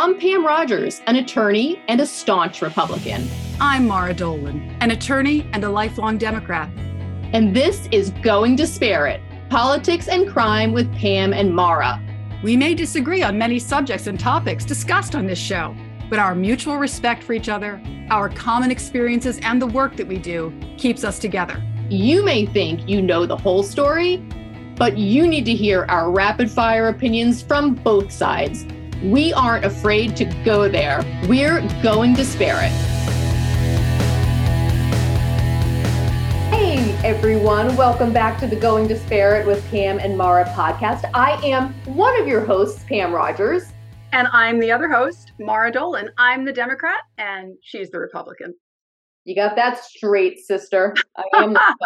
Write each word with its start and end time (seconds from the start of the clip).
I'm 0.00 0.16
Pam 0.16 0.46
Rogers, 0.46 1.02
an 1.08 1.16
attorney 1.16 1.82
and 1.88 2.00
a 2.00 2.06
staunch 2.06 2.62
Republican. 2.62 3.28
I'm 3.60 3.88
Mara 3.88 4.14
Dolan, 4.14 4.76
an 4.80 4.92
attorney 4.92 5.50
and 5.52 5.64
a 5.64 5.68
lifelong 5.68 6.18
Democrat. 6.18 6.70
And 7.32 7.52
this 7.52 7.88
is 7.90 8.10
Going 8.22 8.54
Disparate 8.54 9.20
Politics 9.50 10.06
and 10.06 10.28
Crime 10.28 10.72
with 10.72 10.88
Pam 10.94 11.32
and 11.32 11.52
Mara. 11.52 12.00
We 12.44 12.56
may 12.56 12.74
disagree 12.74 13.24
on 13.24 13.36
many 13.36 13.58
subjects 13.58 14.06
and 14.06 14.20
topics 14.20 14.64
discussed 14.64 15.16
on 15.16 15.26
this 15.26 15.36
show, 15.36 15.74
but 16.08 16.20
our 16.20 16.36
mutual 16.36 16.76
respect 16.76 17.24
for 17.24 17.32
each 17.32 17.48
other, 17.48 17.82
our 18.08 18.28
common 18.28 18.70
experiences, 18.70 19.40
and 19.42 19.60
the 19.60 19.66
work 19.66 19.96
that 19.96 20.06
we 20.06 20.18
do 20.18 20.56
keeps 20.76 21.02
us 21.02 21.18
together. 21.18 21.60
You 21.90 22.24
may 22.24 22.46
think 22.46 22.88
you 22.88 23.02
know 23.02 23.26
the 23.26 23.36
whole 23.36 23.64
story, 23.64 24.18
but 24.76 24.96
you 24.96 25.26
need 25.26 25.44
to 25.46 25.54
hear 25.56 25.86
our 25.88 26.12
rapid 26.12 26.52
fire 26.52 26.86
opinions 26.86 27.42
from 27.42 27.74
both 27.74 28.12
sides 28.12 28.64
we 29.02 29.32
aren't 29.32 29.64
afraid 29.64 30.16
to 30.16 30.24
go 30.44 30.68
there. 30.68 31.04
We're 31.28 31.60
going 31.82 32.14
to 32.16 32.24
spare 32.24 32.58
it. 32.60 32.72
Hey 36.50 36.92
everyone, 37.04 37.76
welcome 37.76 38.12
back 38.12 38.40
to 38.40 38.48
the 38.48 38.56
Going 38.56 38.88
Disparate 38.88 39.46
with 39.46 39.64
Pam 39.70 40.00
and 40.00 40.18
Mara 40.18 40.46
podcast. 40.46 41.08
I 41.14 41.40
am 41.46 41.72
one 41.94 42.20
of 42.20 42.26
your 42.26 42.44
hosts, 42.44 42.84
Pam 42.88 43.12
Rogers. 43.12 43.64
And 44.12 44.26
I'm 44.32 44.58
the 44.58 44.72
other 44.72 44.88
host, 44.88 45.32
Mara 45.38 45.70
Dolan. 45.70 46.10
I'm 46.18 46.44
the 46.44 46.52
Democrat 46.52 47.00
and 47.18 47.54
she's 47.62 47.90
the 47.90 48.00
Republican. 48.00 48.54
You 49.24 49.36
got 49.36 49.54
that 49.56 49.84
straight, 49.84 50.40
sister. 50.40 50.96
I 51.16 51.42
am 51.42 51.52
the 51.52 51.60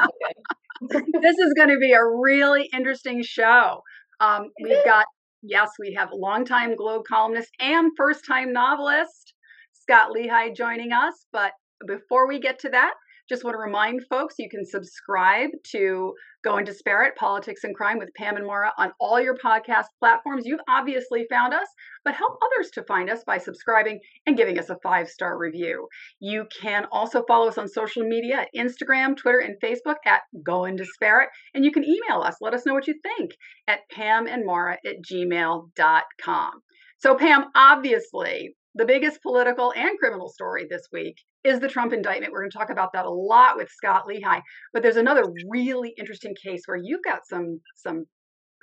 Republican. 0.80 1.20
this 1.20 1.36
is 1.36 1.52
going 1.54 1.68
to 1.68 1.78
be 1.78 1.92
a 1.92 2.04
really 2.04 2.70
interesting 2.72 3.22
show. 3.22 3.82
Um, 4.20 4.50
we've 4.62 4.84
got 4.84 5.04
Yes, 5.42 5.70
we 5.78 5.92
have 5.94 6.10
longtime 6.12 6.76
Globe 6.76 7.02
columnist 7.08 7.50
and 7.58 7.90
first 7.96 8.24
time 8.24 8.52
novelist, 8.52 9.34
Scot 9.72 10.12
Lehigh, 10.12 10.50
joining 10.50 10.92
us. 10.92 11.26
But 11.32 11.52
before 11.86 12.28
we 12.28 12.38
get 12.38 12.60
to 12.60 12.68
that, 12.70 12.94
just 13.28 13.42
want 13.42 13.54
to 13.54 13.58
remind 13.58 14.02
folks 14.08 14.36
you 14.38 14.48
can 14.48 14.64
subscribe 14.64 15.50
to 15.72 16.14
Going 16.44 16.64
Disparate 16.64 17.14
Politics 17.16 17.64
and 17.64 17.74
Crime 17.74 17.98
with 17.98 18.12
Pam 18.16 18.36
and 18.36 18.46
Mara 18.46 18.72
on 18.76 18.92
all 19.00 19.20
your 19.20 19.36
podcast 19.36 19.86
platforms. 20.00 20.44
You've 20.44 20.60
obviously 20.68 21.26
found 21.30 21.54
us, 21.54 21.68
but 22.04 22.14
help 22.14 22.38
others 22.42 22.70
to 22.72 22.82
find 22.84 23.08
us 23.08 23.22
by 23.24 23.38
subscribing 23.38 24.00
and 24.26 24.36
giving 24.36 24.58
us 24.58 24.68
a 24.68 24.78
five 24.82 25.08
star 25.08 25.38
review. 25.38 25.86
You 26.20 26.46
can 26.60 26.86
also 26.90 27.24
follow 27.28 27.48
us 27.48 27.58
on 27.58 27.68
social 27.68 28.02
media 28.02 28.40
at 28.40 28.48
Instagram, 28.56 29.16
Twitter, 29.16 29.38
and 29.38 29.56
Facebook 29.62 29.96
at 30.04 30.22
Go 30.44 30.64
and 30.64 30.76
Disparate. 30.76 31.30
And 31.54 31.64
you 31.64 31.70
can 31.70 31.84
email 31.84 32.22
us. 32.22 32.36
Let 32.40 32.54
us 32.54 32.66
know 32.66 32.74
what 32.74 32.88
you 32.88 32.94
think 33.02 33.32
at 33.68 33.80
pamandmara 33.94 34.76
at 34.84 34.96
gmail.com. 35.10 36.52
So, 36.98 37.16
Pam, 37.16 37.46
obviously, 37.54 38.56
the 38.74 38.84
biggest 38.84 39.22
political 39.22 39.72
and 39.76 39.98
criminal 39.98 40.28
story 40.28 40.66
this 40.68 40.88
week 40.92 41.16
is 41.44 41.60
the 41.60 41.68
Trump 41.68 41.92
indictment. 41.92 42.32
We're 42.32 42.40
going 42.40 42.50
to 42.50 42.58
talk 42.58 42.70
about 42.70 42.92
that 42.92 43.04
a 43.04 43.10
lot 43.10 43.56
with 43.56 43.68
Scot 43.68 44.06
Lehigh. 44.06 44.40
But 44.72 44.82
there's 44.82 44.96
another 44.96 45.24
really 45.48 45.94
interesting 45.98 46.34
case 46.42 46.62
where 46.66 46.78
you've 46.82 47.04
got 47.04 47.26
some 47.28 47.60
some 47.76 48.04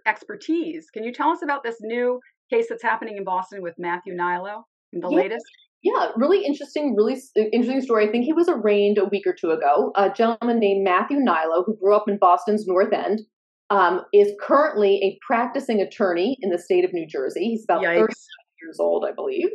expertise. 0.07 0.87
Can 0.93 1.03
you 1.03 1.13
tell 1.13 1.29
us 1.29 1.43
about 1.43 1.63
this 1.63 1.77
new 1.81 2.19
case 2.51 2.67
that's 2.69 2.83
happening 2.83 3.17
in 3.17 3.23
Boston 3.23 3.61
with 3.61 3.75
Matthew 3.77 4.15
Nilo? 4.15 4.63
the 4.91 5.09
yeah. 5.09 5.17
latest? 5.17 5.45
Yeah, 5.81 6.09
really 6.17 6.43
interesting, 6.43 6.95
really 6.95 7.15
uh, 7.37 7.43
interesting 7.53 7.81
story. 7.81 8.07
I 8.07 8.11
think 8.11 8.25
he 8.25 8.33
was 8.33 8.49
arraigned 8.49 8.97
a 8.97 9.05
week 9.05 9.23
or 9.25 9.33
two 9.33 9.51
ago. 9.51 9.91
A 9.95 10.09
gentleman 10.09 10.59
named 10.59 10.83
Matthew 10.83 11.19
Nilo, 11.19 11.63
who 11.63 11.77
grew 11.77 11.95
up 11.95 12.05
in 12.09 12.17
Boston's 12.17 12.65
North 12.67 12.91
End, 12.91 13.21
um, 13.69 14.01
is 14.13 14.33
currently 14.41 14.99
a 15.03 15.17
practicing 15.25 15.79
attorney 15.79 16.37
in 16.41 16.49
the 16.49 16.57
state 16.57 16.83
of 16.83 16.91
New 16.91 17.07
Jersey. 17.07 17.45
He's 17.45 17.63
about 17.63 17.83
Yikes. 17.83 17.99
30 17.99 18.13
years 18.61 18.77
old, 18.79 19.05
I 19.07 19.13
believe 19.13 19.49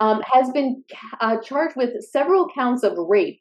um, 0.00 0.22
has 0.32 0.50
been 0.50 0.82
uh, 1.20 1.36
charged 1.42 1.76
with 1.76 1.90
several 2.10 2.48
counts 2.54 2.82
of 2.82 2.92
rape 2.96 3.40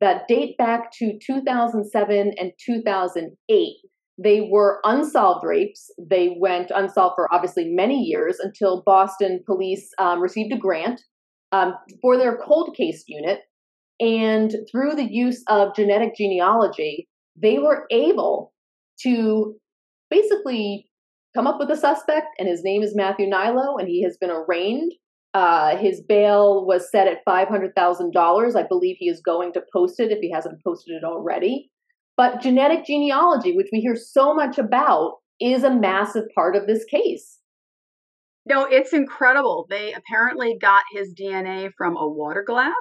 that 0.00 0.26
date 0.28 0.56
back 0.56 0.90
to 0.92 1.18
2007 1.24 2.32
and 2.38 2.52
2008. 2.64 3.76
They 4.22 4.48
were 4.50 4.80
unsolved 4.84 5.44
rapes. 5.44 5.90
They 5.98 6.36
went 6.38 6.70
unsolved 6.74 7.14
for 7.16 7.32
obviously 7.32 7.66
many 7.68 8.02
years 8.02 8.38
until 8.38 8.82
Boston 8.84 9.40
police 9.46 9.88
um, 9.98 10.20
received 10.20 10.52
a 10.52 10.58
grant 10.58 11.00
um, 11.52 11.74
for 12.02 12.16
their 12.16 12.38
cold 12.38 12.74
case 12.76 13.04
unit. 13.06 13.40
And 13.98 14.54
through 14.70 14.94
the 14.94 15.08
use 15.10 15.42
of 15.48 15.74
genetic 15.74 16.16
genealogy, 16.16 17.08
they 17.40 17.58
were 17.58 17.86
able 17.90 18.52
to 19.02 19.54
basically 20.10 20.86
come 21.34 21.46
up 21.46 21.58
with 21.58 21.70
a 21.70 21.76
suspect, 21.76 22.26
and 22.38 22.48
his 22.48 22.62
name 22.64 22.82
is 22.82 22.96
Matthew 22.96 23.28
Nilo, 23.28 23.76
and 23.76 23.88
he 23.88 24.02
has 24.02 24.16
been 24.20 24.30
arraigned 24.30 24.92
uh, 25.34 25.76
his 25.76 26.02
bail 26.02 26.66
was 26.66 26.90
set 26.90 27.06
at 27.06 27.24
$500,000. 27.26 28.56
I 28.56 28.66
believe 28.66 28.96
he 28.98 29.08
is 29.08 29.20
going 29.20 29.52
to 29.52 29.62
post 29.72 30.00
it 30.00 30.10
if 30.10 30.18
he 30.20 30.30
hasn't 30.30 30.62
posted 30.64 30.96
it 30.96 31.04
already. 31.04 31.70
But 32.16 32.42
genetic 32.42 32.84
genealogy, 32.84 33.56
which 33.56 33.68
we 33.72 33.80
hear 33.80 33.96
so 33.96 34.34
much 34.34 34.58
about, 34.58 35.18
is 35.40 35.62
a 35.62 35.74
massive 35.74 36.24
part 36.34 36.56
of 36.56 36.66
this 36.66 36.84
case. 36.84 37.38
No, 38.46 38.64
it's 38.64 38.92
incredible. 38.92 39.66
They 39.70 39.94
apparently 39.94 40.56
got 40.60 40.82
his 40.92 41.14
DNA 41.14 41.70
from 41.78 41.96
a 41.96 42.08
water 42.08 42.42
glass 42.46 42.74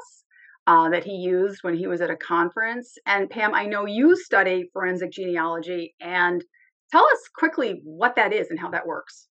uh, 0.67 0.89
that 0.89 1.03
he 1.03 1.13
used 1.13 1.59
when 1.61 1.75
he 1.75 1.87
was 1.87 2.01
at 2.01 2.09
a 2.09 2.15
conference. 2.15 2.93
And 3.05 3.29
Pam, 3.29 3.53
I 3.53 3.65
know 3.65 3.85
you 3.85 4.15
study 4.15 4.69
forensic 4.73 5.11
genealogy, 5.11 5.95
and 6.01 6.43
tell 6.91 7.03
us 7.03 7.29
quickly 7.35 7.81
what 7.83 8.15
that 8.15 8.33
is 8.33 8.47
and 8.49 8.59
how 8.59 8.69
that 8.71 8.87
works. 8.87 9.27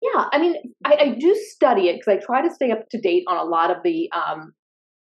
Yeah, 0.00 0.26
I 0.32 0.38
mean, 0.38 0.54
I, 0.84 0.96
I 1.00 1.16
do 1.18 1.34
study 1.34 1.88
it 1.88 1.96
because 1.96 2.20
I 2.20 2.24
try 2.24 2.46
to 2.46 2.54
stay 2.54 2.70
up 2.70 2.88
to 2.90 3.00
date 3.00 3.24
on 3.26 3.36
a 3.36 3.44
lot 3.44 3.70
of 3.70 3.78
the 3.82 4.10
um, 4.12 4.52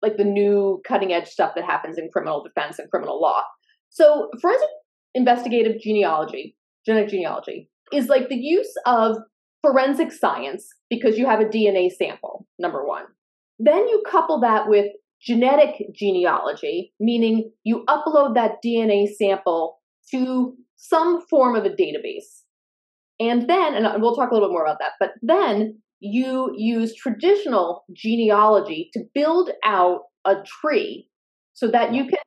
like 0.01 0.17
the 0.17 0.23
new 0.23 0.81
cutting 0.87 1.13
edge 1.13 1.27
stuff 1.27 1.53
that 1.55 1.65
happens 1.65 1.97
in 1.97 2.09
criminal 2.11 2.43
defense 2.43 2.79
and 2.79 2.89
criminal 2.89 3.21
law. 3.21 3.43
So, 3.89 4.29
forensic 4.41 4.69
investigative 5.13 5.79
genealogy, 5.81 6.55
genetic 6.85 7.09
genealogy, 7.09 7.69
is 7.93 8.07
like 8.07 8.29
the 8.29 8.35
use 8.35 8.73
of 8.85 9.17
forensic 9.61 10.11
science 10.11 10.67
because 10.89 11.17
you 11.17 11.25
have 11.25 11.39
a 11.39 11.45
DNA 11.45 11.91
sample, 11.91 12.47
number 12.59 12.85
one. 12.85 13.03
Then 13.59 13.87
you 13.87 14.03
couple 14.09 14.39
that 14.41 14.67
with 14.67 14.87
genetic 15.21 15.93
genealogy, 15.93 16.93
meaning 16.99 17.51
you 17.63 17.83
upload 17.87 18.35
that 18.35 18.57
DNA 18.63 19.07
sample 19.07 19.79
to 20.11 20.55
some 20.75 21.21
form 21.27 21.55
of 21.55 21.65
a 21.65 21.69
database. 21.69 22.43
And 23.19 23.49
then, 23.49 23.73
and 23.73 24.01
we'll 24.01 24.15
talk 24.15 24.31
a 24.31 24.33
little 24.33 24.49
bit 24.49 24.53
more 24.53 24.65
about 24.65 24.79
that, 24.79 24.91
but 24.99 25.11
then 25.21 25.81
you 25.99 26.53
use 26.55 26.95
traditional 26.95 27.83
genealogy 27.93 28.89
to 28.93 29.03
build 29.15 29.49
out 29.65 30.01
a 30.25 30.35
tree 30.45 31.09
so 31.53 31.67
that 31.67 31.93
you 31.93 32.03
can 32.03 32.19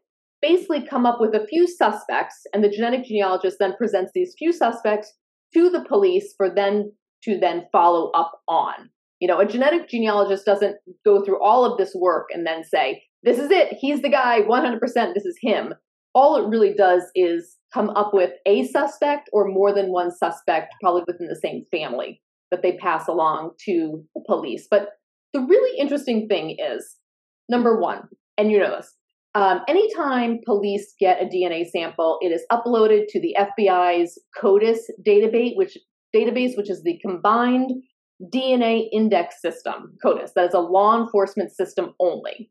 basically 0.42 0.84
come 0.84 1.06
up 1.06 1.18
with 1.20 1.34
a 1.34 1.46
few 1.46 1.68
suspects, 1.68 2.34
and 2.52 2.64
the 2.64 2.68
genetic 2.68 3.04
genealogist 3.04 3.58
then 3.60 3.76
presents 3.76 4.10
these 4.14 4.34
few 4.36 4.52
suspects 4.52 5.12
to 5.54 5.70
the 5.70 5.84
police 5.84 6.34
for 6.36 6.52
them 6.52 6.90
to 7.22 7.38
then 7.38 7.66
follow 7.70 8.10
up 8.12 8.40
on. 8.48 8.90
You 9.20 9.28
know, 9.28 9.38
a 9.38 9.46
genetic 9.46 9.88
genealogist 9.88 10.46
doesn't 10.46 10.76
go 11.04 11.22
through 11.22 11.42
all 11.42 11.64
of 11.64 11.76
this 11.76 11.94
work 11.94 12.28
and 12.32 12.46
then 12.46 12.64
say, 12.64 13.02
this 13.22 13.38
is 13.38 13.50
it, 13.50 13.76
he's 13.78 14.00
the 14.00 14.08
guy, 14.08 14.40
100%, 14.40 14.80
this 15.14 15.26
is 15.26 15.38
him. 15.42 15.74
All 16.14 16.36
it 16.36 16.48
really 16.48 16.72
does 16.74 17.02
is 17.14 17.56
come 17.72 17.90
up 17.90 18.12
with 18.12 18.30
a 18.46 18.66
suspect 18.66 19.28
or 19.32 19.46
more 19.48 19.72
than 19.72 19.92
one 19.92 20.10
suspect, 20.10 20.74
probably 20.80 21.02
within 21.06 21.28
the 21.28 21.36
same 21.36 21.64
family, 21.70 22.20
that 22.50 22.62
they 22.62 22.76
pass 22.76 23.06
along 23.08 23.52
to 23.66 24.04
the 24.14 24.22
police. 24.26 24.66
But 24.70 24.90
the 25.32 25.40
really 25.40 25.78
interesting 25.78 26.26
thing 26.28 26.56
is 26.58 26.96
number 27.48 27.80
one, 27.80 28.08
and 28.36 28.50
you 28.50 28.58
know 28.58 28.76
this, 28.76 28.94
um, 29.34 29.60
anytime 29.68 30.40
police 30.44 30.94
get 30.98 31.22
a 31.22 31.26
DNA 31.26 31.64
sample, 31.64 32.18
it 32.20 32.28
is 32.28 32.44
uploaded 32.50 33.06
to 33.08 33.20
the 33.20 33.36
FBI's 33.38 34.18
CODIS 34.36 34.80
database, 35.06 35.56
which 35.56 35.78
database, 36.14 36.56
which 36.56 36.70
is 36.70 36.82
the 36.82 36.98
combined 37.00 37.70
DNA 38.34 38.88
index 38.92 39.40
system, 39.40 39.96
CODIS. 40.04 40.32
That 40.34 40.48
is 40.48 40.54
a 40.54 40.58
law 40.58 41.00
enforcement 41.00 41.52
system 41.52 41.94
only. 42.00 42.50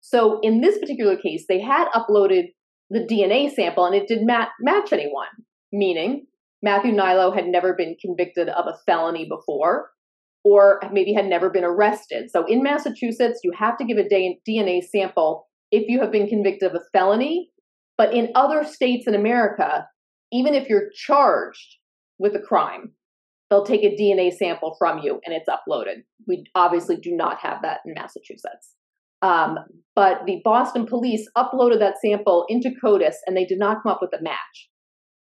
So 0.00 0.40
in 0.42 0.60
this 0.60 0.78
particular 0.78 1.16
case, 1.16 1.46
they 1.48 1.60
had 1.60 1.88
uploaded 1.94 2.48
the 2.90 3.00
DNA 3.00 3.50
sample 3.50 3.84
and 3.84 3.94
it 3.94 4.08
did 4.08 4.22
not 4.22 4.48
match 4.60 4.92
anyone, 4.92 5.26
meaning 5.72 6.26
Matthew 6.62 6.92
Nilo 6.92 7.32
had 7.32 7.46
never 7.46 7.74
been 7.74 7.96
convicted 8.00 8.48
of 8.48 8.66
a 8.66 8.78
felony 8.86 9.28
before 9.28 9.90
or 10.44 10.80
maybe 10.92 11.12
had 11.12 11.26
never 11.26 11.50
been 11.50 11.64
arrested. 11.64 12.30
So 12.30 12.46
in 12.46 12.62
Massachusetts, 12.62 13.40
you 13.42 13.52
have 13.58 13.76
to 13.78 13.84
give 13.84 13.98
a 13.98 14.38
DNA 14.48 14.82
sample 14.82 15.48
if 15.72 15.88
you 15.88 16.00
have 16.00 16.12
been 16.12 16.28
convicted 16.28 16.70
of 16.70 16.76
a 16.76 16.84
felony. 16.92 17.50
But 17.98 18.14
in 18.14 18.30
other 18.34 18.62
states 18.64 19.06
in 19.06 19.14
America, 19.14 19.88
even 20.32 20.54
if 20.54 20.68
you're 20.68 20.90
charged 20.94 21.76
with 22.18 22.36
a 22.36 22.40
crime, 22.40 22.92
they'll 23.50 23.64
take 23.64 23.82
a 23.82 23.96
DNA 23.96 24.32
sample 24.32 24.76
from 24.78 24.98
you 24.98 25.20
and 25.24 25.34
it's 25.34 25.48
uploaded. 25.48 26.02
We 26.26 26.44
obviously 26.54 26.96
do 26.96 27.14
not 27.14 27.38
have 27.40 27.62
that 27.62 27.80
in 27.84 27.94
Massachusetts. 27.94 28.74
Um, 29.22 29.58
but 29.94 30.26
the 30.26 30.40
Boston 30.44 30.86
police 30.86 31.28
uploaded 31.36 31.78
that 31.78 31.96
sample 32.04 32.44
into 32.48 32.70
CODIS 32.82 33.16
and 33.26 33.36
they 33.36 33.46
did 33.46 33.58
not 33.58 33.82
come 33.82 33.92
up 33.92 34.00
with 34.02 34.12
a 34.12 34.22
match. 34.22 34.68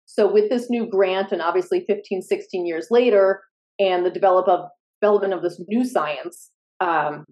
So, 0.06 0.32
with 0.32 0.48
this 0.48 0.70
new 0.70 0.88
grant, 0.88 1.32
and 1.32 1.42
obviously 1.42 1.84
15, 1.86 2.22
16 2.22 2.64
years 2.66 2.86
later, 2.90 3.42
and 3.78 4.06
the 4.06 4.10
develop 4.10 4.48
of, 4.48 4.68
development 5.02 5.34
of 5.34 5.42
this 5.42 5.60
new 5.68 5.84
science, 5.84 6.50
um, 6.80 7.26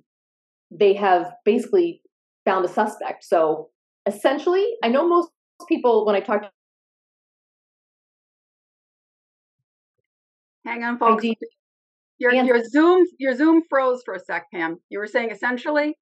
they 0.70 0.94
have 0.94 1.32
basically 1.44 2.02
found 2.44 2.64
a 2.64 2.68
suspect. 2.68 3.24
So 3.24 3.70
essentially, 4.06 4.66
I 4.82 4.88
know 4.88 5.08
most 5.08 5.30
people 5.68 6.04
when 6.04 6.14
I 6.14 6.20
talk 6.20 6.42
to 6.42 6.50
Hang 10.66 10.82
on, 10.82 10.98
folks. 10.98 11.24
Your, 12.18 12.32
your 12.32 12.64
Zoom 12.64 13.04
your 13.18 13.34
Zoom 13.36 13.62
froze 13.68 14.00
for 14.04 14.14
a 14.14 14.18
sec, 14.18 14.44
Pam. 14.52 14.78
You 14.88 14.98
were 14.98 15.06
saying 15.06 15.30
essentially. 15.30 15.94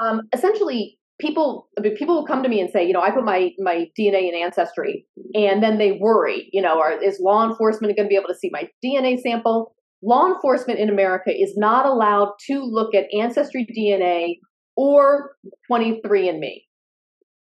Um, 0.00 0.22
essentially, 0.32 0.98
people 1.18 1.68
I 1.76 1.82
mean, 1.82 1.96
people 1.96 2.14
will 2.14 2.26
come 2.26 2.42
to 2.42 2.48
me 2.48 2.60
and 2.60 2.70
say, 2.70 2.86
you 2.86 2.92
know, 2.92 3.02
I 3.02 3.10
put 3.10 3.24
my 3.24 3.50
my 3.58 3.86
DNA 3.98 4.28
in 4.28 4.34
Ancestry, 4.34 5.06
and 5.34 5.62
then 5.62 5.78
they 5.78 5.92
worry, 5.92 6.48
you 6.52 6.62
know, 6.62 6.80
are, 6.80 7.02
is 7.02 7.20
law 7.20 7.48
enforcement 7.48 7.96
going 7.96 8.06
to 8.06 8.08
be 8.08 8.16
able 8.16 8.28
to 8.28 8.34
see 8.34 8.50
my 8.52 8.68
DNA 8.84 9.18
sample? 9.18 9.74
Law 10.02 10.28
enforcement 10.28 10.78
in 10.78 10.88
America 10.88 11.30
is 11.30 11.54
not 11.56 11.84
allowed 11.84 12.32
to 12.46 12.60
look 12.62 12.94
at 12.94 13.06
Ancestry 13.12 13.66
DNA 13.76 14.36
or 14.76 15.32
23andMe. 15.70 16.62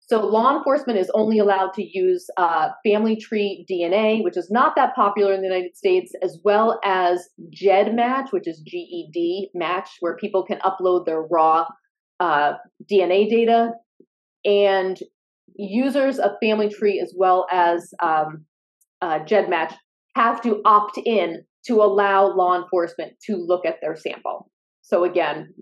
So 0.07 0.21
law 0.27 0.55
enforcement 0.55 0.99
is 0.99 1.11
only 1.15 1.39
allowed 1.39 1.73
to 1.77 1.83
use 1.83 2.27
uh, 2.37 2.69
family 2.87 3.17
tree 3.17 3.65
DNA, 3.71 4.23
which 4.23 4.37
is 4.37 4.51
not 4.51 4.75
that 4.77 4.95
popular 4.95 5.33
in 5.33 5.41
the 5.41 5.49
United 5.49 5.75
States, 5.75 6.13
as 6.23 6.39
well 6.45 6.79
as 6.85 7.27
GEDmatch, 7.59 8.31
which 8.31 8.47
is 8.47 8.61
GED 8.61 9.49
match, 9.55 9.89
where 10.01 10.17
people 10.17 10.45
can 10.45 10.59
upload 10.59 11.07
their 11.07 11.23
raw 11.23 11.65
uh, 12.21 12.55
DNA 12.91 13.29
data. 13.29 13.73
And 14.45 14.99
users 15.57 16.19
of 16.19 16.33
family 16.43 16.69
tree 16.69 17.01
as 17.01 17.15
well 17.17 17.47
as 17.53 17.93
um, 18.03 18.45
uh, 19.01 19.21
GEDmatch 19.21 19.75
have 20.17 20.43
to 20.43 20.61
opt 20.65 20.99
in 21.05 21.45
to 21.67 21.83
allow 21.83 22.27
law 22.27 22.61
enforcement 22.61 23.13
to 23.27 23.37
look 23.37 23.65
at 23.65 23.77
their 23.81 23.97
sample. 23.97 24.51
So 24.83 25.05
again, 25.05 25.55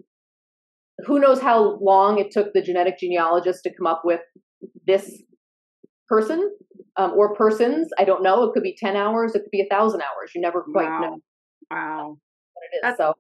who 1.06 1.20
knows 1.20 1.40
how 1.40 1.78
long 1.81 2.19
it 2.19 2.31
took 2.31 2.52
the 2.52 2.62
genetic 2.62 2.99
genealogist 2.99 3.62
to 3.64 3.70
come 3.75 3.87
up 3.87 4.02
with 4.04 4.20
this 4.87 5.22
person 6.08 6.50
um, 6.96 7.12
or 7.16 7.34
persons. 7.34 7.88
I 7.99 8.04
don't 8.04 8.22
know. 8.22 8.43
It 8.44 8.52
could 8.52 8.62
be 8.62 8.76
10 8.78 8.96
hours, 8.96 9.34
it 9.34 9.40
could 9.40 9.50
be 9.50 9.62
a 9.62 9.75
thousand 9.75 10.02
hours. 10.02 10.32
You 10.34 10.40
never 10.40 10.62
quite 10.62 10.88
wow. 10.88 11.00
know. 11.00 11.19
Wow. 11.70 12.16
What 12.52 12.62
it 12.70 12.76
is. 12.76 12.81
That's, 12.82 12.99
so 12.99 13.14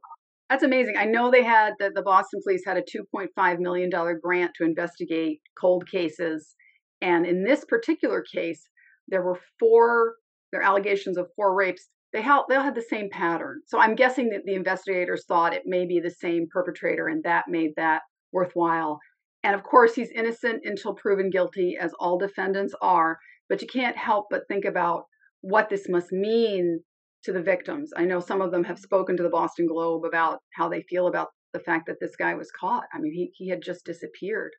that's 0.52 0.64
amazing. 0.64 0.96
I 0.98 1.06
know 1.06 1.30
they 1.30 1.42
had 1.42 1.72
the, 1.78 1.90
the 1.94 2.02
Boston 2.02 2.40
police 2.44 2.62
had 2.66 2.76
a 2.76 2.82
$2.5 2.82 3.58
million 3.58 3.90
grant 4.22 4.50
to 4.56 4.64
investigate 4.64 5.40
cold 5.58 5.88
cases. 5.90 6.54
And 7.00 7.24
in 7.24 7.42
this 7.42 7.64
particular 7.64 8.22
case, 8.22 8.68
there 9.08 9.22
were 9.22 9.40
four, 9.58 10.16
there 10.52 10.60
allegations 10.60 11.16
of 11.16 11.28
four 11.36 11.54
rapes 11.54 11.88
they 12.12 12.22
all 12.22 12.44
they 12.46 12.56
all 12.56 12.62
had 12.62 12.74
the 12.74 12.82
same 12.82 13.08
pattern. 13.10 13.62
So 13.66 13.78
I'm 13.78 13.94
guessing 13.94 14.28
that 14.30 14.42
the 14.44 14.52
investigators 14.52 15.24
thought 15.26 15.54
it 15.54 15.62
may 15.64 15.86
be 15.86 15.98
the 15.98 16.10
same 16.10 16.46
perpetrator, 16.52 17.08
and 17.08 17.24
that 17.24 17.46
made 17.48 17.70
that 17.76 18.02
worthwhile. 18.32 18.98
And 19.42 19.54
of 19.54 19.62
course, 19.62 19.94
he's 19.94 20.10
innocent 20.10 20.66
until 20.66 20.92
proven 20.92 21.30
guilty, 21.30 21.78
as 21.80 21.94
all 21.98 22.18
defendants 22.18 22.74
are. 22.82 23.16
But 23.48 23.62
you 23.62 23.66
can't 23.66 23.96
help 23.96 24.26
but 24.30 24.42
think 24.46 24.66
about 24.66 25.04
what 25.40 25.70
this 25.70 25.88
must 25.88 26.12
mean 26.12 26.80
to 27.24 27.32
the 27.32 27.42
victims. 27.42 27.92
I 27.96 28.04
know 28.04 28.20
some 28.20 28.40
of 28.40 28.50
them 28.50 28.64
have 28.64 28.78
spoken 28.78 29.16
to 29.16 29.22
the 29.22 29.28
Boston 29.28 29.66
Globe 29.66 30.04
about 30.04 30.40
how 30.54 30.68
they 30.68 30.82
feel 30.82 31.06
about 31.06 31.28
the 31.52 31.60
fact 31.60 31.86
that 31.86 32.00
this 32.00 32.16
guy 32.16 32.34
was 32.34 32.50
caught. 32.58 32.84
I 32.92 32.98
mean, 32.98 33.12
he, 33.12 33.30
he 33.34 33.48
had 33.48 33.62
just 33.62 33.84
disappeared. 33.84 34.52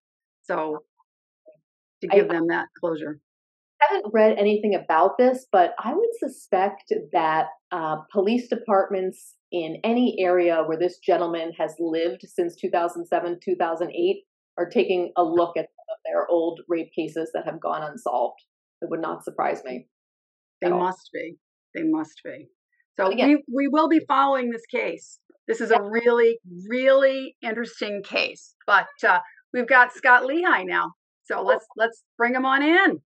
So 0.44 0.80
to 2.02 2.08
give 2.08 2.30
I, 2.30 2.34
them 2.34 2.48
that 2.48 2.68
closure 2.80 3.20
I 3.84 3.94
haven't 3.94 4.14
read 4.14 4.38
anything 4.38 4.76
about 4.76 5.18
this, 5.18 5.46
but 5.52 5.74
I 5.84 5.94
would 5.94 6.10
suspect 6.20 6.94
that 7.12 7.48
uh, 7.72 7.98
police 8.12 8.48
departments 8.48 9.36
in 9.52 9.78
any 9.84 10.18
area 10.20 10.64
where 10.66 10.78
this 10.78 11.00
gentleman 11.00 11.52
has 11.58 11.76
lived 11.80 12.22
since 12.26 12.56
2007, 12.56 13.40
2008 13.44 14.24
are 14.58 14.70
taking 14.70 15.12
a 15.18 15.24
look 15.24 15.58
at 15.58 15.68
their 16.06 16.28
old 16.30 16.62
rape 16.68 16.92
cases 16.98 17.32
that 17.34 17.46
have 17.46 17.60
gone 17.60 17.84
unsolved. 17.84 18.40
It 18.82 18.90
would 18.90 19.02
not 19.02 19.24
surprise 19.24 19.62
me. 19.64 19.88
They 20.62 20.70
must 20.70 21.10
be. 21.14 21.36
They 21.74 21.84
must 21.84 22.22
be. 22.24 22.48
So 22.98 23.08
again, 23.08 23.30
we, 23.30 23.44
we 23.52 23.68
will 23.68 23.90
be 23.90 24.02
following 24.08 24.52
this 24.52 24.66
case. 24.68 25.20
This 25.48 25.62
is 25.62 25.72
a 25.72 25.82
really, 25.82 26.40
really 26.70 27.36
interesting 27.42 28.02
case. 28.04 28.56
But 28.66 28.88
uh, 29.06 29.20
we've 29.52 29.68
got 29.68 29.94
Scot 29.94 30.26
Lehigh 30.26 30.64
now. 30.64 30.92
So 31.26 31.42
let's 31.42 31.66
let's 31.76 32.04
bring 32.18 32.36
him 32.36 32.46
on 32.46 32.64
in. 32.64 33.02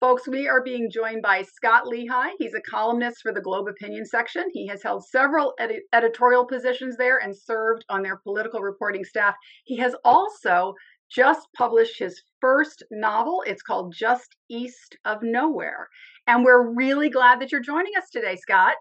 Folks, 0.00 0.26
we 0.26 0.48
are 0.48 0.62
being 0.62 0.90
joined 0.90 1.20
by 1.20 1.42
Scot 1.42 1.86
Lehigh. 1.86 2.30
He's 2.38 2.54
a 2.54 2.60
columnist 2.62 3.18
for 3.20 3.34
the 3.34 3.40
Globe 3.42 3.68
Opinion 3.68 4.06
section. 4.06 4.44
He 4.50 4.66
has 4.66 4.82
held 4.82 5.04
several 5.06 5.52
edi- 5.62 5.82
editorial 5.92 6.46
positions 6.46 6.96
there 6.96 7.18
and 7.18 7.36
served 7.36 7.84
on 7.90 8.02
their 8.02 8.16
political 8.16 8.60
reporting 8.60 9.04
staff. 9.04 9.34
He 9.64 9.76
has 9.76 9.94
also 10.02 10.72
just 11.10 11.48
published 11.56 11.98
his 11.98 12.22
first 12.40 12.82
novel. 12.90 13.42
It's 13.46 13.62
called 13.62 13.94
Just 13.96 14.36
East 14.48 14.96
of 15.04 15.18
Nowhere. 15.22 15.88
And 16.26 16.44
we're 16.44 16.74
really 16.74 17.10
glad 17.10 17.40
that 17.40 17.52
you're 17.52 17.60
joining 17.60 17.92
us 17.98 18.10
today, 18.12 18.36
Scot. 18.36 18.74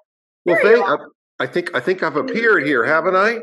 Well, 0.46 0.58
thank, 0.62 1.02
I 1.40 1.48
think 1.48 1.76
I 1.76 1.80
think 1.80 2.04
I've 2.04 2.16
appeared 2.16 2.66
here, 2.66 2.84
haven't 2.86 3.16
I? 3.16 3.40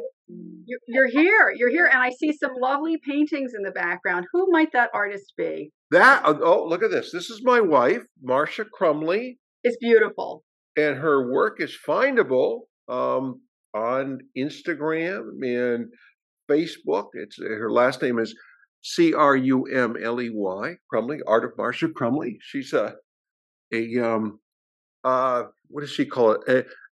You're 0.88 1.08
here. 1.08 1.52
You're 1.56 1.70
here, 1.70 1.86
and 1.86 2.02
I 2.02 2.10
see 2.10 2.32
some 2.32 2.52
lovely 2.58 2.98
paintings 2.98 3.52
in 3.54 3.62
the 3.62 3.70
background. 3.70 4.26
Who 4.32 4.50
might 4.50 4.72
that 4.72 4.90
artist 4.92 5.32
be? 5.36 5.70
That 5.90 6.22
oh, 6.24 6.38
oh 6.42 6.66
look 6.66 6.82
at 6.82 6.90
this. 6.90 7.12
This 7.12 7.30
is 7.30 7.42
my 7.44 7.60
wife, 7.60 8.02
Marcia 8.22 8.64
Crumley. 8.64 9.38
It's 9.62 9.76
beautiful, 9.80 10.44
and 10.76 10.96
her 10.98 11.30
work 11.32 11.60
is 11.60 11.76
findable 11.86 12.62
um, 12.88 13.40
on 13.74 14.18
Instagram 14.36 15.28
and 15.42 15.86
Facebook. 16.50 17.08
It's 17.14 17.38
her 17.38 17.70
last 17.70 18.02
name 18.02 18.18
is 18.18 18.34
C 18.86 19.12
R 19.12 19.34
U 19.34 19.64
M 19.64 19.96
L 20.00 20.20
E 20.20 20.30
Y 20.32 20.74
Crumley, 20.88 21.18
Art 21.26 21.44
of 21.44 21.50
Marcia 21.58 21.88
Crumley. 21.88 22.38
She's 22.40 22.72
a 22.72 22.94
a 23.72 23.98
um 23.98 24.38
uh 25.02 25.44
what 25.68 25.80
does 25.80 25.90
she 25.90 26.06
call 26.06 26.32
it? 26.32 26.40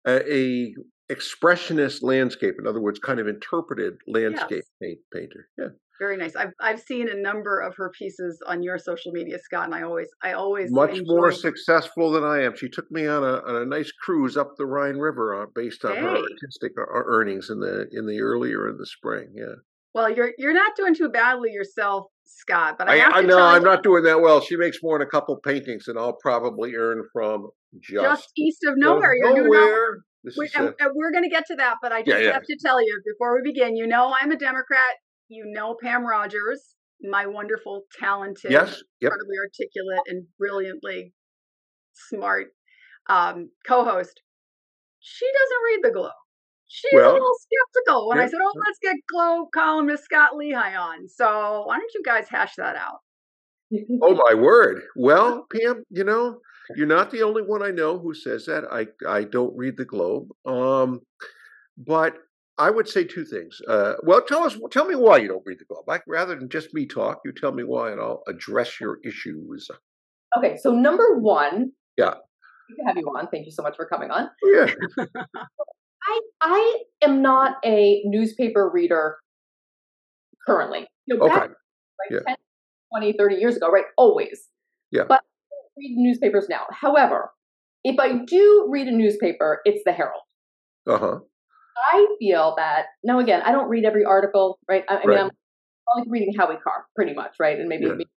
A, 0.06 0.10
a, 0.10 0.34
a 0.34 0.76
expressionist 1.14 2.02
landscape. 2.02 2.56
In 2.58 2.66
other 2.66 2.80
words, 2.80 2.98
kind 2.98 3.20
of 3.20 3.28
interpreted 3.28 3.96
landscape 4.08 4.64
yes. 4.64 4.72
paint, 4.82 5.00
painter. 5.14 5.50
Yeah. 5.58 5.68
Very 6.00 6.16
nice. 6.16 6.36
I've 6.38 6.54
I've 6.62 6.80
seen 6.80 7.10
a 7.10 7.14
number 7.14 7.60
of 7.60 7.76
her 7.76 7.90
pieces 7.90 8.42
on 8.48 8.64
your 8.64 8.78
social 8.78 9.12
media, 9.12 9.38
Scot, 9.38 9.66
and 9.66 9.76
I 9.76 9.82
always 9.82 10.08
I 10.24 10.32
always 10.32 10.72
much 10.72 10.98
enjoy... 10.98 11.14
more 11.14 11.32
successful 11.34 12.10
than 12.12 12.24
I 12.24 12.42
am. 12.44 12.56
She 12.56 12.70
took 12.70 12.90
me 12.90 13.06
on 13.06 13.24
a 13.24 13.42
on 13.46 13.64
a 13.64 13.66
nice 13.66 13.92
cruise 13.92 14.38
up 14.38 14.56
the 14.56 14.66
Rhine 14.66 14.96
River 14.96 15.44
uh, 15.44 15.48
based 15.54 15.84
on 15.84 15.96
hey. 15.96 16.02
her 16.02 16.16
artistic 16.16 16.72
uh, 16.80 16.86
earnings 16.88 17.50
in 17.50 17.60
the 17.60 17.88
in 17.92 18.08
the 18.08 18.22
earlier 18.22 18.70
in 18.70 18.78
the 18.78 18.86
spring. 18.86 19.28
Yeah. 19.36 19.56
Well, 19.94 20.10
you're 20.10 20.32
you're 20.38 20.54
not 20.54 20.76
doing 20.76 20.96
too 20.96 21.10
badly 21.10 21.52
yourself, 21.52 22.08
Scot. 22.26 22.78
But 22.78 22.90
I, 22.90 23.00
I, 23.00 23.18
I 23.18 23.22
know 23.22 23.42
I'm 23.42 23.62
you, 23.62 23.68
not 23.68 23.84
doing 23.84 24.04
that 24.04 24.22
well. 24.22 24.42
She 24.42 24.56
makes 24.56 24.78
more 24.82 24.98
than 24.98 25.08
a 25.08 25.10
couple 25.10 25.36
paintings, 25.38 25.88
and 25.88 26.00
I'll 26.00 26.18
probably 26.22 26.76
earn 26.76 27.04
from 27.12 27.50
just, 27.82 28.04
just 28.04 28.32
east 28.38 28.64
of 28.66 28.76
nowhere. 28.78 29.14
You're 29.16 29.44
nowhere. 29.44 30.04
We, 30.38 30.50
and, 30.56 30.74
and 30.80 30.92
we're 30.94 31.12
going 31.12 31.24
to 31.24 31.30
get 31.30 31.48
to 31.48 31.56
that, 31.56 31.78
but 31.82 31.92
I 31.92 32.04
just 32.04 32.20
yeah, 32.20 32.28
yeah. 32.28 32.34
have 32.34 32.44
to 32.44 32.58
tell 32.64 32.80
you 32.80 33.02
before 33.06 33.36
we 33.36 33.42
begin. 33.52 33.76
You 33.76 33.88
know, 33.88 34.14
I'm 34.22 34.32
a 34.32 34.38
Democrat. 34.38 34.98
You 35.30 35.46
know, 35.48 35.76
Pam 35.82 36.06
Rogers, 36.06 36.76
my 37.02 37.26
wonderful, 37.26 37.84
talented, 38.00 38.52
yes, 38.52 38.84
yep. 39.00 39.12
incredibly 39.12 39.38
articulate, 39.42 40.02
and 40.08 40.28
brilliantly 40.38 41.14
smart 42.10 42.48
um, 43.10 43.50
co-host. 43.66 44.22
She 45.00 45.26
doesn't 45.26 45.64
read 45.66 45.80
the 45.84 45.94
Globe. 45.98 46.12
She's 46.74 46.92
well, 46.94 47.12
a 47.12 47.14
little 47.14 47.36
skeptical 47.42 48.08
when 48.08 48.18
yeah. 48.18 48.24
I 48.24 48.28
said, 48.28 48.40
"Oh, 48.42 48.54
let's 48.66 48.80
get 48.82 48.96
Globe 49.12 49.50
columnist 49.54 50.06
Scot 50.06 50.38
Lehigh 50.38 50.76
on." 50.76 51.10
So 51.10 51.64
why 51.66 51.78
don't 51.78 51.94
you 51.94 52.02
guys 52.04 52.30
hash 52.30 52.56
that 52.56 52.78
out? 52.78 53.00
oh 54.02 54.16
my 54.30 54.34
word! 54.34 54.82
Well, 54.96 55.48
Pam, 55.52 55.84
you 55.90 56.06
know, 56.06 56.40
you're 56.78 56.88
not 56.88 57.12
the 57.12 57.24
only 57.24 57.42
one 57.42 57.62
I 57.62 57.72
know 57.72 58.00
who 58.00 58.14
says 58.14 58.46
that. 58.46 58.64
I 58.72 58.88
I 59.06 59.26
don't 59.26 59.56
read 59.58 59.76
the 59.76 59.84
Globe, 59.84 60.30
um, 60.46 61.02
but 61.78 62.16
I 62.58 62.70
would 62.70 62.88
say 62.88 63.04
two 63.04 63.26
things. 63.26 63.60
Uh, 63.68 63.96
well, 64.04 64.22
tell 64.22 64.46
us, 64.46 64.58
tell 64.72 64.86
me 64.86 64.96
why 64.96 65.18
you 65.18 65.28
don't 65.28 65.44
read 65.46 65.60
the 65.60 65.66
Globe. 65.66 65.84
Like, 65.88 66.04
rather 66.08 66.36
than 66.36 66.48
just 66.48 66.74
me 66.74 66.86
talk, 66.86 67.20
you 67.26 67.34
tell 67.34 67.52
me 67.52 67.66
why, 67.66 67.92
and 67.92 68.00
I'll 68.00 68.24
address 68.30 68.80
your 68.80 69.00
issues. 69.04 69.70
Okay, 70.38 70.56
so 70.56 70.72
number 70.72 71.20
one, 71.20 71.74
yeah, 71.98 72.14
to 72.14 72.84
have 72.86 72.96
you 72.96 73.08
on. 73.08 73.28
Thank 73.28 73.46
you 73.46 73.52
so 73.52 73.62
much 73.62 73.76
for 73.76 73.86
coming 73.86 74.10
on. 74.10 74.30
Yeah. 74.44 74.68
I 76.12 76.22
I 76.42 76.84
am 77.02 77.22
not 77.22 77.58
a 77.64 78.02
newspaper 78.06 78.70
reader 78.70 79.18
currently. 80.46 80.88
You 81.06 81.18
know, 81.18 81.26
okay. 81.26 81.36
Back, 81.36 81.50
like 81.50 82.12
yeah. 82.12 82.20
10, 82.28 82.36
20, 82.94 83.14
30 83.18 83.36
years 83.36 83.58
ago, 83.58 83.70
right? 83.70 83.86
Always. 83.98 84.48
Yeah. 84.92 85.04
But 85.08 85.22
I 85.22 85.56
read 85.78 85.96
newspapers 85.98 86.48
now. 86.50 86.66
However, 86.72 87.32
if 87.84 88.00
I 88.00 88.24
do 88.26 88.68
read 88.70 88.88
a 88.88 88.92
newspaper, 88.92 89.62
it's 89.66 89.82
the 89.86 89.92
Herald. 89.92 90.22
Uh 90.88 90.98
huh. 90.98 91.20
I 91.94 92.08
feel 92.20 92.54
that 92.58 92.86
now 93.04 93.20
again, 93.20 93.42
I 93.44 93.52
don't 93.52 93.70
read 93.70 93.86
every 93.86 94.04
article, 94.04 94.60
right? 94.68 94.84
I, 94.90 94.98
I 94.98 95.06
mean, 95.06 95.18
I'm 95.18 95.32
like 95.96 96.08
reading 96.08 96.34
Howie 96.38 96.58
Carr, 96.64 96.86
pretty 96.96 97.14
much, 97.14 97.36
right? 97.40 97.58
And 97.58 97.70
maybe, 97.70 97.86
yeah. 97.86 97.92
maybe 97.92 98.10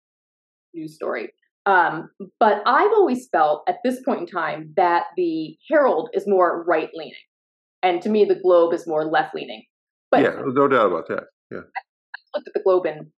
a 0.75 0.79
news 0.79 0.95
story. 0.95 1.31
Um, 1.67 2.11
but 2.41 2.63
I've 2.67 2.91
always 2.93 3.29
felt 3.29 3.63
at 3.69 3.77
this 3.85 4.03
point 4.03 4.21
in 4.21 4.27
time 4.27 4.75
that 4.77 5.05
the 5.17 5.57
Herald 5.71 6.11
is 6.13 6.25
more 6.27 6.63
right 6.65 6.91
leaning. 6.95 7.15
And 7.85 8.01
to 8.03 8.09
me, 8.09 8.25
the 8.25 8.35
Globe 8.35 8.73
is 8.73 8.87
more 8.87 9.05
left 9.05 9.35
leaning. 9.35 9.63
But 10.11 10.23
yeah, 10.23 10.41
no 10.47 10.67
doubt 10.67 10.87
about 10.87 11.07
that. 11.09 11.25
Yeah. 11.51 11.59
I 11.59 12.39
looked 12.39 12.49
at 12.49 12.55
the 12.55 12.63
Globe 12.65 12.87
in 12.87 13.11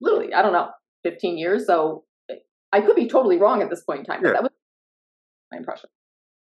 literally, 0.00 0.32
I 0.32 0.42
don't 0.42 0.52
know, 0.52 0.68
15 1.04 1.36
years. 1.36 1.66
So 1.66 2.04
I 2.72 2.80
could 2.80 2.96
be 2.96 3.08
totally 3.08 3.38
wrong 3.38 3.62
at 3.62 3.70
this 3.70 3.82
point 3.82 4.00
in 4.00 4.04
time, 4.04 4.22
but 4.22 4.28
yeah. 4.28 4.34
that 4.34 4.42
was 4.44 4.52
my 5.50 5.58
impression. 5.58 5.90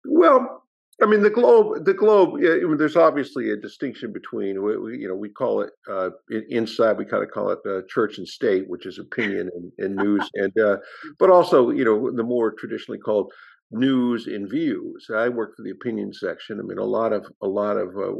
Well, 0.04 0.64
I 1.02 1.06
mean, 1.06 1.22
the 1.22 1.30
globe, 1.30 1.84
the 1.84 1.94
globe. 1.94 2.34
Yeah, 2.40 2.50
I 2.50 2.64
mean, 2.64 2.76
there's 2.76 2.96
obviously 2.96 3.50
a 3.50 3.56
distinction 3.56 4.12
between, 4.12 4.62
we, 4.62 4.76
we, 4.76 4.98
you 4.98 5.08
know, 5.08 5.14
we 5.14 5.30
call 5.30 5.62
it 5.62 5.70
uh, 5.90 6.10
inside. 6.50 6.98
We 6.98 7.04
kind 7.04 7.22
of 7.22 7.30
call 7.30 7.50
it 7.50 7.58
uh, 7.68 7.80
church 7.88 8.18
and 8.18 8.28
state, 8.28 8.64
which 8.68 8.86
is 8.86 8.98
opinion 8.98 9.50
and, 9.54 9.72
and 9.78 9.96
news, 9.96 10.28
and 10.34 10.52
uh, 10.58 10.76
but 11.18 11.30
also, 11.30 11.70
you 11.70 11.84
know, 11.84 12.10
the 12.14 12.22
more 12.22 12.52
traditionally 12.52 12.98
called 12.98 13.32
news 13.72 14.26
and 14.26 14.48
views. 14.50 15.08
I 15.14 15.28
work 15.28 15.56
for 15.56 15.62
the 15.62 15.70
opinion 15.70 16.12
section. 16.12 16.60
I 16.60 16.62
mean, 16.62 16.78
a 16.78 16.84
lot 16.84 17.12
of 17.12 17.26
a 17.42 17.48
lot 17.48 17.76
of 17.76 17.88
uh, 17.96 18.12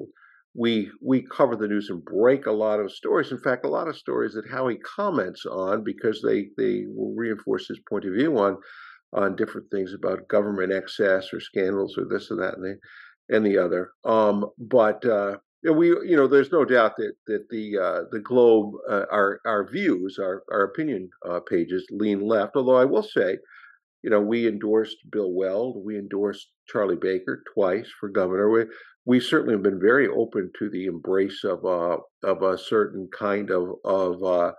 we 0.55 0.91
we 1.01 1.23
cover 1.23 1.57
the 1.57 1.69
news 1.69 1.89
and 1.91 2.05
break 2.05 2.47
a 2.47 2.53
lot 2.53 2.81
of 2.81 2.93
stories. 2.93 3.33
In 3.33 3.39
fact, 3.39 3.65
a 3.65 3.71
lot 3.71 3.89
of 3.89 3.97
stories 3.97 4.35
that 4.35 4.49
Howie 4.51 4.79
comments 4.79 5.47
on 5.47 5.85
because 5.85 6.23
they 6.23 6.49
they 6.57 6.85
will 6.89 7.15
reinforce 7.15 7.69
his 7.69 7.81
point 7.89 8.05
of 8.05 8.15
view 8.15 8.37
on 8.39 8.59
on 9.15 9.37
different 9.37 9.71
things 9.71 9.95
about 9.95 10.29
government 10.29 10.73
excess 10.73 11.33
or 11.33 11.41
scandals 11.41 11.97
or 11.99 12.05
this 12.05 12.31
or 12.31 12.37
that 12.37 12.55
and 12.57 12.65
the 12.65 12.79
and 13.35 13.47
the 13.47 13.59
other. 13.59 13.91
Um, 14.05 14.47
but 14.59 15.05
uh, 15.05 15.37
we, 15.63 15.89
you 15.89 16.17
know, 16.17 16.27
there's 16.27 16.53
no 16.53 16.65
doubt 16.65 16.97
that 16.97 17.13
that 17.27 17.49
the 17.51 17.79
uh, 17.79 18.01
the 18.11 18.21
Globe, 18.21 18.75
uh, 18.91 19.05
our 19.11 19.41
our 19.47 19.69
views, 19.71 20.19
our 20.19 20.43
our 20.51 20.65
opinion 20.65 21.09
uh, 21.29 21.41
pages 21.49 21.87
lean 21.91 22.21
left. 22.21 22.57
Although 22.57 22.77
I 22.77 22.85
will 22.85 23.03
say, 23.03 23.39
you 24.03 24.11
know, 24.11 24.21
we 24.21 24.49
endorsed 24.49 24.97
Bill 25.11 25.33
Weld, 25.33 25.85
we 25.85 25.97
endorsed 25.97 26.49
Charlie 26.69 26.97
Baker 26.97 27.43
twice 27.55 27.89
for 28.01 28.09
governor. 28.09 28.51
We 28.51 28.65
we 29.05 29.21
certainly 29.21 29.55
have 29.55 29.63
been 29.63 29.81
very 29.81 30.07
open 30.09 30.51
to 30.59 30.71
the 30.71 30.87
embrace 30.87 31.45
of 31.45 31.65
uh, 31.65 31.99
of 32.23 32.43
a 32.43 32.59
certain 32.59 33.09
kind 33.17 33.51
of 33.51 33.71
of 33.85 34.23
uh, 34.23 34.53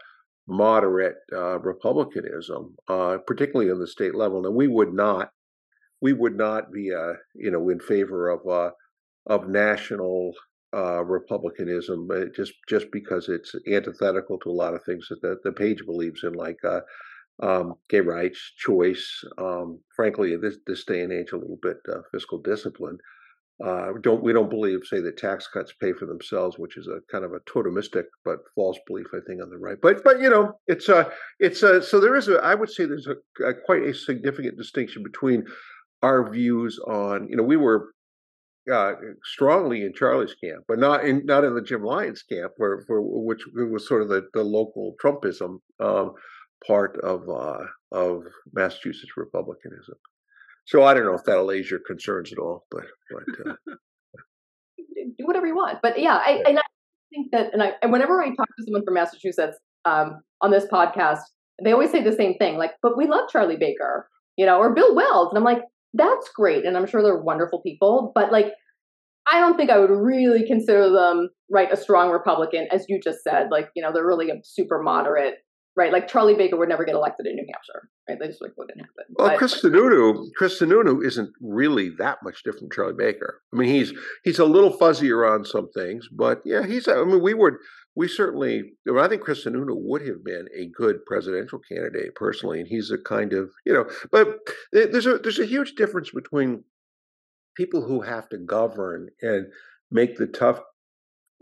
moderate 0.47 1.15
uh, 1.31 1.59
republicanism, 1.59 2.75
uh, 2.89 3.17
particularly 3.25 3.71
on 3.71 3.79
the 3.79 3.87
state 3.87 4.15
level. 4.15 4.45
And 4.45 4.55
we 4.55 4.67
would 4.67 4.93
not, 4.93 5.29
we 6.01 6.11
would 6.11 6.35
not 6.35 6.71
be, 6.71 6.93
uh, 6.93 7.13
you 7.35 7.51
know, 7.51 7.69
in 7.69 7.79
favor 7.79 8.29
of 8.29 8.73
of 9.27 9.47
national 9.47 10.33
republicanism 10.73 12.09
just 12.35 12.53
just 12.67 12.87
because 12.91 13.29
it's 13.29 13.55
antithetical 13.67 14.39
to 14.39 14.49
a 14.49 14.51
lot 14.51 14.73
of 14.73 14.83
things 14.83 15.07
that 15.09 15.21
the, 15.21 15.37
the 15.43 15.51
page 15.51 15.85
believes 15.85 16.23
in, 16.23 16.33
like 16.33 16.57
um, 17.41 17.73
gay 17.89 18.01
rights, 18.01 18.39
choice. 18.57 19.23
Um, 19.37 19.79
frankly, 19.95 20.35
this 20.37 20.57
this 20.67 20.85
day 20.85 21.01
and 21.01 21.11
age, 21.11 21.31
a 21.31 21.37
little 21.37 21.59
bit 21.61 21.77
fiscal 22.11 22.39
discipline. 22.39 22.97
Uh, 23.63 23.93
don't 24.01 24.23
we 24.23 24.33
don't 24.33 24.49
believe, 24.49 24.79
say, 24.83 24.99
that 24.99 25.17
tax 25.17 25.47
cuts 25.47 25.73
pay 25.79 25.93
for 25.93 26.05
themselves, 26.05 26.57
which 26.57 26.75
is 26.75 26.87
a 26.87 26.99
kind 27.11 27.23
of 27.23 27.33
a 27.33 27.39
totemistic 27.41 28.05
but 28.25 28.39
false 28.55 28.77
belief, 28.87 29.07
I 29.13 29.19
think, 29.27 29.41
on 29.41 29.49
the 29.49 29.57
right. 29.57 29.77
But 29.81 30.03
but 30.03 30.19
you 30.19 30.29
know, 30.29 30.53
it's 30.67 30.89
a 30.89 30.97
uh, 30.97 31.09
it's 31.39 31.63
a 31.63 31.77
uh, 31.77 31.81
so 31.81 31.99
there 31.99 32.15
is 32.15 32.27
a 32.27 32.39
I 32.43 32.55
would 32.55 32.69
say 32.69 32.85
there's 32.85 33.07
a, 33.07 33.45
a 33.45 33.53
quite 33.53 33.83
a 33.83 33.93
significant 33.93 34.57
distinction 34.57 35.03
between 35.03 35.45
our 36.01 36.29
views 36.29 36.79
on 36.87 37.27
you 37.29 37.37
know 37.37 37.43
we 37.43 37.57
were 37.57 37.93
uh, 38.71 38.93
strongly 39.23 39.83
in 39.83 39.93
Charlie's 39.93 40.35
camp, 40.35 40.63
but 40.67 40.79
not 40.79 41.05
in 41.05 41.25
not 41.25 41.43
in 41.43 41.53
the 41.53 41.61
Jim 41.61 41.83
Lyons 41.83 42.23
camp, 42.23 42.53
where, 42.57 42.83
for 42.87 43.01
which 43.01 43.43
was 43.53 43.87
sort 43.87 44.01
of 44.01 44.09
the, 44.09 44.23
the 44.33 44.43
local 44.43 44.95
Trumpism 45.03 45.59
um, 45.79 46.13
part 46.65 46.99
of 47.03 47.29
uh, 47.29 47.65
of 47.91 48.23
Massachusetts 48.53 49.13
republicanism. 49.17 49.95
So 50.65 50.83
I 50.83 50.93
don't 50.93 51.05
know 51.05 51.13
if 51.13 51.23
that 51.25 51.37
allays 51.37 51.69
your 51.69 51.81
concerns 51.85 52.31
at 52.31 52.39
all, 52.39 52.65
but 52.71 52.85
but 53.11 53.49
uh, 53.49 53.55
do 55.17 55.25
whatever 55.25 55.47
you 55.47 55.55
want. 55.55 55.79
But 55.81 55.99
yeah, 55.99 56.19
I, 56.25 56.41
and 56.47 56.57
I 56.57 56.63
think 57.13 57.31
that, 57.31 57.53
and 57.53 57.61
I 57.61 57.73
and 57.81 57.91
whenever 57.91 58.21
I 58.21 58.27
talk 58.29 58.47
to 58.47 58.63
someone 58.65 58.83
from 58.85 58.95
Massachusetts 58.95 59.57
um, 59.85 60.21
on 60.41 60.51
this 60.51 60.65
podcast, 60.71 61.21
they 61.63 61.71
always 61.71 61.91
say 61.91 62.01
the 62.01 62.15
same 62.15 62.35
thing, 62.35 62.57
like, 62.57 62.71
"But 62.81 62.97
we 62.97 63.07
love 63.07 63.29
Charlie 63.29 63.57
Baker," 63.57 64.09
you 64.37 64.45
know, 64.45 64.57
or 64.57 64.73
Bill 64.73 64.95
Weld, 64.95 65.29
and 65.29 65.37
I'm 65.37 65.43
like, 65.43 65.63
"That's 65.93 66.29
great," 66.35 66.65
and 66.65 66.77
I'm 66.77 66.87
sure 66.87 67.01
they're 67.01 67.21
wonderful 67.21 67.61
people, 67.61 68.11
but 68.15 68.31
like. 68.31 68.47
I 69.25 69.39
don't 69.39 69.55
think 69.55 69.69
I 69.69 69.79
would 69.79 69.89
really 69.89 70.45
consider 70.45 70.89
them 70.89 71.29
right 71.49 71.71
a 71.71 71.77
strong 71.77 72.11
Republican, 72.11 72.67
as 72.73 72.85
you 72.89 72.99
just 73.01 73.23
said. 73.23 73.47
Like, 73.51 73.69
you 73.73 73.81
know, 73.81 73.93
they're 73.93 74.05
really 74.05 74.29
a 74.29 74.41
super 74.43 74.83
moderate 74.83 75.35
right? 75.75 75.91
Like 75.91 76.07
Charlie 76.07 76.35
Baker 76.35 76.57
would 76.57 76.69
never 76.69 76.85
get 76.85 76.95
elected 76.95 77.25
in 77.25 77.35
New 77.35 77.45
Hampshire, 77.51 77.89
right? 78.07 78.17
They 78.19 78.27
just 78.27 78.41
like 78.41 78.51
wouldn't 78.57 78.79
happen. 78.79 79.15
Well, 79.15 79.29
but, 79.29 79.37
Chris 79.37 79.61
Sununu, 79.61 80.27
Chris 80.35 80.59
Sununu 80.59 81.03
isn't 81.05 81.31
really 81.41 81.89
that 81.97 82.19
much 82.23 82.43
different 82.43 82.59
from 82.59 82.71
Charlie 82.71 82.93
Baker. 82.97 83.41
I 83.53 83.57
mean, 83.57 83.69
he's 83.69 83.93
he's 84.23 84.39
a 84.39 84.45
little 84.45 84.77
fuzzier 84.77 85.29
on 85.29 85.45
some 85.45 85.69
things, 85.71 86.07
but 86.11 86.41
yeah, 86.45 86.65
he's. 86.65 86.87
I 86.87 87.03
mean, 87.03 87.21
we 87.21 87.33
would 87.33 87.55
we 87.95 88.07
certainly. 88.07 88.73
I 88.99 89.07
think 89.07 89.21
Chris 89.21 89.45
Sununu 89.45 89.75
would 89.75 90.05
have 90.07 90.23
been 90.23 90.47
a 90.55 90.67
good 90.67 91.05
presidential 91.05 91.59
candidate 91.59 92.15
personally, 92.15 92.59
and 92.59 92.67
he's 92.67 92.91
a 92.91 92.97
kind 92.97 93.33
of 93.33 93.51
you 93.65 93.73
know. 93.73 93.85
But 94.11 94.39
there's 94.71 95.07
a 95.07 95.17
there's 95.17 95.39
a 95.39 95.45
huge 95.45 95.75
difference 95.75 96.11
between 96.11 96.63
people 97.55 97.85
who 97.85 98.01
have 98.01 98.29
to 98.29 98.37
govern 98.37 99.09
and 99.21 99.47
make 99.91 100.17
the 100.17 100.27
tough 100.27 100.59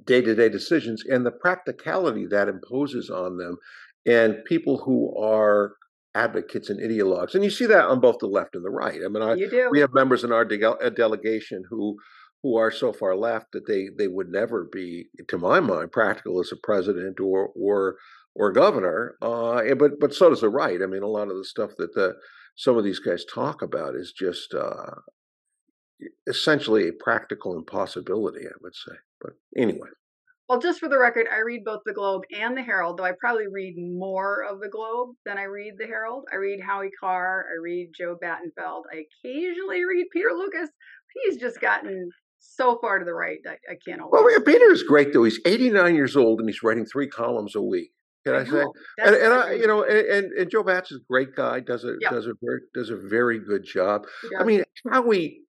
day 0.05 0.21
to 0.21 0.35
day 0.35 0.49
decisions 0.49 1.03
and 1.05 1.25
the 1.25 1.31
practicality 1.31 2.25
that 2.25 2.47
imposes 2.47 3.09
on 3.09 3.37
them 3.37 3.57
and 4.05 4.43
people 4.45 4.77
who 4.79 5.15
are 5.17 5.73
advocates 6.13 6.69
and 6.69 6.79
ideologues. 6.79 7.35
And 7.35 7.43
you 7.43 7.49
see 7.49 7.65
that 7.67 7.85
on 7.85 7.99
both 7.99 8.17
the 8.19 8.27
left 8.27 8.55
and 8.55 8.65
the 8.65 8.69
right. 8.69 8.99
I 9.03 9.07
mean, 9.07 9.23
I, 9.23 9.35
we 9.71 9.79
have 9.79 9.93
members 9.93 10.23
in 10.23 10.31
our 10.31 10.45
de- 10.45 10.63
uh, 10.63 10.89
delegation 10.89 11.63
who 11.69 11.97
who 12.43 12.57
are 12.57 12.71
so 12.71 12.91
far 12.91 13.15
left 13.15 13.51
that 13.53 13.67
they 13.67 13.89
they 13.97 14.07
would 14.07 14.29
never 14.29 14.67
be, 14.71 15.07
to 15.27 15.37
my 15.37 15.59
mind, 15.59 15.91
practical 15.91 16.39
as 16.39 16.51
a 16.51 16.55
president 16.57 17.19
or 17.19 17.49
or 17.55 17.95
or 18.35 18.51
governor. 18.51 19.15
Uh, 19.21 19.61
but 19.75 19.99
but 19.99 20.13
so 20.13 20.29
does 20.29 20.41
the 20.41 20.49
right. 20.49 20.81
I 20.81 20.87
mean, 20.87 21.03
a 21.03 21.07
lot 21.07 21.29
of 21.29 21.37
the 21.37 21.45
stuff 21.45 21.71
that 21.77 21.93
the 21.93 22.15
some 22.55 22.77
of 22.77 22.83
these 22.83 22.99
guys 22.99 23.23
talk 23.25 23.61
about 23.61 23.95
is 23.95 24.11
just 24.11 24.53
uh, 24.53 24.95
essentially 26.27 26.87
a 26.87 26.93
practical 26.93 27.57
impossibility. 27.57 28.45
I 28.47 28.57
would 28.61 28.75
say. 28.75 28.95
But 29.21 29.33
anyway. 29.55 29.89
Well, 30.51 30.59
just 30.59 30.81
for 30.81 30.89
the 30.89 30.99
record, 30.99 31.27
I 31.31 31.39
read 31.39 31.63
both 31.63 31.79
the 31.85 31.93
Globe 31.93 32.23
and 32.37 32.57
the 32.57 32.61
Herald, 32.61 32.97
though 32.97 33.05
I 33.05 33.13
probably 33.17 33.47
read 33.49 33.75
more 33.77 34.43
of 34.43 34.59
the 34.59 34.67
Globe 34.67 35.15
than 35.25 35.37
I 35.37 35.43
read 35.43 35.75
the 35.77 35.85
Herald. 35.85 36.25
I 36.29 36.35
read 36.35 36.59
Howie 36.59 36.89
Carr, 36.99 37.45
I 37.49 37.55
read 37.63 37.91
Joe 37.97 38.17
Battenfeld, 38.21 38.81
I 38.91 39.05
occasionally 39.23 39.85
read 39.85 40.07
Peter 40.11 40.31
Lucas. 40.35 40.69
He's 41.23 41.37
just 41.37 41.61
gotten 41.61 42.09
so 42.39 42.77
far 42.81 42.99
to 42.99 43.05
the 43.05 43.13
right 43.13 43.37
I, 43.47 43.51
I 43.71 43.77
can't. 43.87 44.01
Always. 44.01 44.25
Well, 44.25 44.41
Peter's 44.41 44.83
great 44.83 45.13
though. 45.13 45.23
He's 45.23 45.39
89 45.45 45.95
years 45.95 46.17
old 46.17 46.41
and 46.41 46.49
he's 46.49 46.61
writing 46.61 46.85
three 46.85 47.07
columns 47.07 47.55
a 47.55 47.61
week. 47.61 47.91
Can 48.25 48.35
I, 48.35 48.39
I 48.39 48.43
say? 48.43 48.65
And, 48.97 49.15
and 49.15 49.33
I, 49.33 49.53
you 49.53 49.67
know, 49.67 49.85
and, 49.85 50.33
and 50.33 50.51
Joe 50.51 50.63
Batts 50.63 50.91
is 50.91 50.97
a 50.97 51.05
great 51.09 51.33
guy. 51.33 51.61
Does 51.61 51.85
a 51.85 51.95
yep. 52.01 52.11
does 52.11 52.27
a 52.27 52.33
very 52.43 52.59
does 52.73 52.89
a 52.89 52.97
very 52.97 53.39
good 53.39 53.63
job. 53.63 54.05
I 54.37 54.43
mean, 54.43 54.65
Howie. 54.91 55.43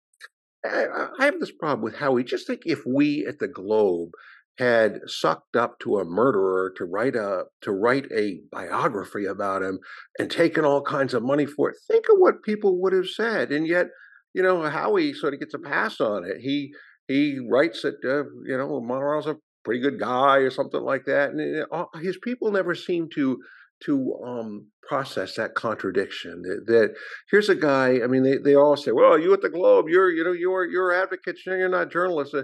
I, 0.64 1.08
I 1.18 1.24
have 1.24 1.40
this 1.40 1.50
problem 1.50 1.82
with 1.82 1.96
Howie. 1.96 2.22
Just 2.22 2.46
think 2.46 2.62
if 2.66 2.86
we 2.86 3.26
at 3.26 3.40
the 3.40 3.48
Globe 3.48 4.10
had 4.58 5.00
sucked 5.06 5.56
up 5.56 5.78
to 5.80 5.98
a 5.98 6.04
murderer 6.04 6.72
to 6.76 6.84
write 6.84 7.16
a 7.16 7.44
to 7.62 7.72
write 7.72 8.06
a 8.14 8.40
biography 8.50 9.24
about 9.24 9.62
him 9.62 9.78
and 10.18 10.30
taken 10.30 10.64
all 10.64 10.82
kinds 10.82 11.14
of 11.14 11.22
money 11.22 11.46
for 11.46 11.70
it. 11.70 11.76
Think 11.88 12.06
of 12.10 12.18
what 12.18 12.42
people 12.42 12.80
would 12.82 12.92
have 12.92 13.08
said, 13.08 13.50
and 13.50 13.66
yet, 13.66 13.86
you 14.34 14.42
know, 14.42 14.62
Howie 14.62 15.14
sort 15.14 15.34
of 15.34 15.40
gets 15.40 15.54
a 15.54 15.58
pass 15.58 16.00
on 16.00 16.24
it. 16.24 16.38
He 16.40 16.72
he 17.08 17.38
writes 17.50 17.82
that 17.82 17.96
uh, 18.04 18.24
you 18.46 18.56
know 18.56 18.80
Monreal's 18.80 19.26
a 19.26 19.36
pretty 19.64 19.80
good 19.80 19.98
guy 19.98 20.38
or 20.38 20.50
something 20.50 20.82
like 20.82 21.04
that, 21.06 21.30
and 21.30 21.64
uh, 21.72 21.86
his 22.00 22.18
people 22.22 22.50
never 22.50 22.74
seem 22.74 23.08
to 23.14 23.38
to 23.84 24.14
um, 24.24 24.66
process 24.82 25.34
that 25.36 25.54
contradiction. 25.54 26.42
That, 26.42 26.66
that, 26.66 26.94
here's 27.30 27.48
a 27.48 27.54
guy. 27.54 28.00
I 28.02 28.06
mean, 28.06 28.22
they, 28.22 28.36
they 28.36 28.54
all 28.54 28.76
say, 28.76 28.92
"Well, 28.92 29.18
you 29.18 29.32
at 29.32 29.40
the 29.40 29.48
Globe, 29.48 29.86
you're 29.88 30.10
you 30.10 30.24
know 30.24 30.32
you're 30.32 30.66
you're 30.66 30.92
advocates, 30.92 31.44
you're 31.46 31.68
not 31.68 31.90
journalists." 31.90 32.34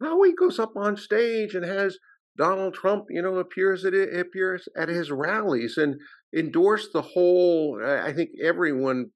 Now 0.00 0.22
he 0.22 0.32
goes 0.34 0.58
up 0.58 0.72
on 0.76 0.96
stage 0.96 1.54
and 1.54 1.64
has 1.64 1.98
Donald 2.36 2.74
Trump, 2.74 3.06
you 3.10 3.22
know, 3.22 3.36
appears 3.36 3.84
at 3.84 3.94
appears 3.94 4.68
at 4.76 4.88
his 4.88 5.10
rallies 5.10 5.76
and 5.76 5.96
endorse 6.36 6.88
the 6.92 7.02
whole. 7.02 7.80
I 7.84 8.12
think 8.12 8.30
everyone 8.42 9.10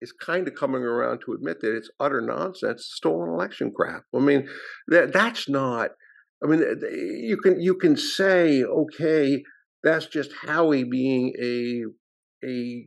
is 0.00 0.12
kind 0.12 0.48
of 0.48 0.54
coming 0.54 0.82
around 0.82 1.20
to 1.20 1.32
admit 1.32 1.60
that 1.60 1.76
it's 1.76 1.90
utter 2.00 2.20
nonsense, 2.20 2.88
stolen 2.90 3.28
election 3.28 3.72
crap. 3.74 4.04
I 4.14 4.18
mean, 4.20 4.48
that 4.88 5.12
that's 5.12 5.48
not. 5.48 5.90
I 6.42 6.46
mean, 6.46 6.60
you 6.90 7.36
can 7.36 7.60
you 7.60 7.74
can 7.74 7.96
say, 7.96 8.62
okay, 8.62 9.42
that's 9.82 10.06
just 10.06 10.30
Howie 10.46 10.84
being 10.84 11.34
a 11.40 11.84
a 12.46 12.86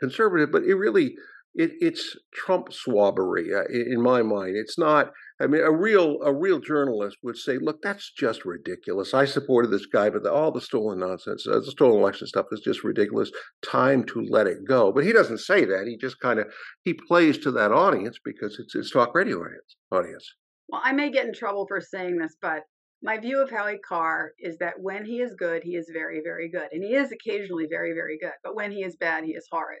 conservative, 0.00 0.50
but 0.50 0.62
it 0.62 0.74
really 0.74 1.16
it, 1.54 1.72
it's 1.80 2.16
Trump 2.34 2.68
swabbery 2.72 3.54
uh, 3.54 3.64
in 3.68 4.00
my 4.00 4.22
mind. 4.22 4.56
It's 4.56 4.78
not. 4.78 5.10
I 5.38 5.46
mean, 5.46 5.62
a 5.62 5.70
real 5.70 6.18
a 6.22 6.32
real 6.32 6.60
journalist 6.60 7.18
would 7.22 7.36
say, 7.36 7.58
"Look, 7.58 7.82
that's 7.82 8.10
just 8.12 8.46
ridiculous. 8.46 9.12
I 9.12 9.26
supported 9.26 9.70
this 9.70 9.84
guy, 9.84 10.08
but 10.08 10.22
the, 10.22 10.32
all 10.32 10.50
the 10.50 10.62
stolen 10.62 10.98
nonsense, 11.00 11.46
uh, 11.46 11.60
the 11.60 11.70
stolen 11.70 12.00
election 12.00 12.26
stuff 12.26 12.46
is 12.52 12.60
just 12.60 12.84
ridiculous. 12.84 13.30
Time 13.62 14.04
to 14.04 14.22
let 14.22 14.46
it 14.46 14.64
go." 14.66 14.92
But 14.92 15.04
he 15.04 15.12
doesn't 15.12 15.38
say 15.38 15.66
that. 15.66 15.86
He 15.86 15.98
just 15.98 16.20
kind 16.20 16.38
of 16.40 16.46
he 16.84 16.94
plays 16.94 17.36
to 17.38 17.50
that 17.52 17.70
audience 17.70 18.18
because 18.24 18.58
it's 18.58 18.72
his 18.72 18.90
talk 18.90 19.14
radio 19.14 19.38
audience. 19.40 19.76
Audience. 19.92 20.34
Well, 20.68 20.80
I 20.82 20.92
may 20.92 21.10
get 21.10 21.26
in 21.26 21.34
trouble 21.34 21.66
for 21.66 21.80
saying 21.80 22.16
this, 22.16 22.34
but 22.40 22.62
my 23.02 23.18
view 23.18 23.40
of 23.42 23.50
Howie 23.50 23.78
Carr 23.86 24.32
is 24.38 24.56
that 24.58 24.80
when 24.80 25.04
he 25.04 25.20
is 25.20 25.34
good, 25.34 25.62
he 25.62 25.76
is 25.76 25.90
very, 25.92 26.20
very 26.24 26.48
good. 26.48 26.68
And 26.72 26.82
he 26.82 26.94
is 26.94 27.12
occasionally 27.12 27.66
very, 27.70 27.92
very 27.92 28.18
good. 28.18 28.32
But 28.42 28.56
when 28.56 28.72
he 28.72 28.82
is 28.82 28.96
bad, 28.96 29.24
he 29.24 29.32
is 29.32 29.46
horrid. 29.50 29.78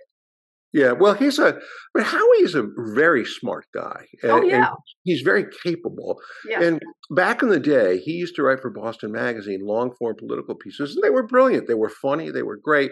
Yeah, 0.72 0.92
well, 0.92 1.14
he's 1.14 1.38
a, 1.38 1.58
but 1.94 2.02
Howie 2.02 2.42
is 2.42 2.54
a 2.54 2.66
very 2.76 3.24
smart 3.24 3.66
guy. 3.72 4.04
And, 4.22 4.32
oh, 4.32 4.42
yeah. 4.42 4.70
he's 5.04 5.22
very 5.22 5.46
capable. 5.62 6.18
Yes. 6.46 6.62
And 6.62 6.82
back 7.10 7.42
in 7.42 7.48
the 7.48 7.60
day, 7.60 7.98
he 7.98 8.12
used 8.12 8.36
to 8.36 8.42
write 8.42 8.60
for 8.60 8.70
Boston 8.70 9.12
Magazine 9.12 9.60
long 9.62 9.94
form 9.98 10.16
political 10.18 10.54
pieces, 10.54 10.94
and 10.94 11.02
they 11.02 11.10
were 11.10 11.26
brilliant. 11.26 11.66
They 11.66 11.74
were 11.74 11.88
funny, 11.88 12.30
they 12.30 12.42
were 12.42 12.58
great. 12.58 12.90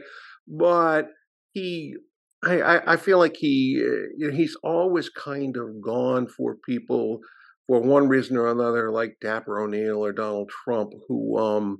But 0.48 1.08
he, 1.52 1.96
I, 2.42 2.80
I 2.86 2.96
feel 2.96 3.18
like 3.18 3.36
he, 3.36 3.82
uh, 3.82 4.08
you 4.16 4.28
know, 4.28 4.34
he's 4.34 4.56
always 4.62 5.08
kind 5.08 5.56
of 5.56 5.82
gone 5.82 6.26
for 6.26 6.56
people 6.66 7.20
for 7.66 7.80
one 7.80 8.08
reason 8.08 8.36
or 8.36 8.48
another, 8.50 8.90
like 8.90 9.16
Dapper 9.20 9.60
O'Neill 9.60 10.04
or 10.04 10.12
Donald 10.12 10.50
Trump, 10.64 10.92
who, 11.08 11.38
um, 11.38 11.78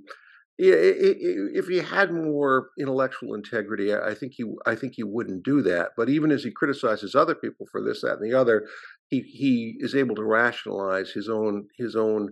if 0.58 1.66
he 1.66 1.78
had 1.78 2.12
more 2.12 2.70
intellectual 2.78 3.34
integrity, 3.34 3.94
I 3.94 4.14
think 4.14 4.34
he, 4.36 4.44
I 4.66 4.74
think 4.74 4.94
he 4.94 5.02
wouldn't 5.02 5.44
do 5.44 5.62
that. 5.62 5.90
But 5.96 6.08
even 6.08 6.30
as 6.30 6.44
he 6.44 6.50
criticizes 6.50 7.14
other 7.14 7.34
people 7.34 7.66
for 7.70 7.82
this, 7.82 8.02
that, 8.02 8.18
and 8.20 8.30
the 8.30 8.38
other, 8.38 8.66
he 9.08 9.20
he 9.20 9.76
is 9.78 9.94
able 9.94 10.14
to 10.16 10.24
rationalize 10.24 11.10
his 11.10 11.28
own 11.28 11.66
his 11.76 11.96
own, 11.96 12.30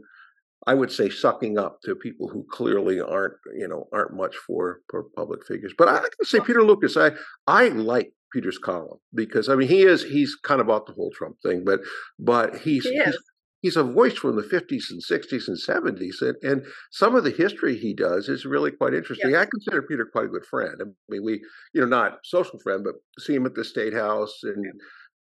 I 0.66 0.74
would 0.74 0.92
say, 0.92 1.10
sucking 1.10 1.58
up 1.58 1.80
to 1.84 1.96
people 1.96 2.28
who 2.28 2.46
clearly 2.50 3.00
aren't 3.00 3.34
you 3.56 3.66
know 3.66 3.88
aren't 3.92 4.14
much 4.14 4.36
for, 4.36 4.80
for 4.88 5.04
public 5.16 5.44
figures. 5.46 5.74
But 5.76 5.88
I 5.88 5.98
can 5.98 6.24
say 6.24 6.40
Peter 6.40 6.62
Lucas, 6.62 6.96
I 6.96 7.12
I 7.48 7.68
like 7.68 8.12
Peter's 8.32 8.58
column 8.58 8.98
because 9.14 9.48
I 9.48 9.56
mean 9.56 9.68
he 9.68 9.82
is 9.82 10.04
he's 10.04 10.36
kind 10.36 10.60
of 10.60 10.68
about 10.68 10.86
the 10.86 10.92
whole 10.92 11.10
Trump 11.10 11.36
thing, 11.42 11.64
but 11.64 11.80
but 12.18 12.56
he's, 12.58 12.84
he 12.84 13.02
he's 13.04 13.18
he's 13.62 13.76
a 13.76 13.82
voice 13.82 14.14
from 14.14 14.36
the 14.36 14.42
50s 14.42 14.90
and 14.90 15.02
60s 15.02 15.48
and 15.48 15.56
70s 15.56 16.20
and, 16.20 16.36
and 16.42 16.66
some 16.90 17.14
of 17.14 17.24
the 17.24 17.30
history 17.30 17.78
he 17.78 17.94
does 17.94 18.28
is 18.28 18.44
really 18.44 18.70
quite 18.70 18.92
interesting 18.92 19.34
i 19.34 19.46
consider 19.46 19.82
peter 19.82 20.06
quite 20.12 20.26
a 20.26 20.28
good 20.28 20.44
friend 20.44 20.74
i 20.80 20.84
mean 21.08 21.24
we 21.24 21.40
you 21.72 21.80
know 21.80 21.86
not 21.86 22.18
social 22.24 22.58
friend 22.60 22.84
but 22.84 22.94
see 23.18 23.34
him 23.34 23.46
at 23.46 23.54
the 23.54 23.64
state 23.64 23.94
house 23.94 24.40
and 24.42 24.66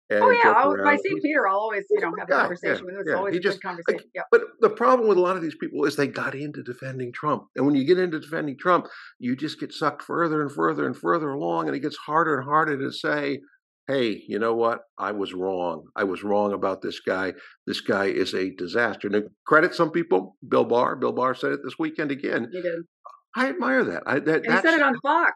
and 0.10 0.22
oh 0.22 0.30
yeah, 0.32 0.74
if 0.74 0.86
I 0.86 0.98
see 0.98 1.16
Peter, 1.22 1.48
I'll 1.48 1.58
always 1.58 1.86
you 1.90 2.02
know 2.02 2.12
have 2.20 2.28
a 2.28 2.32
conversation 2.32 2.78
yeah, 2.78 2.84
with 2.84 2.94
him. 2.94 3.00
It's 3.02 3.10
yeah. 3.10 3.16
always 3.16 3.34
he 3.34 3.38
a 3.38 3.42
just, 3.42 3.62
good 3.62 3.68
conversation. 3.68 3.98
Like, 4.00 4.08
yeah. 4.14 4.22
But 4.32 4.42
the 4.60 4.70
problem 4.70 5.08
with 5.08 5.18
a 5.18 5.22
lot 5.22 5.38
of 5.38 5.42
these 5.42 5.56
people 5.56 5.86
is 5.86 5.96
they 5.96 6.08
got 6.08 6.36
into 6.36 6.62
defending 6.62 7.14
Trump, 7.14 7.46
and 7.56 7.66
when 7.66 7.74
you 7.74 7.86
get 7.86 7.98
into 7.98 8.20
defending 8.20 8.58
Trump, 8.58 8.88
you 9.20 9.36
just 9.36 9.60
get 9.60 9.74
sucked 9.74 10.04
further 10.04 10.42
and 10.42 10.52
further 10.52 10.86
and 10.86 10.96
further 10.96 11.30
along, 11.30 11.68
and 11.68 11.76
it 11.76 11.80
gets 11.80 11.98
harder 11.98 12.38
and 12.38 12.46
harder 12.46 12.78
to 12.78 12.92
say, 12.92 13.40
hey, 13.88 14.24
you 14.28 14.40
know 14.40 14.54
what? 14.54 14.82
I 14.98 15.12
was 15.12 15.34
wrong. 15.34 15.86
I 15.96 16.04
was 16.04 16.24
wrong 16.24 16.54
about 16.54 16.82
this 16.82 17.00
guy. 17.00 17.34
This 17.68 17.82
guy 17.82 18.06
is 18.06 18.34
a 18.34 18.52
disaster. 18.52 19.08
And 19.08 19.30
credit 19.46 19.76
some 19.76 19.92
people. 19.92 20.38
Bill 20.48 20.66
Barr. 20.66 20.96
Bill 20.96 21.12
Barr 21.12 21.36
said 21.36 21.52
it 21.52 21.60
this 21.64 21.78
weekend 21.78 22.12
again. 22.12 22.50
He 22.52 22.62
did. 22.62 22.82
I 23.36 23.50
admire 23.50 23.84
that. 23.84 24.04
I, 24.06 24.20
that 24.20 24.46
and 24.46 24.54
he 24.54 24.62
said 24.62 24.76
it 24.76 24.82
on 24.82 25.00
Fox. 25.02 25.34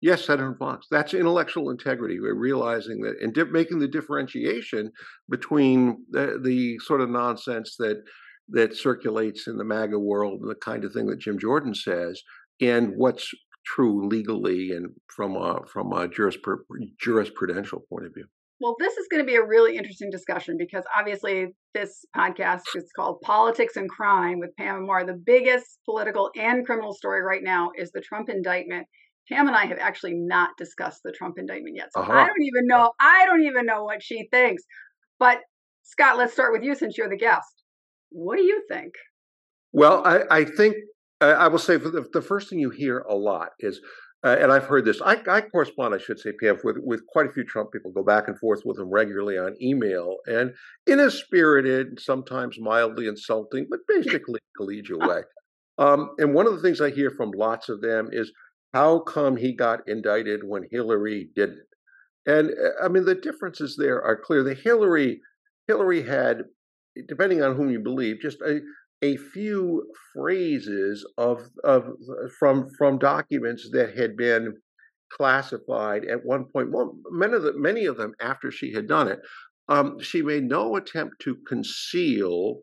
Yes, 0.00 0.24
said 0.24 0.40
it 0.40 0.44
on 0.44 0.56
Fox. 0.56 0.86
That's 0.90 1.14
intellectual 1.14 1.70
integrity. 1.70 2.18
We're 2.18 2.34
realizing 2.34 3.00
that 3.02 3.20
and 3.20 3.32
di- 3.32 3.44
making 3.44 3.78
the 3.78 3.88
differentiation 3.88 4.90
between 5.28 6.04
the, 6.10 6.40
the 6.42 6.78
sort 6.80 7.00
of 7.00 7.10
nonsense 7.10 7.76
that 7.78 8.02
that 8.48 8.76
circulates 8.76 9.46
in 9.46 9.56
the 9.56 9.64
MAGA 9.64 9.98
world 9.98 10.40
and 10.40 10.50
the 10.50 10.56
kind 10.56 10.84
of 10.84 10.92
thing 10.92 11.06
that 11.06 11.20
Jim 11.20 11.38
Jordan 11.38 11.74
says 11.74 12.20
and 12.60 12.92
what's 12.96 13.32
true 13.64 14.08
legally 14.08 14.72
and 14.72 14.88
from 15.08 15.36
a 15.36 15.60
from 15.72 15.92
a 15.92 16.08
jurisprudential 16.08 17.80
point 17.88 18.06
of 18.06 18.14
view. 18.14 18.26
Well, 18.60 18.76
this 18.78 18.96
is 18.96 19.08
going 19.10 19.20
to 19.20 19.26
be 19.26 19.34
a 19.34 19.44
really 19.44 19.76
interesting 19.76 20.10
discussion 20.10 20.56
because 20.56 20.84
obviously 20.96 21.48
this 21.74 22.04
podcast 22.16 22.60
is 22.76 22.88
called 22.94 23.20
Politics 23.22 23.74
and 23.74 23.90
Crime 23.90 24.38
with 24.38 24.54
Pam 24.56 24.76
and 24.76 24.86
Mara. 24.86 25.04
The 25.04 25.20
biggest 25.26 25.80
political 25.84 26.30
and 26.36 26.64
criminal 26.64 26.94
story 26.94 27.22
right 27.22 27.42
now 27.42 27.72
is 27.76 27.90
the 27.90 28.00
Trump 28.00 28.28
indictment. 28.28 28.86
Pam 29.28 29.48
and 29.48 29.56
I 29.56 29.66
have 29.66 29.78
actually 29.78 30.14
not 30.14 30.50
discussed 30.58 31.00
the 31.04 31.10
Trump 31.10 31.38
indictment 31.38 31.76
yet. 31.76 31.88
So 31.92 32.02
uh-huh. 32.02 32.12
I 32.12 32.26
don't 32.26 32.42
even 32.42 32.66
know. 32.66 32.92
I 33.00 33.26
don't 33.26 33.42
even 33.42 33.66
know 33.66 33.82
what 33.82 34.00
she 34.00 34.28
thinks. 34.30 34.62
But 35.18 35.38
Scot, 35.82 36.16
let's 36.16 36.32
start 36.32 36.52
with 36.52 36.62
you 36.62 36.76
since 36.76 36.96
you're 36.96 37.08
the 37.08 37.16
guest. 37.16 37.64
What 38.10 38.36
do 38.36 38.44
you 38.44 38.62
think? 38.70 38.92
Well, 39.72 40.06
I, 40.06 40.20
I 40.30 40.44
think 40.44 40.76
I 41.26 41.48
will 41.48 41.58
say 41.58 41.76
the, 41.76 42.06
the 42.12 42.22
first 42.22 42.48
thing 42.48 42.58
you 42.58 42.70
hear 42.70 43.00
a 43.00 43.14
lot 43.14 43.50
is, 43.60 43.80
uh, 44.24 44.36
and 44.40 44.52
I've 44.52 44.64
heard 44.64 44.84
this. 44.84 45.00
I, 45.02 45.20
I, 45.28 45.40
correspond, 45.40 45.94
I 45.94 45.98
should 45.98 46.20
say, 46.20 46.30
PF, 46.42 46.64
with 46.64 46.76
with 46.78 47.06
quite 47.08 47.26
a 47.26 47.32
few 47.32 47.44
Trump 47.44 47.72
people. 47.72 47.90
Go 47.90 48.04
back 48.04 48.28
and 48.28 48.38
forth 48.38 48.62
with 48.64 48.76
them 48.76 48.90
regularly 48.90 49.36
on 49.36 49.56
email, 49.60 50.16
and 50.26 50.52
in 50.86 51.00
a 51.00 51.10
spirited, 51.10 52.00
sometimes 52.00 52.58
mildly 52.60 53.08
insulting, 53.08 53.66
but 53.68 53.80
basically 53.88 54.40
collegial 54.60 55.06
way. 55.06 55.22
Um, 55.78 56.10
and 56.18 56.34
one 56.34 56.46
of 56.46 56.54
the 56.54 56.62
things 56.62 56.80
I 56.80 56.90
hear 56.90 57.10
from 57.10 57.32
lots 57.32 57.68
of 57.68 57.80
them 57.80 58.10
is, 58.12 58.32
"How 58.72 59.00
come 59.00 59.36
he 59.36 59.52
got 59.52 59.80
indicted 59.88 60.42
when 60.44 60.68
Hillary 60.70 61.30
didn't?" 61.34 61.66
And 62.26 62.50
uh, 62.50 62.84
I 62.84 62.88
mean, 62.88 63.04
the 63.04 63.14
differences 63.16 63.76
there 63.76 64.02
are 64.02 64.16
clear. 64.16 64.44
The 64.44 64.54
Hillary, 64.54 65.20
Hillary 65.66 66.02
had, 66.02 66.44
depending 67.08 67.42
on 67.42 67.56
whom 67.56 67.70
you 67.70 67.80
believe, 67.80 68.20
just 68.20 68.40
a 68.42 68.60
a 69.02 69.16
few 69.16 69.84
phrases 70.14 71.06
of, 71.18 71.40
of 71.64 71.84
from 72.38 72.68
from 72.78 72.98
documents 72.98 73.68
that 73.72 73.96
had 73.96 74.16
been 74.16 74.54
classified 75.12 76.04
at 76.04 76.24
one 76.24 76.44
point. 76.44 76.70
Well, 76.70 76.96
many 77.10 77.34
of, 77.34 77.42
the, 77.42 77.52
many 77.54 77.86
of 77.86 77.96
them 77.96 78.14
after 78.20 78.50
she 78.50 78.72
had 78.72 78.86
done 78.86 79.08
it. 79.08 79.20
Um, 79.68 79.98
she 80.00 80.22
made 80.22 80.44
no 80.44 80.76
attempt 80.76 81.20
to 81.20 81.36
conceal 81.46 82.60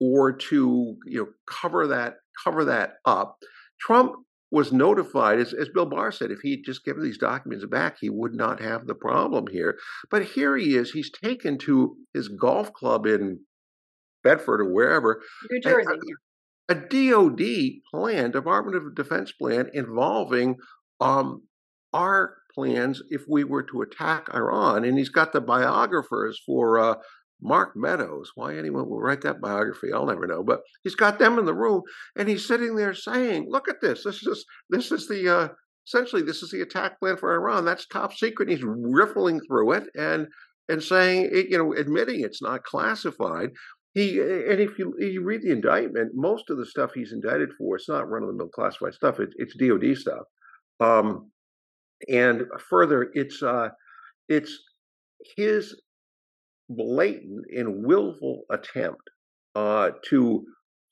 or 0.00 0.32
to 0.32 0.96
you 1.06 1.18
know 1.18 1.28
cover 1.48 1.86
that 1.88 2.14
cover 2.44 2.64
that 2.64 2.94
up. 3.04 3.38
Trump 3.80 4.14
was 4.50 4.72
notified, 4.72 5.38
as, 5.38 5.52
as 5.52 5.68
Bill 5.68 5.86
Barr 5.86 6.10
said, 6.10 6.32
if 6.32 6.40
he'd 6.40 6.64
just 6.64 6.84
given 6.84 7.04
these 7.04 7.18
documents 7.18 7.64
back, 7.66 7.98
he 8.00 8.10
would 8.10 8.34
not 8.34 8.60
have 8.60 8.86
the 8.86 8.96
problem 8.96 9.46
here. 9.46 9.78
But 10.10 10.24
here 10.24 10.56
he 10.56 10.76
is. 10.76 10.90
He's 10.90 11.10
taken 11.10 11.56
to 11.58 11.96
his 12.12 12.28
golf 12.28 12.72
club 12.72 13.06
in 13.06 13.38
Bedford 14.22 14.60
or 14.60 14.72
wherever. 14.72 15.22
New 15.50 15.60
Jersey. 15.60 15.98
A, 16.68 16.72
a 16.72 16.74
DOD 16.74 17.42
plan, 17.92 18.30
Department 18.30 18.76
of 18.76 18.94
Defense 18.94 19.32
plan, 19.32 19.70
involving 19.72 20.56
um, 21.00 21.42
our 21.92 22.36
plans 22.54 23.02
if 23.10 23.22
we 23.28 23.44
were 23.44 23.62
to 23.64 23.82
attack 23.82 24.28
Iran. 24.34 24.84
And 24.84 24.98
he's 24.98 25.08
got 25.08 25.32
the 25.32 25.40
biographers 25.40 26.40
for 26.46 26.78
uh, 26.78 26.94
Mark 27.42 27.72
Meadows. 27.76 28.32
Why 28.34 28.56
anyone 28.56 28.88
will 28.88 29.00
write 29.00 29.22
that 29.22 29.40
biography, 29.40 29.92
I'll 29.92 30.06
never 30.06 30.26
know. 30.26 30.42
But 30.42 30.60
he's 30.84 30.94
got 30.94 31.18
them 31.18 31.38
in 31.38 31.44
the 31.44 31.54
room, 31.54 31.82
and 32.16 32.28
he's 32.28 32.46
sitting 32.46 32.76
there 32.76 32.94
saying, 32.94 33.46
"Look 33.48 33.68
at 33.68 33.80
this. 33.80 34.04
This 34.04 34.22
is 34.26 34.44
this 34.68 34.92
is 34.92 35.08
the 35.08 35.28
uh, 35.28 35.48
essentially 35.86 36.22
this 36.22 36.42
is 36.42 36.50
the 36.50 36.60
attack 36.60 37.00
plan 37.00 37.16
for 37.16 37.34
Iran. 37.34 37.64
That's 37.64 37.86
top 37.86 38.14
secret." 38.14 38.48
He's 38.48 38.64
riffling 38.64 39.40
through 39.48 39.72
it 39.72 39.84
and 39.96 40.28
and 40.68 40.82
saying, 40.82 41.30
you 41.50 41.58
know, 41.58 41.72
admitting 41.72 42.20
it's 42.20 42.42
not 42.42 42.62
classified. 42.62 43.50
He 43.94 44.20
and 44.20 44.60
if 44.60 44.78
you 44.78 44.94
you 44.98 45.22
read 45.22 45.42
the 45.42 45.50
indictment, 45.50 46.12
most 46.14 46.48
of 46.48 46.58
the 46.58 46.66
stuff 46.66 46.92
he's 46.94 47.12
indicted 47.12 47.50
for, 47.58 47.76
it's 47.76 47.88
not 47.88 48.08
run 48.08 48.22
of 48.22 48.28
the 48.28 48.34
mill 48.34 48.48
classified 48.48 48.94
stuff. 48.94 49.18
It, 49.18 49.30
it's 49.36 49.56
DoD 49.56 49.96
stuff, 49.96 50.26
um, 50.78 51.30
and 52.08 52.42
further, 52.68 53.10
it's 53.14 53.42
uh, 53.42 53.70
it's 54.28 54.56
his 55.36 55.80
blatant 56.68 57.46
and 57.50 57.84
willful 57.84 58.44
attempt 58.50 59.02
uh, 59.56 59.90
to 60.08 60.44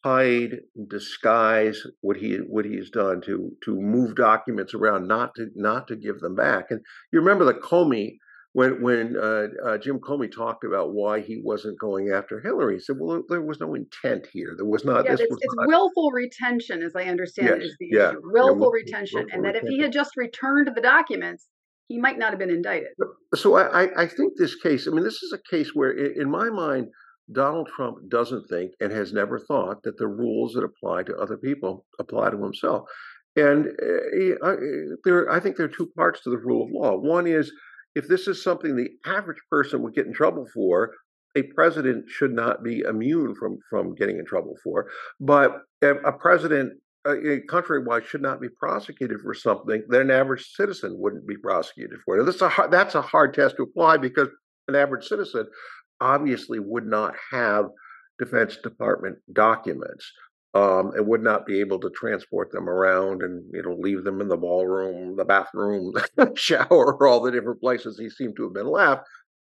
hide, 0.04 0.56
disguise 0.88 1.80
what 2.00 2.16
he 2.16 2.36
what 2.36 2.64
he's 2.64 2.90
done 2.90 3.20
to 3.22 3.50
to 3.64 3.80
move 3.80 4.16
documents 4.16 4.74
around, 4.74 5.06
not 5.06 5.34
to 5.36 5.46
not 5.54 5.86
to 5.88 5.96
give 5.96 6.18
them 6.20 6.34
back. 6.34 6.66
And 6.70 6.80
you 7.12 7.20
remember 7.20 7.44
the 7.44 7.54
Comey 7.54 8.16
when 8.52 8.82
when 8.82 9.16
uh, 9.16 9.48
uh, 9.64 9.78
Jim 9.78 9.98
Comey 9.98 10.30
talked 10.30 10.64
about 10.64 10.92
why 10.92 11.20
he 11.20 11.40
wasn't 11.42 11.78
going 11.78 12.10
after 12.10 12.40
Hillary, 12.40 12.74
he 12.74 12.80
said, 12.80 12.96
"Well, 12.98 13.22
there 13.28 13.42
was 13.42 13.60
no 13.60 13.74
intent 13.74 14.26
here. 14.32 14.54
There 14.56 14.66
was 14.66 14.84
not. 14.84 15.04
Yeah, 15.04 15.12
this 15.12 15.20
it's, 15.20 15.30
was 15.30 15.38
it's 15.42 15.54
not, 15.54 15.68
willful 15.68 16.10
retention, 16.12 16.82
as 16.82 16.92
I 16.96 17.04
understand 17.04 17.48
yes, 17.48 17.58
it, 17.58 17.64
is 17.64 17.76
the 17.78 17.88
yeah, 17.92 18.08
issue. 18.10 18.20
Willful 18.24 18.72
yeah, 18.74 18.82
retention, 18.82 19.18
willful 19.20 19.34
and 19.34 19.44
that 19.44 19.54
retention. 19.54 19.68
if 19.68 19.76
he 19.76 19.82
had 19.82 19.92
just 19.92 20.10
returned 20.16 20.70
the 20.74 20.80
documents, 20.80 21.46
he 21.88 21.98
might 21.98 22.18
not 22.18 22.30
have 22.30 22.38
been 22.38 22.50
indicted. 22.50 22.88
So 23.34 23.56
I, 23.56 24.02
I 24.02 24.06
think 24.06 24.32
this 24.36 24.54
case. 24.54 24.86
I 24.86 24.90
mean, 24.92 25.04
this 25.04 25.22
is 25.22 25.32
a 25.32 25.54
case 25.54 25.70
where, 25.74 25.90
in 25.90 26.30
my 26.30 26.48
mind, 26.48 26.88
Donald 27.30 27.68
Trump 27.74 27.98
doesn't 28.08 28.48
think 28.48 28.72
and 28.80 28.90
has 28.92 29.12
never 29.12 29.38
thought 29.38 29.82
that 29.82 29.98
the 29.98 30.06
rules 30.06 30.54
that 30.54 30.64
apply 30.64 31.02
to 31.04 31.16
other 31.16 31.36
people 31.36 31.84
apply 31.98 32.30
to 32.30 32.42
himself. 32.42 32.88
And 33.36 33.68
uh, 33.68 34.56
there, 35.04 35.30
I 35.30 35.38
think 35.38 35.56
there 35.56 35.66
are 35.66 35.76
two 35.76 35.90
parts 35.96 36.22
to 36.22 36.30
the 36.30 36.38
rule 36.38 36.64
of 36.64 36.70
law. 36.72 36.98
One 36.98 37.26
is 37.26 37.52
if 37.94 38.08
this 38.08 38.28
is 38.28 38.42
something 38.42 38.76
the 38.76 38.90
average 39.06 39.40
person 39.50 39.82
would 39.82 39.94
get 39.94 40.06
in 40.06 40.12
trouble 40.12 40.46
for, 40.52 40.92
a 41.36 41.42
president 41.42 42.08
should 42.08 42.32
not 42.32 42.62
be 42.62 42.80
immune 42.80 43.34
from 43.34 43.58
from 43.70 43.94
getting 43.94 44.18
in 44.18 44.24
trouble 44.24 44.56
for. 44.62 44.88
But 45.20 45.62
a 45.82 46.12
president, 46.12 46.72
a 47.06 47.40
countrywide, 47.48 48.06
should 48.06 48.22
not 48.22 48.40
be 48.40 48.48
prosecuted 48.48 49.20
for 49.20 49.34
something 49.34 49.82
that 49.88 50.00
an 50.00 50.10
average 50.10 50.52
citizen 50.54 50.98
wouldn't 50.98 51.26
be 51.26 51.36
prosecuted 51.36 51.98
for. 52.04 52.16
Now, 52.16 52.24
that's 52.24 52.42
a 52.42 52.48
hard, 52.48 52.70
that's 52.70 52.94
a 52.94 53.02
hard 53.02 53.34
test 53.34 53.56
to 53.56 53.62
apply 53.62 53.98
because 53.98 54.28
an 54.68 54.74
average 54.74 55.06
citizen 55.06 55.46
obviously 56.00 56.58
would 56.58 56.86
not 56.86 57.14
have 57.30 57.66
Defense 58.18 58.56
Department 58.56 59.16
documents 59.32 60.10
um, 60.54 60.92
and 60.94 61.06
would 61.06 61.22
not 61.22 61.46
be 61.46 61.60
able 61.60 61.78
to 61.80 61.90
transport 61.90 62.50
them 62.52 62.68
around 62.68 63.22
and 63.22 63.44
you 63.52 63.62
know 63.62 63.76
leave 63.78 64.04
them 64.04 64.20
in 64.20 64.28
the 64.28 64.36
ballroom, 64.36 65.16
the 65.16 65.24
bathroom, 65.24 65.92
the 66.16 66.32
shower, 66.36 67.06
all 67.06 67.20
the 67.20 67.30
different 67.30 67.60
places 67.60 67.98
he 67.98 68.08
seemed 68.08 68.36
to 68.36 68.44
have 68.44 68.54
been 68.54 68.70
left. 68.70 69.02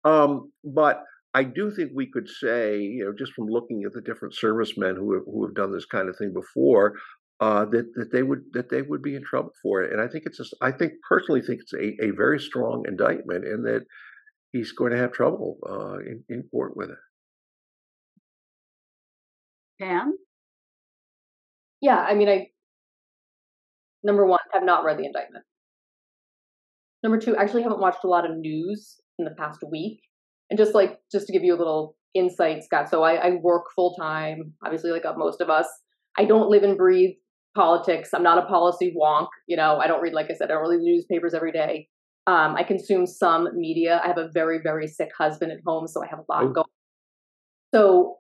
Um, 0.05 0.53
but 0.65 1.03
I 1.35 1.43
do 1.45 1.71
think 1.71 1.91
we 1.95 2.11
could 2.11 2.29
say, 2.29 2.81
you 2.81 3.05
know, 3.05 3.13
just 3.13 3.33
from 3.35 3.47
looking 3.47 3.83
at 3.85 3.93
the 3.93 4.01
different 4.01 4.35
servicemen 4.35 4.97
who 4.97 5.15
have, 5.15 5.25
who 5.27 5.45
have 5.45 5.55
done 5.55 5.73
this 5.73 5.85
kind 5.85 6.09
of 6.09 6.17
thing 6.17 6.33
before, 6.33 6.95
uh, 7.41 7.67
that 7.67 7.93
that 7.97 8.11
they 8.13 8.23
would 8.23 8.45
that 8.55 8.71
they 8.71 8.81
would 8.81 9.03
be 9.03 9.15
in 9.15 9.23
trouble 9.23 9.53
for 9.63 9.83
it. 9.83 9.93
And 9.93 10.01
I 10.01 10.09
think 10.09 10.25
it's 10.25 10.39
just, 10.39 10.55
I 10.63 10.73
think 10.73 10.95
personally 11.07 11.43
think 11.43 11.61
it's 11.61 11.75
a, 11.75 12.07
a 12.07 12.11
very 12.13 12.41
strong 12.41 12.85
indictment, 12.89 13.45
and 13.45 13.67
that 13.67 13.83
he's 14.53 14.73
going 14.73 14.93
to 14.93 14.99
have 14.99 15.13
trouble 15.13 15.59
uh, 15.69 15.99
in, 15.99 16.25
in 16.31 16.45
court 16.51 16.75
with 16.75 16.89
it. 16.89 16.99
Pam? 19.79 20.17
Yeah, 21.87 22.01
I 22.01 22.15
mean, 22.15 22.29
I 22.29 22.49
number 24.03 24.27
one 24.27 24.41
have 24.53 24.65
not 24.65 24.83
read 24.83 24.99
the 24.99 25.05
indictment. 25.05 25.45
Number 27.05 27.17
two, 27.17 27.37
actually 27.37 27.63
haven't 27.63 27.79
watched 27.79 28.03
a 28.03 28.09
lot 28.09 28.29
of 28.29 28.37
news 28.37 28.97
in 29.21 29.25
the 29.25 29.31
past 29.39 29.61
week, 29.71 30.01
and 30.51 30.59
just 30.59 30.75
like 30.75 30.99
just 31.13 31.29
to 31.29 31.33
give 31.33 31.45
you 31.45 31.55
a 31.55 31.57
little 31.57 31.95
insight, 32.13 32.65
Scot. 32.65 32.89
So 32.89 33.05
I, 33.05 33.13
I 33.15 33.31
work 33.41 33.67
full 33.77 33.95
time, 33.95 34.55
obviously, 34.65 34.91
like 34.91 35.05
most 35.17 35.41
of 35.41 35.49
us. 35.49 35.69
I 36.19 36.25
don't 36.25 36.51
live 36.51 36.65
and 36.65 36.77
breathe 36.77 37.15
politics. 37.55 38.11
I'm 38.13 38.25
not 38.25 38.39
a 38.43 38.47
policy 38.47 38.93
wonk. 39.01 39.29
You 39.47 39.57
know, 39.57 39.79
I 39.79 39.87
don't 39.87 40.03
read, 40.03 40.13
like 40.13 40.27
I 40.29 40.35
said, 40.35 40.51
I 40.51 40.55
don't 40.55 40.69
read 40.69 40.81
the 40.81 40.85
newspapers 40.85 41.35
every 41.35 41.53
day. 41.53 41.89
Um, 42.27 42.57
I 42.57 42.65
consume 42.65 43.07
some 43.07 43.49
media. 43.55 44.01
I 44.03 44.09
have 44.09 44.19
a 44.19 44.29
very, 44.35 44.59
very 44.61 44.89
sick 44.89 45.11
husband 45.17 45.53
at 45.53 45.59
home, 45.65 45.87
so 45.87 46.03
I 46.03 46.09
have 46.09 46.19
a 46.19 46.25
lot 46.29 46.43
oh. 46.43 46.49
going. 46.49 46.67
So 47.73 48.17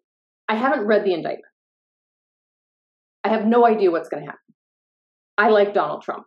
I 0.48 0.54
haven't 0.54 0.86
read 0.86 1.04
the 1.04 1.14
indictment. 1.14 1.46
I 3.26 3.28
have 3.28 3.44
no 3.44 3.66
idea 3.66 3.90
what's 3.90 4.08
going 4.08 4.22
to 4.22 4.30
happen. 4.30 4.54
I 5.36 5.48
like 5.48 5.74
Donald 5.74 6.02
Trump. 6.02 6.26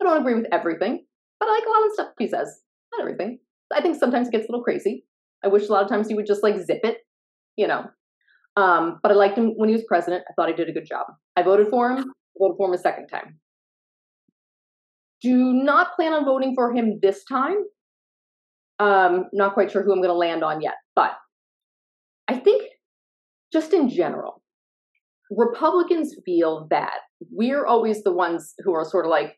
I 0.00 0.04
don't 0.04 0.20
agree 0.20 0.34
with 0.34 0.46
everything, 0.52 1.02
but 1.40 1.48
I 1.48 1.52
like 1.52 1.64
a 1.66 1.70
lot 1.70 1.86
of 1.86 1.92
stuff 1.94 2.08
he 2.18 2.28
says. 2.28 2.60
Not 2.92 3.00
everything. 3.00 3.38
I 3.72 3.80
think 3.80 3.98
sometimes 3.98 4.28
it 4.28 4.32
gets 4.32 4.46
a 4.46 4.52
little 4.52 4.62
crazy. 4.62 5.06
I 5.42 5.48
wish 5.48 5.68
a 5.68 5.72
lot 5.72 5.82
of 5.82 5.88
times 5.88 6.06
he 6.06 6.14
would 6.14 6.26
just 6.26 6.42
like 6.42 6.58
zip 6.58 6.80
it, 6.82 6.98
you 7.56 7.66
know. 7.66 7.86
Um, 8.56 8.98
but 9.02 9.10
I 9.10 9.14
liked 9.14 9.38
him 9.38 9.52
when 9.56 9.70
he 9.70 9.74
was 9.74 9.84
president. 9.88 10.24
I 10.28 10.34
thought 10.34 10.50
he 10.50 10.54
did 10.54 10.68
a 10.68 10.72
good 10.72 10.86
job. 10.86 11.06
I 11.34 11.42
voted 11.42 11.68
for 11.68 11.90
him. 11.90 12.00
I 12.00 12.38
voted 12.38 12.58
for 12.58 12.68
him 12.68 12.74
a 12.74 12.78
second 12.78 13.06
time. 13.06 13.38
Do 15.22 15.54
not 15.54 15.96
plan 15.96 16.12
on 16.12 16.26
voting 16.26 16.52
for 16.54 16.74
him 16.74 16.98
this 17.00 17.24
time. 17.24 17.56
Um, 18.80 19.30
not 19.32 19.54
quite 19.54 19.70
sure 19.70 19.82
who 19.82 19.92
I'm 19.92 20.02
going 20.02 20.10
to 20.10 20.14
land 20.14 20.44
on 20.44 20.60
yet, 20.60 20.74
but 20.94 21.12
I 22.28 22.36
think 22.36 22.64
just 23.50 23.72
in 23.72 23.88
general, 23.88 24.43
Republicans 25.36 26.14
feel 26.24 26.66
that 26.70 27.00
we're 27.30 27.66
always 27.66 28.02
the 28.02 28.12
ones 28.12 28.54
who 28.64 28.72
are 28.72 28.84
sort 28.84 29.06
of 29.06 29.10
like 29.10 29.36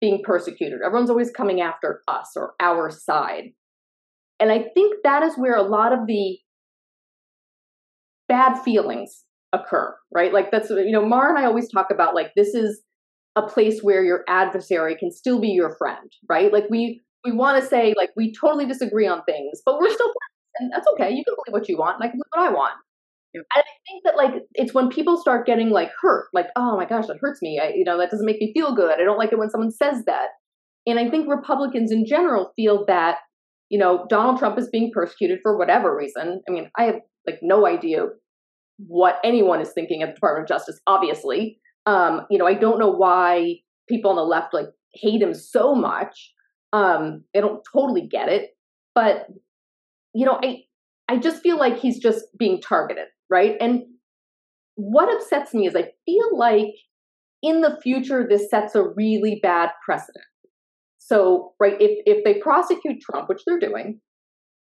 being 0.00 0.22
persecuted. 0.24 0.80
Everyone's 0.84 1.10
always 1.10 1.30
coming 1.30 1.60
after 1.60 2.02
us 2.08 2.32
or 2.36 2.54
our 2.60 2.90
side. 2.90 3.52
And 4.40 4.50
I 4.50 4.66
think 4.74 4.96
that 5.04 5.22
is 5.22 5.34
where 5.36 5.56
a 5.56 5.62
lot 5.62 5.92
of 5.92 6.06
the 6.06 6.38
bad 8.28 8.58
feelings 8.62 9.24
occur, 9.52 9.94
right? 10.12 10.32
Like 10.32 10.50
that's, 10.50 10.70
you 10.70 10.90
know, 10.90 11.06
Mar 11.06 11.28
and 11.28 11.38
I 11.38 11.46
always 11.46 11.70
talk 11.70 11.90
about 11.90 12.14
like 12.14 12.32
this 12.34 12.54
is 12.54 12.82
a 13.36 13.42
place 13.42 13.80
where 13.82 14.04
your 14.04 14.24
adversary 14.28 14.96
can 14.96 15.10
still 15.10 15.40
be 15.40 15.48
your 15.48 15.76
friend, 15.76 16.10
right? 16.28 16.52
Like 16.52 16.64
we 16.70 17.00
we 17.24 17.32
want 17.32 17.62
to 17.62 17.66
say 17.68 17.94
like 17.96 18.10
we 18.16 18.32
totally 18.32 18.66
disagree 18.66 19.06
on 19.06 19.22
things, 19.24 19.62
but 19.64 19.78
we're 19.78 19.90
still 19.90 20.06
friends, 20.06 20.60
and 20.60 20.72
that's 20.72 20.86
okay. 20.94 21.10
You 21.10 21.24
can 21.24 21.34
believe 21.34 21.58
what 21.58 21.68
you 21.68 21.78
want, 21.78 21.96
and 21.96 22.04
I 22.04 22.10
can 22.10 22.20
believe 22.20 22.46
what 22.46 22.50
I 22.50 22.54
want. 22.54 22.74
And 23.34 23.44
I 23.56 23.62
think 23.86 24.04
that 24.04 24.16
like 24.16 24.42
it's 24.54 24.74
when 24.74 24.88
people 24.88 25.16
start 25.16 25.46
getting 25.46 25.70
like 25.70 25.90
hurt, 26.00 26.26
like 26.32 26.46
oh 26.56 26.76
my 26.76 26.86
gosh, 26.86 27.06
that 27.06 27.18
hurts 27.20 27.42
me. 27.42 27.60
I, 27.62 27.72
you 27.74 27.84
know, 27.84 27.98
that 27.98 28.10
doesn't 28.10 28.26
make 28.26 28.40
me 28.40 28.52
feel 28.54 28.74
good. 28.74 29.00
I 29.00 29.04
don't 29.04 29.18
like 29.18 29.32
it 29.32 29.38
when 29.38 29.50
someone 29.50 29.70
says 29.70 30.04
that. 30.06 30.28
And 30.86 30.98
I 30.98 31.08
think 31.08 31.28
Republicans 31.28 31.90
in 31.90 32.06
general 32.06 32.52
feel 32.56 32.84
that 32.86 33.16
you 33.70 33.78
know 33.78 34.06
Donald 34.08 34.38
Trump 34.38 34.58
is 34.58 34.68
being 34.70 34.90
persecuted 34.92 35.40
for 35.42 35.58
whatever 35.58 35.96
reason. 35.96 36.40
I 36.48 36.52
mean, 36.52 36.70
I 36.78 36.84
have 36.84 36.96
like 37.26 37.40
no 37.42 37.66
idea 37.66 38.06
what 38.78 39.16
anyone 39.24 39.60
is 39.60 39.72
thinking 39.72 40.02
at 40.02 40.10
the 40.10 40.14
Department 40.14 40.44
of 40.44 40.48
Justice. 40.48 40.80
Obviously, 40.86 41.58
um, 41.86 42.26
you 42.30 42.38
know, 42.38 42.46
I 42.46 42.54
don't 42.54 42.78
know 42.78 42.90
why 42.90 43.56
people 43.88 44.10
on 44.10 44.16
the 44.16 44.22
left 44.22 44.54
like 44.54 44.66
hate 44.92 45.22
him 45.22 45.34
so 45.34 45.74
much. 45.74 46.32
Um, 46.72 47.24
I 47.36 47.40
don't 47.40 47.62
totally 47.72 48.06
get 48.08 48.28
it, 48.28 48.50
but 48.94 49.26
you 50.12 50.24
know, 50.24 50.38
I 50.42 50.62
I 51.08 51.18
just 51.18 51.42
feel 51.42 51.58
like 51.58 51.78
he's 51.78 51.98
just 51.98 52.24
being 52.38 52.60
targeted 52.60 53.06
right? 53.34 53.56
And 53.60 53.82
what 54.76 55.12
upsets 55.12 55.52
me 55.52 55.66
is 55.66 55.74
I 55.74 55.90
feel 56.06 56.38
like 56.38 56.72
in 57.42 57.62
the 57.62 57.76
future 57.82 58.24
this 58.28 58.48
sets 58.48 58.76
a 58.76 58.84
really 58.96 59.40
bad 59.42 59.70
precedent. 59.84 60.24
So, 60.98 61.52
right, 61.60 61.74
if 61.80 61.98
if 62.06 62.24
they 62.24 62.34
prosecute 62.34 63.02
Trump, 63.02 63.28
which 63.28 63.42
they're 63.44 63.58
doing, 63.58 64.00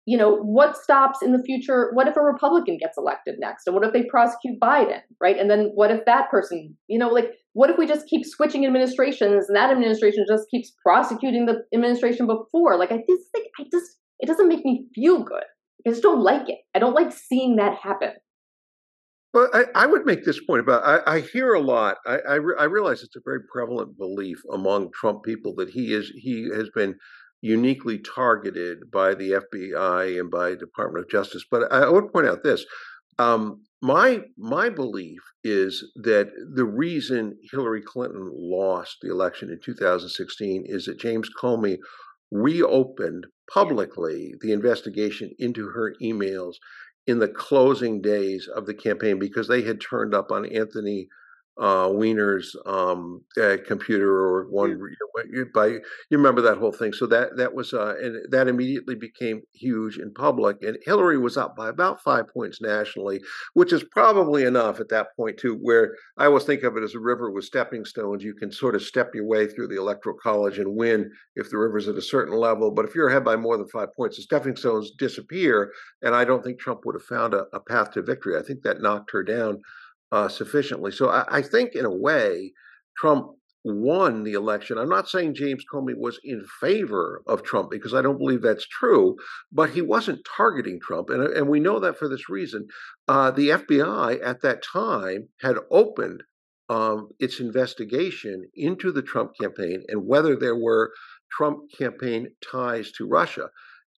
you 0.08 0.18
know, 0.18 0.38
what 0.38 0.76
stops 0.76 1.22
in 1.22 1.32
the 1.32 1.44
future? 1.44 1.92
What 1.94 2.08
if 2.08 2.18
a 2.18 2.22
Republican 2.22 2.80
gets 2.82 2.98
elected 2.98 3.36
next? 3.38 3.68
And 3.68 3.76
what 3.76 3.86
if 3.86 3.94
they 3.94 4.04
prosecute 4.10 4.60
Biden, 4.60 5.02
right? 5.22 5.38
And 5.38 5.50
then 5.50 5.72
what 5.76 5.92
if 5.92 6.04
that 6.06 6.32
person, 6.32 6.76
you 6.88 6.98
know, 6.98 7.10
like 7.10 7.30
what 7.54 7.70
if 7.70 7.78
we 7.78 7.86
just 7.86 8.08
keep 8.08 8.26
switching 8.26 8.66
administrations 8.66 9.46
and 9.48 9.56
that 9.56 9.70
administration 9.70 10.26
just 10.28 10.50
keeps 10.50 10.74
prosecuting 10.84 11.46
the 11.46 11.64
administration 11.74 12.26
before? 12.26 12.78
Like 12.80 12.92
I 12.92 12.98
just 12.98 13.32
think 13.32 13.48
I 13.60 13.64
just 13.72 14.00
it 14.20 14.26
doesn't 14.26 14.48
make 14.48 14.66
me 14.66 14.88
feel 14.96 15.24
good. 15.24 15.46
I 15.86 15.92
just 15.92 16.02
don't 16.02 16.24
like 16.24 16.50
it. 16.50 16.60
I 16.74 16.80
don't 16.80 16.96
like 16.96 17.14
seeing 17.14 17.58
that 17.58 17.76
happen. 17.76 18.14
Well, 19.36 19.50
I, 19.54 19.66
I, 19.76 19.86
would 19.86 20.06
make 20.06 20.24
this 20.24 20.40
point 20.40 20.62
about 20.62 20.86
I, 20.86 21.18
I 21.18 21.20
hear 21.20 21.56
a 21.56 21.60
lot. 21.60 21.98
I, 22.06 22.20
I, 22.20 22.36
re, 22.36 22.56
I, 22.58 22.64
realize 22.64 23.04
it's 23.04 23.18
a 23.18 23.22
very 23.26 23.42
prevalent 23.52 23.98
belief 23.98 24.38
among 24.54 24.94
Trump 24.94 25.24
people 25.24 25.54
that 25.56 25.72
he 25.72 25.94
is 25.94 26.10
he 26.16 26.50
has 26.56 26.70
been 26.70 26.96
uniquely 27.42 28.00
targeted 28.00 28.90
by 28.90 29.14
the 29.14 29.42
FBI 29.54 30.18
and 30.18 30.32
by 30.32 30.56
Department 30.56 31.04
of 31.04 31.12
Justice. 31.12 31.44
But 31.52 31.70
I 31.70 31.90
would 31.90 32.14
point 32.14 32.28
out 32.28 32.44
this: 32.44 32.66
um, 33.20 33.62
my 33.82 34.22
my 34.38 34.70
belief 34.70 35.20
is 35.44 35.84
that 35.98 36.30
the 36.54 36.64
reason 36.64 37.38
Hillary 37.52 37.82
Clinton 37.82 38.32
lost 38.34 39.00
the 39.02 39.12
election 39.12 39.50
in 39.50 39.60
2016 39.62 40.64
is 40.66 40.86
that 40.86 40.98
James 40.98 41.30
Comey 41.38 41.76
reopened 42.32 43.28
publicly 43.54 44.34
the 44.40 44.54
investigation 44.54 45.32
into 45.40 45.68
her 45.68 45.94
emails 46.02 46.54
in 47.08 47.20
the 47.20 47.28
closing 47.28 48.02
days 48.02 48.48
of 48.48 48.66
the 48.66 48.74
campaign 48.74 49.20
because 49.20 49.48
they 49.48 49.62
had 49.62 49.80
turned 49.82 50.14
up 50.14 50.32
on 50.32 50.46
Anthony 50.46 51.08
uh, 51.58 51.90
Weiner's 51.90 52.56
um, 52.66 53.22
uh, 53.42 53.58
computer 53.66 54.10
or 54.10 54.48
one 54.50 54.80
yeah. 55.34 55.44
by 55.54 55.68
you 55.68 55.82
remember 56.12 56.42
that 56.42 56.58
whole 56.58 56.72
thing. 56.72 56.92
So 56.92 57.06
that 57.08 57.38
that 57.38 57.54
was 57.54 57.74
uh, 57.74 57.96
and 58.02 58.32
that 58.32 58.48
immediately 58.48 58.96
became 58.96 59.42
huge 59.54 59.98
in 59.98 60.14
public. 60.14 60.62
And 60.64 60.78
Hillary 60.84 61.18
was 61.18 61.38
up 61.38 61.56
by 61.56 61.70
about 61.70 62.02
five 62.02 62.28
points 62.28 62.62
nationally, 62.62 63.22
which 63.54 63.72
is 63.72 63.84
probably 63.84 64.44
enough 64.44 64.80
at 64.80 64.90
that 64.90 65.16
point 65.16 65.38
too. 65.38 65.58
Where 65.62 65.96
I 66.18 66.26
always 66.26 66.44
think 66.44 66.64
of 66.64 66.76
it 66.76 66.84
as 66.84 66.96
a 66.96 67.00
river 67.00 67.32
with 67.32 67.46
stepping 67.46 67.86
stones. 67.86 68.24
You 68.24 68.34
can 68.34 68.52
sort 68.52 68.76
of 68.76 68.82
step 68.82 69.16
your 69.16 69.26
way 69.26 69.48
through 69.48 69.70
the 69.70 69.80
electoral 69.80 70.18
college 70.22 70.60
and 70.60 70.76
win 70.76 71.10
if 71.36 71.50
the 71.50 71.58
river's 71.58 71.88
at 71.88 71.96
a 71.96 72.02
certain 72.02 72.36
level. 72.38 72.72
But 72.72 72.86
if 72.86 72.96
you're 72.96 73.10
ahead 73.10 73.24
by 73.24 73.38
more 73.38 73.58
than 73.58 73.68
five 73.70 73.94
points, 73.96 74.18
the 74.18 74.24
stepping 74.24 74.58
stones 74.58 74.92
disappear. 74.98 75.72
And 76.02 76.14
I 76.14 76.26
don't 76.26 76.44
think 76.44 76.60
Trump 76.60 76.82
would 76.86 76.96
have 76.96 77.04
found 77.04 77.34
a, 77.34 77.46
a 77.54 77.62
path 77.62 77.92
to 77.92 78.02
victory. 78.02 78.38
I 78.38 78.44
think 78.44 78.62
that 78.64 78.82
knocked 78.82 79.12
her 79.12 79.24
down 79.24 79.62
uh, 80.16 80.30
sufficiently. 80.30 80.92
So 80.92 81.10
I, 81.10 81.26
I 81.40 81.42
think, 81.42 81.76
in 81.76 81.84
a 81.84 81.94
way, 81.94 82.54
Trump 82.98 83.32
won 83.66 84.24
the 84.24 84.34
election. 84.34 84.78
I'm 84.78 84.90
not 84.90 85.10
saying 85.10 85.34
James 85.34 85.66
Comey 85.72 85.98
was 85.98 86.20
in 86.24 86.46
favor 86.62 87.22
of 87.28 87.44
Trump 87.44 87.70
because 87.70 87.94
I 87.94 88.02
don't 88.02 88.18
believe 88.18 88.42
that's 88.42 88.68
true, 88.68 89.18
but 89.52 89.72
he 89.72 89.82
wasn't 89.82 90.26
targeting 90.38 90.80
Trump. 90.80 91.10
And, 91.10 91.22
and 91.22 91.50
we 91.50 91.60
know 91.60 91.80
that 91.80 91.98
for 91.98 92.08
this 92.08 92.30
reason. 92.30 92.68
Uh, 93.10 93.32
the 93.32 93.50
FBI 93.50 94.26
at 94.26 94.42
that 94.44 94.64
time 94.64 95.28
had 95.42 95.58
opened 95.70 96.24
um, 96.70 97.10
its 97.20 97.42
investigation 97.42 98.46
into 98.56 98.94
the 98.94 99.02
Trump 99.02 99.32
campaign 99.40 99.84
and 99.90 100.08
whether 100.08 100.36
there 100.38 100.56
were 100.56 100.94
Trump 101.36 101.60
campaign 101.78 102.28
ties 102.50 102.92
to 102.94 103.08
Russia. 103.08 103.50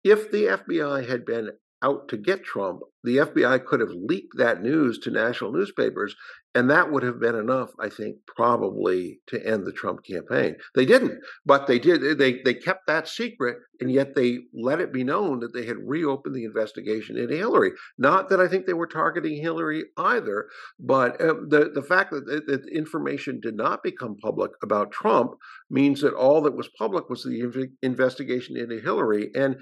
If 0.02 0.30
the 0.30 0.44
FBI 0.44 1.08
had 1.08 1.26
been 1.26 1.50
out 1.82 2.08
to 2.08 2.16
get 2.16 2.44
Trump, 2.44 2.80
the 3.04 3.18
FBI 3.18 3.64
could 3.64 3.80
have 3.80 3.90
leaked 3.90 4.36
that 4.38 4.62
news 4.62 4.98
to 5.00 5.10
national 5.10 5.52
newspapers, 5.52 6.16
and 6.54 6.70
that 6.70 6.90
would 6.90 7.02
have 7.02 7.20
been 7.20 7.34
enough, 7.34 7.70
I 7.78 7.90
think, 7.90 8.16
probably 8.26 9.20
to 9.26 9.46
end 9.46 9.66
the 9.66 9.72
Trump 9.72 10.04
campaign. 10.04 10.56
They 10.74 10.86
didn't, 10.86 11.20
but 11.44 11.66
they 11.66 11.78
did. 11.78 12.18
They 12.18 12.40
they 12.42 12.54
kept 12.54 12.86
that 12.86 13.06
secret, 13.06 13.58
and 13.78 13.92
yet 13.92 14.14
they 14.14 14.38
let 14.54 14.80
it 14.80 14.92
be 14.92 15.04
known 15.04 15.40
that 15.40 15.52
they 15.52 15.66
had 15.66 15.76
reopened 15.86 16.34
the 16.34 16.44
investigation 16.44 17.18
into 17.18 17.36
Hillary. 17.36 17.72
Not 17.98 18.30
that 18.30 18.40
I 18.40 18.48
think 18.48 18.64
they 18.64 18.72
were 18.72 18.86
targeting 18.86 19.40
Hillary 19.40 19.84
either, 19.98 20.48
but 20.80 21.20
uh, 21.20 21.34
the 21.48 21.70
the 21.74 21.82
fact 21.82 22.10
that, 22.12 22.24
that 22.24 22.68
information 22.72 23.38
did 23.38 23.54
not 23.54 23.82
become 23.82 24.16
public 24.16 24.52
about 24.62 24.92
Trump 24.92 25.32
means 25.70 26.00
that 26.00 26.14
all 26.14 26.40
that 26.42 26.56
was 26.56 26.70
public 26.78 27.10
was 27.10 27.22
the 27.22 27.68
investigation 27.82 28.56
into 28.56 28.80
Hillary, 28.80 29.30
and 29.34 29.56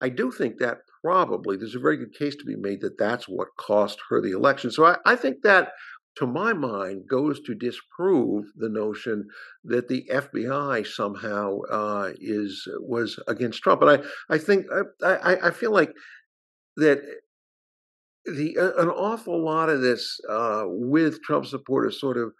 I 0.00 0.10
do 0.10 0.30
think 0.30 0.58
that 0.58 0.78
probably 1.04 1.56
there's 1.56 1.74
a 1.74 1.80
very 1.80 1.98
good 1.98 2.14
case 2.18 2.34
to 2.34 2.44
be 2.44 2.56
made 2.56 2.80
that 2.80 2.98
that's 2.98 3.28
what 3.28 3.48
cost 3.58 3.98
her 4.08 4.22
the 4.22 4.32
election. 4.32 4.70
So 4.70 4.86
I, 4.86 4.96
I 5.04 5.16
think 5.16 5.42
that 5.42 5.72
to 6.16 6.26
my 6.26 6.52
mind, 6.52 7.02
goes 7.10 7.40
to 7.40 7.54
disprove 7.54 8.44
the 8.56 8.68
notion 8.68 9.26
that 9.64 9.88
the 9.88 10.04
FBI 10.10 10.86
somehow 10.86 11.58
uh, 11.70 12.12
is 12.20 12.68
was 12.78 13.18
against 13.26 13.62
Trump. 13.62 13.82
And 13.82 13.90
I, 13.90 14.34
I 14.34 14.38
think 14.38 14.66
I, 15.02 15.36
I 15.42 15.50
feel 15.50 15.72
like 15.72 15.90
that 16.76 17.00
the 18.24 18.56
uh, 18.56 18.80
an 18.80 18.88
awful 18.88 19.44
lot 19.44 19.68
of 19.68 19.80
this 19.80 20.20
uh, 20.28 20.64
with 20.66 21.20
Trump 21.22 21.46
supporters 21.46 22.00
sort 22.00 22.16
of 22.16 22.32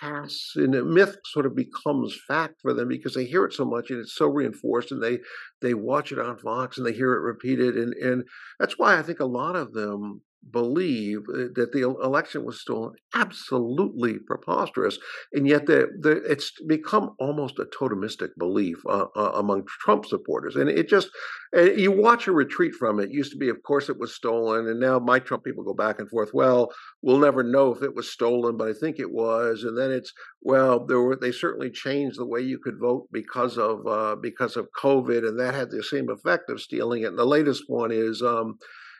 pass 0.00 0.52
and 0.56 0.74
the 0.74 0.84
myth 0.84 1.16
sort 1.24 1.46
of 1.46 1.54
becomes 1.54 2.18
fact 2.28 2.54
for 2.60 2.74
them 2.74 2.88
because 2.88 3.14
they 3.14 3.24
hear 3.24 3.44
it 3.44 3.52
so 3.52 3.64
much 3.64 3.90
and 3.90 4.00
it's 4.00 4.16
so 4.16 4.26
reinforced 4.26 4.92
and 4.92 5.02
they 5.02 5.18
they 5.60 5.74
watch 5.74 6.12
it 6.12 6.18
on 6.18 6.36
Fox 6.38 6.78
and 6.78 6.86
they 6.86 6.92
hear 6.92 7.14
it 7.14 7.20
repeated 7.20 7.76
and 7.76 7.94
and 7.94 8.24
that's 8.58 8.78
why 8.78 8.98
I 8.98 9.02
think 9.02 9.20
a 9.20 9.26
lot 9.26 9.56
of 9.56 9.72
them 9.72 10.20
believe 10.52 11.20
uh, 11.28 11.48
that 11.54 11.70
the 11.72 11.82
election 11.82 12.44
was 12.44 12.60
stolen 12.60 12.92
absolutely 13.14 14.18
preposterous 14.26 14.98
and 15.32 15.46
yet 15.46 15.66
the, 15.66 15.88
the, 16.00 16.22
it's 16.30 16.52
become 16.68 17.10
almost 17.18 17.58
a 17.58 17.64
totemistic 17.78 18.28
belief 18.38 18.76
uh, 18.88 19.06
uh, 19.16 19.32
among 19.34 19.64
trump 19.80 20.06
supporters 20.06 20.56
and 20.56 20.68
it 20.70 20.88
just 20.88 21.08
uh, 21.56 21.62
you 21.62 21.90
watch 21.90 22.26
a 22.26 22.32
retreat 22.32 22.72
from 22.74 23.00
it. 23.00 23.04
it 23.04 23.10
used 23.10 23.32
to 23.32 23.38
be 23.38 23.48
of 23.48 23.62
course 23.64 23.88
it 23.88 23.98
was 23.98 24.14
stolen 24.14 24.68
and 24.68 24.78
now 24.78 24.98
my 24.98 25.18
trump 25.18 25.42
people 25.42 25.64
go 25.64 25.74
back 25.74 25.98
and 25.98 26.08
forth 26.08 26.30
well 26.32 26.70
we'll 27.02 27.18
never 27.18 27.42
know 27.42 27.74
if 27.74 27.82
it 27.82 27.94
was 27.94 28.10
stolen 28.10 28.56
but 28.56 28.68
i 28.68 28.72
think 28.72 28.98
it 28.98 29.10
was 29.10 29.64
and 29.64 29.76
then 29.76 29.90
it's 29.90 30.12
well 30.42 30.84
there 30.86 31.00
were 31.00 31.16
they 31.16 31.32
certainly 31.32 31.70
changed 31.70 32.18
the 32.18 32.26
way 32.26 32.40
you 32.40 32.58
could 32.58 32.78
vote 32.80 33.06
because 33.12 33.58
of 33.58 33.86
uh, 33.86 34.14
because 34.22 34.56
of 34.56 34.68
covid 34.80 35.26
and 35.26 35.38
that 35.40 35.54
had 35.54 35.70
the 35.70 35.82
same 35.82 36.08
effect 36.08 36.50
of 36.50 36.60
stealing 36.60 37.02
it 37.02 37.06
and 37.06 37.18
the 37.18 37.24
latest 37.24 37.64
one 37.66 37.90
is 37.90 38.22
um, 38.22 38.56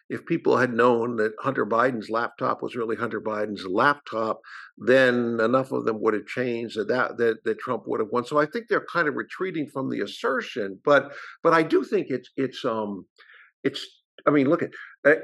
if 0.09 0.25
people 0.27 0.57
had 0.57 0.73
known 0.73 1.16
that 1.16 1.33
Hunter 1.40 1.66
Biden's 1.66 2.11
laptop 2.11 2.62
was 2.62 2.77
really 2.77 2.97
Hunter 2.97 3.21
Biden's 3.21 3.66
laptop, 3.66 4.40
then 4.79 5.40
enough 5.40 5.73
of 5.73 5.85
them 5.85 6.01
would 6.01 6.14
have 6.14 6.27
changed 6.27 6.79
that 6.79 6.88
that 6.88 7.19
that, 7.19 7.45
that 7.45 7.59
Trump 7.59 7.85
would 7.87 8.01
have 8.01 8.11
won. 8.11 8.25
So 8.25 8.38
I 8.38 8.47
think 8.47 8.69
they're 8.69 8.87
kind 8.92 9.09
of 9.09 9.14
retreating 9.16 9.66
from 9.66 9.90
the 9.90 10.01
assertion, 10.01 10.79
but 10.85 11.12
but 11.42 11.53
I 11.53 11.62
do 11.62 11.85
think 11.85 12.09
it's 12.11 12.31
it's 12.37 12.64
um 12.64 13.07
it's 13.64 13.87
I 14.27 14.31
mean, 14.31 14.49
look 14.49 14.62
at 14.62 14.71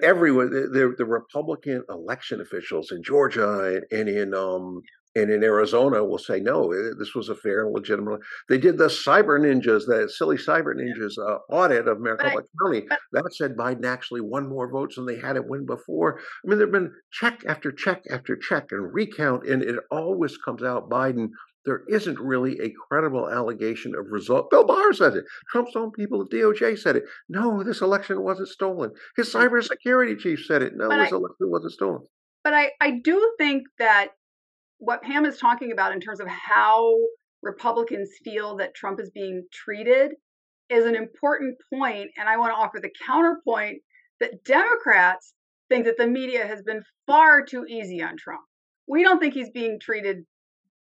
everyone. 0.02 0.50
The, 0.50 0.94
the 0.96 1.04
Republican 1.04 1.82
election 1.88 2.40
officials 2.40 2.92
in 2.92 3.02
Georgia 3.02 3.82
and, 3.90 4.00
and 4.00 4.08
in 4.08 4.34
um, 4.34 4.82
and 5.14 5.30
in 5.30 5.44
Arizona 5.44 6.02
will 6.04 6.18
say 6.18 6.40
no, 6.40 6.72
this 6.98 7.14
was 7.14 7.28
a 7.28 7.34
fair 7.34 7.64
and 7.64 7.74
legitimate. 7.74 8.20
They 8.48 8.58
did 8.58 8.78
the 8.78 8.86
cyber 8.86 9.38
ninjas, 9.38 9.86
the 9.86 10.08
silly 10.08 10.36
cyber 10.36 10.74
ninjas 10.74 11.18
uh, 11.18 11.38
audit 11.50 11.86
of 11.86 12.00
Maricopa 12.00 12.44
County. 12.62 12.86
That 13.12 13.34
said 13.34 13.56
Biden 13.56 13.84
actually 13.84 14.22
won 14.22 14.48
more 14.48 14.70
votes 14.70 14.96
than 14.96 15.06
they 15.06 15.18
had 15.18 15.36
it 15.36 15.46
win 15.46 15.66
before. 15.66 16.18
I 16.18 16.48
mean, 16.48 16.58
there've 16.58 16.72
been 16.72 16.92
check 17.12 17.42
after 17.46 17.70
check 17.70 18.02
after 18.10 18.36
check 18.36 18.68
and 18.70 18.92
recount, 18.92 19.46
and 19.46 19.62
it 19.62 19.76
always 19.90 20.36
comes 20.38 20.62
out 20.62 20.90
Biden. 20.90 21.28
There 21.64 21.82
isn't 21.88 22.18
really 22.18 22.58
a 22.60 22.72
credible 22.88 23.30
allegation 23.30 23.94
of 23.94 24.06
result. 24.10 24.50
Bill 24.50 24.64
Barr 24.64 24.92
said 24.92 25.14
it. 25.14 25.24
Trump's 25.52 25.76
own 25.76 25.92
people, 25.92 26.26
the 26.26 26.36
DOJ 26.36 26.76
said 26.76 26.96
it. 26.96 27.04
No, 27.28 27.62
this 27.62 27.82
election 27.82 28.20
wasn't 28.24 28.48
stolen. 28.48 28.90
His 29.16 29.32
cybersecurity 29.32 30.18
chief 30.18 30.44
said 30.44 30.62
it. 30.62 30.72
No, 30.74 30.88
but 30.88 30.96
this 30.96 31.12
I, 31.12 31.16
election 31.16 31.50
wasn't 31.50 31.72
stolen. 31.72 32.02
But 32.42 32.54
I, 32.54 32.72
I 32.80 32.98
do 33.04 33.34
think 33.38 33.62
that 33.78 34.08
what 34.82 35.02
Pam 35.02 35.24
is 35.24 35.38
talking 35.38 35.70
about 35.70 35.92
in 35.92 36.00
terms 36.00 36.18
of 36.18 36.26
how 36.26 36.96
Republicans 37.40 38.10
feel 38.24 38.56
that 38.56 38.74
Trump 38.74 38.98
is 38.98 39.10
being 39.10 39.44
treated 39.52 40.10
is 40.68 40.84
an 40.86 40.96
important 40.96 41.56
point, 41.72 42.10
and 42.18 42.28
I 42.28 42.36
want 42.36 42.52
to 42.52 42.56
offer 42.56 42.80
the 42.80 42.90
counterpoint 43.06 43.80
that 44.18 44.42
Democrats 44.44 45.34
think 45.68 45.84
that 45.84 45.98
the 45.98 46.08
media 46.08 46.44
has 46.44 46.62
been 46.62 46.82
far 47.06 47.44
too 47.44 47.64
easy 47.68 48.02
on 48.02 48.16
Trump. 48.16 48.42
We 48.88 49.04
don't 49.04 49.20
think 49.20 49.34
he's 49.34 49.50
being 49.50 49.78
treated 49.80 50.24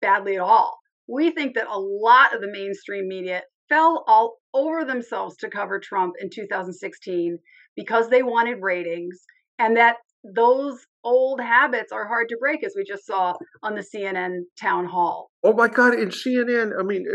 badly 0.00 0.36
at 0.36 0.42
all. 0.42 0.78
We 1.08 1.32
think 1.32 1.56
that 1.56 1.66
a 1.66 1.78
lot 1.78 2.32
of 2.32 2.40
the 2.40 2.52
mainstream 2.52 3.08
media 3.08 3.42
fell 3.68 4.04
all 4.06 4.36
over 4.54 4.84
themselves 4.84 5.36
to 5.38 5.50
cover 5.50 5.80
Trump 5.80 6.14
in 6.20 6.30
2016 6.30 7.36
because 7.74 8.08
they 8.08 8.22
wanted 8.22 8.58
ratings 8.62 9.24
and 9.58 9.76
that 9.76 9.96
those 10.24 10.78
old 11.04 11.40
habits 11.40 11.92
are 11.92 12.06
hard 12.06 12.28
to 12.28 12.36
break, 12.38 12.64
as 12.64 12.74
we 12.76 12.84
just 12.84 13.06
saw 13.06 13.34
on 13.62 13.74
the 13.74 13.82
CNN 13.82 14.40
town 14.60 14.86
hall. 14.86 15.30
Oh 15.42 15.52
my 15.52 15.68
God! 15.68 15.94
In 15.94 16.08
CNN, 16.08 16.72
I 16.78 16.82
mean, 16.82 17.06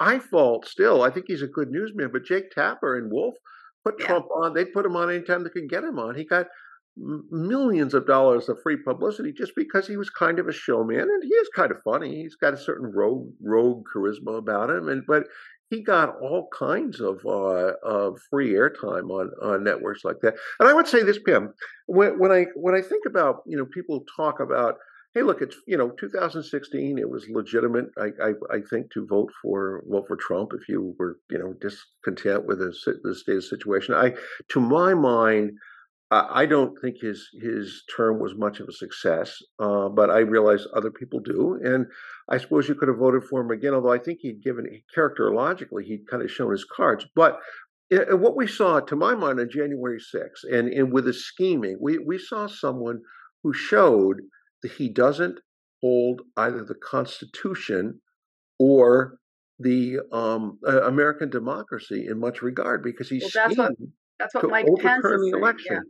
I 0.00 0.18
fault 0.18 0.66
still. 0.66 1.02
I 1.02 1.10
think 1.10 1.26
he's 1.28 1.42
a 1.42 1.46
good 1.46 1.70
newsman, 1.70 2.10
but 2.12 2.24
Jake 2.24 2.50
Tapper 2.50 2.96
and 2.96 3.10
Wolf 3.12 3.34
put 3.84 3.96
yeah. 4.00 4.06
Trump 4.06 4.26
on. 4.34 4.54
They 4.54 4.64
put 4.64 4.86
him 4.86 4.96
on 4.96 5.10
anytime 5.10 5.44
they 5.44 5.50
could 5.50 5.68
get 5.68 5.84
him 5.84 5.98
on. 5.98 6.16
He 6.16 6.24
got 6.24 6.46
millions 7.30 7.94
of 7.94 8.06
dollars 8.06 8.48
of 8.48 8.58
free 8.62 8.76
publicity 8.84 9.32
just 9.32 9.52
because 9.54 9.86
he 9.86 9.96
was 9.96 10.10
kind 10.10 10.38
of 10.38 10.48
a 10.48 10.52
showman 10.52 10.98
and 10.98 11.22
he 11.22 11.28
is 11.28 11.48
kind 11.54 11.70
of 11.70 11.78
funny. 11.84 12.22
He's 12.22 12.34
got 12.34 12.54
a 12.54 12.58
certain 12.58 12.90
rogue 12.92 13.28
rogue 13.40 13.84
charisma 13.94 14.38
about 14.38 14.70
him, 14.70 14.88
and 14.88 15.04
but 15.06 15.24
he 15.70 15.82
got 15.82 16.18
all 16.20 16.48
kinds 16.56 17.00
of 17.00 17.18
uh, 17.26 17.72
of 17.82 18.18
free 18.30 18.52
airtime 18.52 19.10
on 19.10 19.30
on 19.42 19.64
networks 19.64 20.04
like 20.04 20.20
that. 20.22 20.34
And 20.60 20.68
I 20.68 20.72
would 20.72 20.88
say 20.88 21.02
this, 21.02 21.18
Pam, 21.18 21.52
when, 21.86 22.18
when 22.18 22.32
I 22.32 22.46
when 22.54 22.74
I 22.74 22.80
think 22.80 23.04
about 23.06 23.42
you 23.46 23.56
know 23.56 23.66
people 23.66 24.04
talk 24.16 24.40
about 24.40 24.76
hey 25.14 25.22
look 25.22 25.40
it's 25.40 25.56
you 25.66 25.76
know 25.76 25.90
2016 25.98 26.98
it 26.98 27.08
was 27.08 27.26
legitimate 27.30 27.86
I, 27.98 28.08
I, 28.22 28.32
I 28.50 28.60
think 28.70 28.92
to 28.92 29.06
vote 29.06 29.30
for 29.42 29.82
vote 29.88 30.04
for 30.06 30.16
Trump 30.16 30.52
if 30.54 30.68
you 30.68 30.94
were 30.98 31.18
you 31.30 31.38
know 31.38 31.54
discontent 31.60 32.46
with 32.46 32.58
the, 32.58 32.74
the 33.02 33.14
state 33.14 33.36
of 33.36 33.42
the 33.42 33.48
situation 33.48 33.94
I 33.94 34.14
to 34.50 34.60
my 34.60 34.94
mind 34.94 35.52
I 36.10 36.46
don't 36.46 36.74
think 36.80 36.96
his 37.02 37.28
his 37.34 37.84
term 37.94 38.18
was 38.18 38.34
much 38.34 38.60
of 38.60 38.68
a 38.68 38.72
success, 38.72 39.36
uh, 39.58 39.90
but 39.90 40.10
I 40.10 40.20
realize 40.20 40.66
other 40.74 40.90
people 40.90 41.20
do, 41.20 41.58
and 41.62 41.86
I 42.30 42.38
suppose 42.38 42.66
you 42.66 42.74
could 42.74 42.88
have 42.88 42.96
voted 42.96 43.24
for 43.24 43.42
him 43.42 43.50
again. 43.50 43.74
Although 43.74 43.92
I 43.92 43.98
think 43.98 44.20
he'd 44.22 44.42
given 44.42 44.66
characterologically 44.96 45.84
he'd 45.84 46.08
kind 46.10 46.22
of 46.22 46.30
shown 46.30 46.50
his 46.50 46.64
cards. 46.64 47.04
But 47.14 47.40
it, 47.90 48.18
what 48.18 48.36
we 48.36 48.46
saw, 48.46 48.80
to 48.80 48.96
my 48.96 49.14
mind, 49.14 49.38
on 49.38 49.50
January 49.50 49.98
6th, 49.98 50.50
and, 50.50 50.68
and 50.68 50.92
with 50.92 51.04
the 51.04 51.12
scheming, 51.12 51.76
we 51.80 51.98
we 51.98 52.16
saw 52.16 52.46
someone 52.46 53.00
who 53.42 53.52
showed 53.52 54.16
that 54.62 54.72
he 54.72 54.88
doesn't 54.88 55.38
hold 55.82 56.22
either 56.38 56.64
the 56.64 56.74
Constitution 56.74 58.00
or 58.58 59.18
the 59.58 59.98
um, 60.12 60.58
uh, 60.66 60.84
American 60.84 61.28
democracy 61.28 62.06
in 62.08 62.18
much 62.18 62.40
regard 62.40 62.82
because 62.82 63.10
he's 63.10 63.22
well, 63.22 63.48
that's 63.48 63.58
what 63.58 63.72
that's 64.18 64.34
what 64.34 64.50
Mike 64.50 64.66
Pence 64.80 65.04
is 65.04 65.30
the 65.30 65.36
election. 65.36 65.74
Yeah. 65.74 65.80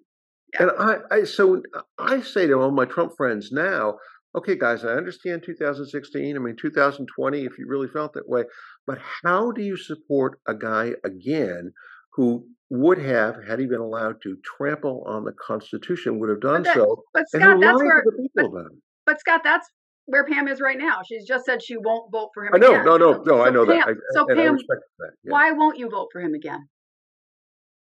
And 0.58 0.70
I, 0.78 0.96
I, 1.10 1.24
so 1.24 1.62
I 1.98 2.20
say 2.22 2.46
to 2.46 2.54
all 2.54 2.70
my 2.70 2.86
Trump 2.86 3.12
friends 3.16 3.50
now, 3.52 3.98
okay, 4.36 4.56
guys, 4.56 4.84
I 4.84 4.92
understand 4.92 5.42
2016. 5.44 6.36
I 6.36 6.38
mean, 6.38 6.56
2020, 6.56 7.44
if 7.44 7.58
you 7.58 7.66
really 7.68 7.88
felt 7.88 8.14
that 8.14 8.28
way, 8.28 8.44
but 8.86 8.98
how 9.22 9.52
do 9.52 9.62
you 9.62 9.76
support 9.76 10.40
a 10.46 10.54
guy 10.54 10.92
again 11.04 11.72
who 12.14 12.46
would 12.70 12.98
have, 12.98 13.36
had 13.46 13.58
he 13.58 13.66
been 13.66 13.80
allowed 13.80 14.16
to 14.22 14.36
trample 14.44 15.04
on 15.06 15.24
the 15.24 15.32
Constitution, 15.32 16.18
would 16.18 16.28
have 16.28 16.40
done 16.40 16.62
but 16.62 16.64
that, 16.64 16.74
so? 16.74 17.02
But 17.14 17.28
Scot, 17.28 17.60
that's 17.60 17.78
where. 17.78 18.04
But, 18.34 18.46
but, 19.06 19.20
Scot, 19.20 19.40
that's 19.42 19.68
where 20.06 20.24
Pam 20.24 20.48
is 20.48 20.60
right 20.60 20.78
now. 20.78 21.00
She's 21.06 21.26
just 21.26 21.44
said 21.46 21.62
she 21.62 21.76
won't 21.76 22.10
vote 22.12 22.30
for 22.34 22.46
him. 22.46 22.52
I 22.54 22.58
know, 22.58 22.72
again. 22.72 22.84
no, 22.84 22.96
no, 22.96 23.12
no. 23.12 23.24
So 23.24 23.42
I 23.42 23.50
know 23.50 23.66
Pam, 23.66 23.78
that. 23.78 23.88
I, 23.88 23.92
so 24.12 24.26
Pam, 24.26 24.56
that, 24.56 24.80
yeah. 25.24 25.32
why 25.32 25.50
won't 25.52 25.78
you 25.78 25.88
vote 25.88 26.08
for 26.12 26.20
him 26.20 26.34
again? 26.34 26.68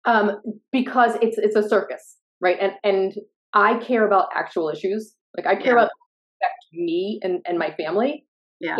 Um, 0.05 0.41
because 0.71 1.17
it's 1.21 1.39
it's 1.39 1.57
a 1.57 1.69
circus 1.69 2.19
right? 2.41 2.57
And 2.61 2.73
and 2.83 3.15
I 3.53 3.79
care 3.79 4.07
about 4.07 4.29
actual 4.35 4.69
issues. 4.69 5.15
Like 5.37 5.47
I 5.47 5.55
care 5.55 5.77
yeah. 5.77 5.85
about 5.85 5.91
affect 6.41 6.65
me 6.73 7.21
and, 7.23 7.41
and 7.47 7.59
my 7.59 7.71
family. 7.73 8.25
Yeah. 8.61 8.77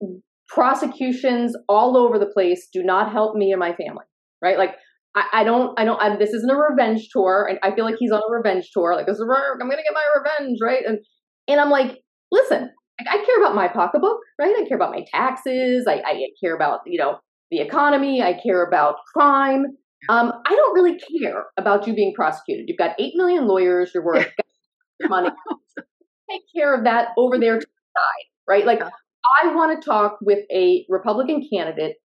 And 0.00 0.22
prosecutions 0.48 1.56
all 1.68 1.96
over 1.96 2.18
the 2.18 2.26
place 2.26 2.68
do 2.72 2.82
not 2.82 3.12
help 3.12 3.36
me 3.36 3.52
and 3.52 3.60
my 3.60 3.74
family. 3.74 4.04
Right? 4.40 4.58
Like 4.58 4.74
I, 5.14 5.24
I 5.32 5.44
don't 5.44 5.78
I 5.78 5.84
don't 5.84 6.00
I, 6.00 6.16
this 6.16 6.32
isn't 6.32 6.50
a 6.50 6.56
revenge 6.56 7.08
tour 7.12 7.46
and 7.48 7.58
I 7.62 7.74
feel 7.74 7.84
like 7.84 7.96
he's 7.98 8.12
on 8.12 8.20
a 8.20 8.32
revenge 8.32 8.70
tour. 8.72 8.94
Like 8.94 9.06
this 9.06 9.16
is 9.16 9.22
I'm 9.22 9.58
gonna 9.58 9.76
get 9.76 9.94
my 9.94 10.04
revenge, 10.16 10.58
right? 10.60 10.82
And 10.86 10.98
and 11.48 11.60
I'm 11.60 11.70
like, 11.70 11.98
listen, 12.30 12.70
I 13.00 13.24
care 13.24 13.38
about 13.38 13.54
my 13.54 13.68
pocketbook, 13.68 14.18
right? 14.38 14.54
I 14.56 14.66
care 14.68 14.76
about 14.76 14.92
my 14.92 15.04
taxes. 15.12 15.86
I, 15.88 16.02
I 16.04 16.26
care 16.42 16.54
about, 16.54 16.80
you 16.86 16.98
know, 16.98 17.18
the 17.50 17.60
economy. 17.60 18.22
I 18.22 18.34
care 18.34 18.64
about 18.66 18.96
crime. 19.14 19.66
Um, 20.08 20.32
I 20.46 20.50
don't 20.50 20.74
really 20.74 20.98
care 20.98 21.44
about 21.56 21.86
you 21.86 21.94
being 21.94 22.12
prosecuted. 22.14 22.64
You've 22.68 22.78
got 22.78 22.96
8 22.98 23.12
million 23.16 23.46
lawyers, 23.46 23.92
you're 23.94 24.04
worth 24.04 24.26
money. 25.02 25.30
Take 26.30 26.42
care 26.54 26.74
of 26.74 26.84
that 26.84 27.08
over 27.16 27.38
there 27.38 27.58
to 27.58 27.66
the 27.66 28.00
side, 28.00 28.26
right? 28.48 28.66
Like, 28.66 28.80
I 28.80 29.54
want 29.54 29.80
to 29.80 29.88
talk 29.88 30.18
with 30.20 30.40
a 30.52 30.84
Republican 30.88 31.46
candidate 31.52 31.96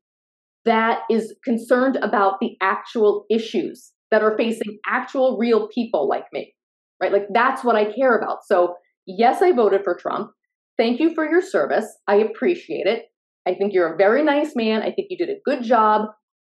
that 0.65 1.01
is 1.11 1.35
concerned 1.45 1.97
about 1.97 2.35
the 2.41 2.57
actual 2.61 3.25
issues 3.31 3.93
that 4.11 4.23
are 4.23 4.37
facing 4.37 4.79
actual 4.87 5.37
real 5.39 5.69
people 5.69 6.09
like 6.09 6.25
me, 6.33 6.55
right? 7.01 7.13
Like, 7.13 7.27
that's 7.33 7.65
what 7.65 7.77
I 7.77 7.93
care 7.93 8.17
about. 8.17 8.39
So, 8.45 8.75
yes, 9.07 9.43
I 9.43 9.53
voted 9.53 9.83
for 9.85 9.95
Trump. 9.95 10.31
Thank 10.77 11.01
you 11.01 11.15
for 11.15 11.29
your 11.29 11.41
service. 11.41 11.87
I 12.07 12.17
appreciate 12.17 12.87
it. 12.87 13.05
I 13.47 13.55
think 13.55 13.73
you're 13.73 13.95
a 13.95 13.97
very 13.97 14.23
nice 14.23 14.55
man. 14.57 14.83
I 14.83 14.91
think 14.93 15.09
you 15.09 15.17
did 15.17 15.31
a 15.31 15.41
good 15.45 15.63
job, 15.63 16.09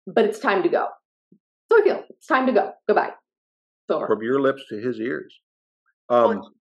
but 0.07 0.25
it's 0.25 0.39
time 0.39 0.63
to 0.63 0.69
go. 0.69 0.87
So 1.73 1.81
I 1.81 1.85
feel 1.85 2.05
it's 2.11 2.27
time 2.27 2.47
to 2.47 2.53
go. 2.53 2.73
Goodbye. 2.87 3.13
So 3.91 4.07
From 4.07 4.23
your 4.23 4.41
lips 4.41 4.63
to 4.69 4.77
his 4.77 5.01
ears. 5.01 5.35
Um, 6.11 6.29
well, 6.29 6.53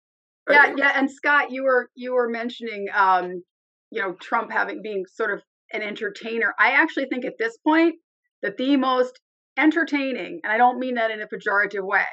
yeah, 0.49 0.73
yeah. 0.77 0.91
And 0.95 1.11
Scot, 1.11 1.51
you 1.51 1.63
were 1.63 1.89
you 1.95 2.13
were 2.13 2.29
mentioning, 2.29 2.87
um, 2.93 3.43
you 3.89 4.01
know, 4.01 4.13
Trump 4.21 4.51
having 4.51 4.81
being 4.81 5.03
sort 5.13 5.33
of 5.33 5.41
an 5.73 5.81
entertainer. 5.81 6.53
I 6.57 6.71
actually 6.71 7.07
think 7.07 7.25
at 7.25 7.33
this 7.37 7.57
point 7.57 7.95
that 8.41 8.55
the 8.55 8.77
most 8.77 9.19
entertaining, 9.57 10.39
and 10.43 10.53
I 10.53 10.57
don't 10.57 10.79
mean 10.79 10.95
that 10.95 11.11
in 11.11 11.21
a 11.21 11.27
pejorative 11.27 11.83
way, 11.83 12.05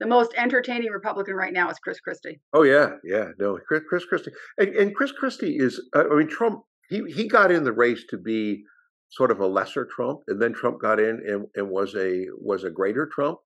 the 0.00 0.06
most 0.06 0.32
entertaining 0.36 0.90
Republican 0.90 1.34
right 1.34 1.52
now 1.52 1.70
is 1.70 1.78
Chris 1.78 2.00
Christie. 2.00 2.40
Oh 2.52 2.64
yeah, 2.64 2.94
yeah. 3.04 3.28
No, 3.38 3.58
Chris, 3.68 3.82
Chris 3.88 4.04
Christie, 4.06 4.32
and, 4.58 4.74
and 4.74 4.94
Chris 4.94 5.12
Christie 5.12 5.56
is. 5.56 5.80
Uh, 5.94 6.04
I 6.10 6.16
mean, 6.16 6.28
Trump. 6.28 6.62
He 6.88 7.02
he 7.12 7.28
got 7.28 7.52
in 7.52 7.62
the 7.62 7.72
race 7.72 8.04
to 8.10 8.18
be 8.18 8.64
sort 9.10 9.30
of 9.30 9.40
a 9.40 9.46
lesser 9.46 9.84
Trump, 9.84 10.20
and 10.28 10.40
then 10.40 10.52
Trump 10.52 10.80
got 10.80 11.00
in 11.00 11.20
and, 11.26 11.46
and 11.54 11.68
was 11.68 11.94
a 11.94 12.26
was 12.40 12.64
a 12.64 12.70
greater 12.70 13.06
Trump, 13.06 13.38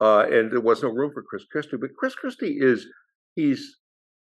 uh, 0.00 0.26
and 0.30 0.52
there 0.52 0.60
was 0.60 0.82
no 0.82 0.90
room 0.90 1.10
for 1.12 1.22
Chris 1.22 1.44
Christie. 1.50 1.76
But 1.76 1.94
Chris 1.98 2.14
Christie 2.14 2.58
is 2.60 2.86
he's 3.34 3.78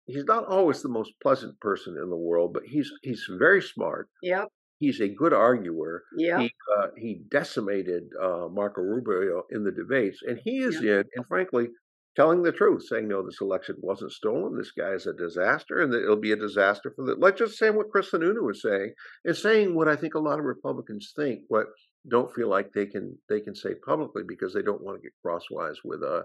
he's 0.06 0.26
not 0.26 0.46
always 0.46 0.82
the 0.82 0.90
most 0.90 1.14
pleasant 1.22 1.60
person 1.60 1.96
in 2.02 2.10
the 2.10 2.18
world, 2.18 2.54
but 2.54 2.64
he's 2.66 2.92
he's 3.04 3.26
very 3.40 3.62
smart. 3.62 4.10
Yep. 4.22 4.50
He's 4.80 5.00
a 5.00 5.08
good 5.08 5.32
arguer. 5.32 6.04
Yeah. 6.18 6.42
He 6.42 6.52
uh, 6.78 6.88
he 6.98 7.22
decimated 7.30 8.04
uh, 8.22 8.48
Marco 8.52 8.82
Rubio 8.82 9.44
in 9.52 9.64
the 9.64 9.72
debates, 9.72 10.20
and 10.28 10.40
he 10.44 10.60
is 10.60 10.78
in, 10.78 11.04
and 11.16 11.26
frankly, 11.28 11.68
telling 12.16 12.44
the 12.44 12.52
truth, 12.52 12.84
saying 12.88 13.08
no, 13.08 13.24
this 13.24 13.42
election 13.42 13.76
wasn't 13.80 14.12
stolen. 14.12 14.58
This 14.58 14.72
guy 14.72 14.92
is 14.92 15.08
a 15.08 15.14
disaster, 15.14 15.80
and 15.80 15.94
that 15.94 16.04
it'll 16.04 16.16
be 16.16 16.32
a 16.32 16.38
disaster 16.38 16.92
for 16.96 17.06
the. 17.06 17.16
Like 17.16 17.38
just 17.38 17.58
say 17.58 17.70
what 17.70 17.90
Chris 17.90 18.12
Sununu 18.12 18.44
was 18.44 18.62
saying, 18.62 18.94
and 19.26 19.36
saying 19.36 19.76
what 19.76 19.88
I 19.88 19.96
think 19.96 20.16
a 20.16 20.20
lot 20.20 20.40
of 20.40 20.46
Republicans 20.46 21.14
think, 21.16 21.42
what 21.48 21.68
don't 22.10 22.34
feel 22.34 22.50
like 22.50 22.72
they 22.74 22.86
can 22.86 23.18
they 23.30 23.40
can 23.40 23.56
say 23.56 23.72
publicly 23.86 24.24
because 24.28 24.54
they 24.54 24.62
don't 24.62 24.84
want 24.84 24.98
to 24.98 25.04
get 25.04 25.14
crosswise 25.24 25.78
with 25.84 26.02
uh 26.04 26.24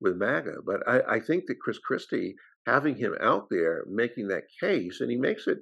with 0.00 0.16
MAGA. 0.16 0.56
But 0.66 0.86
I, 0.88 1.16
I 1.16 1.20
think 1.20 1.44
that 1.46 1.60
Chris 1.60 1.78
Christie 1.78 2.34
having 2.66 2.96
him 2.96 3.14
out 3.20 3.46
there 3.50 3.84
making 3.88 4.28
that 4.28 4.44
case, 4.60 5.00
and 5.00 5.10
he 5.10 5.16
makes 5.16 5.46
it 5.46 5.58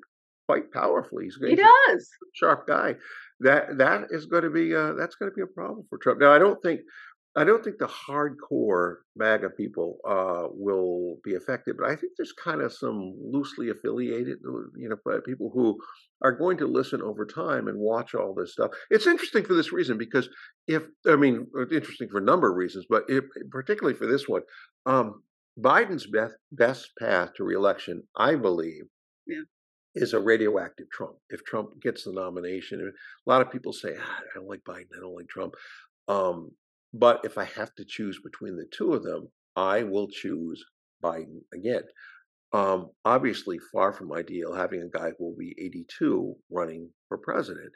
quite 0.49 0.73
powerfully. 0.73 1.25
He's, 1.25 1.39
he 1.41 1.57
does. 1.57 2.09
sharp 2.35 2.67
guy. 2.67 2.95
That 3.41 3.79
that 3.79 4.09
is 4.11 4.27
going 4.27 4.43
to 4.43 4.51
be 4.51 4.75
uh, 4.75 4.95
that's 4.99 5.15
going 5.15 5.31
to 5.31 5.35
be 5.35 5.43
a 5.43 5.47
problem 5.47 5.87
for 5.89 5.99
Trump. 5.99 6.21
Now, 6.21 6.33
I 6.33 6.39
don't 6.39 6.61
think 6.63 6.81
I 7.37 7.45
don't 7.45 7.63
think 7.63 7.79
the 7.79 7.87
hardcore 7.87 8.97
MAGA 9.15 9.51
people 9.51 9.99
uh, 10.09 10.49
will 10.51 11.19
be 11.23 11.37
affected, 11.37 11.77
but 11.79 11.89
I 11.89 11.95
think 11.95 12.13
there's 12.17 12.33
kind 12.33 12.61
of 12.61 12.73
some 12.73 13.15
loosely 13.21 13.71
affiliated, 13.71 14.39
you 14.77 14.89
know, 14.89 15.21
people 15.25 15.51
who 15.55 15.79
are 16.23 16.33
going 16.33 16.59
to 16.59 16.67
listen 16.67 17.01
over 17.01 17.25
time 17.25 17.69
and 17.69 17.79
watch 17.79 18.15
all 18.17 18.35
this 18.35 18.53
stuff. 18.53 18.73
It's 18.91 19.07
interesting 19.07 19.45
for 19.45 19.55
this 19.55 19.73
reason 19.73 19.97
because 19.97 20.29
if 20.67 20.83
I 21.07 21.15
mean, 21.15 21.47
interesting 21.71 22.09
for 22.09 22.19
a 22.19 22.25
number 22.25 22.51
of 22.51 22.57
reasons, 22.57 22.87
but 22.91 23.05
if, 23.09 23.25
particularly 23.51 23.97
for 23.97 24.09
this 24.09 24.29
one, 24.29 24.43
um, 24.87 25.23
Biden's 25.59 26.07
best 26.07 26.35
best 26.51 26.91
path 26.99 27.31
to 27.37 27.45
reelection, 27.45 28.03
I 28.17 28.35
believe, 28.35 28.85
yeah. 29.27 29.43
is 29.95 30.15
a 30.15 30.21
radioactive 30.21 30.91
Trump. 30.91 31.17
If 31.29 31.45
Trump 31.45 31.81
gets 31.81 32.05
the 32.05 32.13
nomination, 32.13 32.81
a 32.81 33.31
lot 33.31 33.41
of 33.41 33.53
people 33.53 33.73
say, 33.73 33.95
ah, 33.97 34.19
"I 34.19 34.35
don't 34.35 34.49
like 34.49 34.65
Biden, 34.65 34.97
I 34.97 35.01
don't 35.01 35.15
like 35.15 35.29
Trump." 35.29 35.55
Um, 36.09 36.51
but 36.93 37.21
if 37.25 37.39
I 37.39 37.45
have 37.45 37.75
to 37.77 37.85
choose 37.85 38.21
between 38.23 38.57
the 38.57 38.67
two 38.77 38.93
of 38.95 39.03
them, 39.03 39.29
I 39.57 39.83
will 39.83 40.09
choose 40.09 40.65
Biden 41.03 41.43
again. 41.55 41.85
Um, 42.53 42.91
obviously, 43.05 43.59
far 43.73 43.93
from 43.93 44.13
ideal 44.13 44.55
having 44.55 44.83
a 44.83 44.99
guy 44.99 45.11
who 45.17 45.27
will 45.27 45.37
be 45.37 45.55
82 45.59 46.35
running 46.51 46.91
for 47.09 47.19
president. 47.19 47.73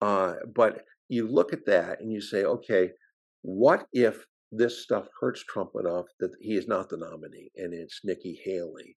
Uh, 0.00 0.34
but 0.54 0.84
you 1.08 1.26
look 1.26 1.52
at 1.52 1.66
that 1.66 2.00
and 2.00 2.12
you 2.12 2.20
say, 2.20 2.44
okay, 2.44 2.90
what 3.42 3.86
if 3.92 4.24
this 4.52 4.82
stuff 4.82 5.08
hurts 5.20 5.42
Trump 5.44 5.70
enough 5.78 6.06
that 6.18 6.32
he 6.40 6.54
is 6.54 6.68
not 6.68 6.88
the 6.88 6.96
nominee 6.96 7.50
and 7.56 7.72
it's 7.72 8.00
Nikki 8.04 8.40
Haley? 8.44 8.96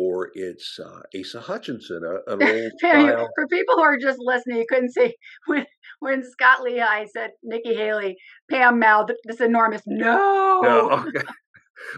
Or 0.00 0.30
it's 0.34 0.78
uh, 0.78 1.00
Asa 1.18 1.40
Hutchinson, 1.40 2.02
a, 2.04 2.32
an 2.32 2.42
old 2.42 2.72
style. 2.78 3.28
For 3.34 3.48
people 3.48 3.74
who 3.74 3.82
are 3.82 3.98
just 3.98 4.20
listening, 4.20 4.58
you 4.58 4.66
couldn't 4.68 4.92
see 4.92 5.16
when 5.46 5.66
when 5.98 6.22
Scot 6.22 6.62
Lehigh 6.62 7.06
said 7.06 7.30
Nikki 7.42 7.74
Haley, 7.74 8.16
Pam 8.48 8.78
mouthed 8.78 9.12
this 9.24 9.40
enormous 9.40 9.82
no. 9.86 10.60
no 10.62 11.04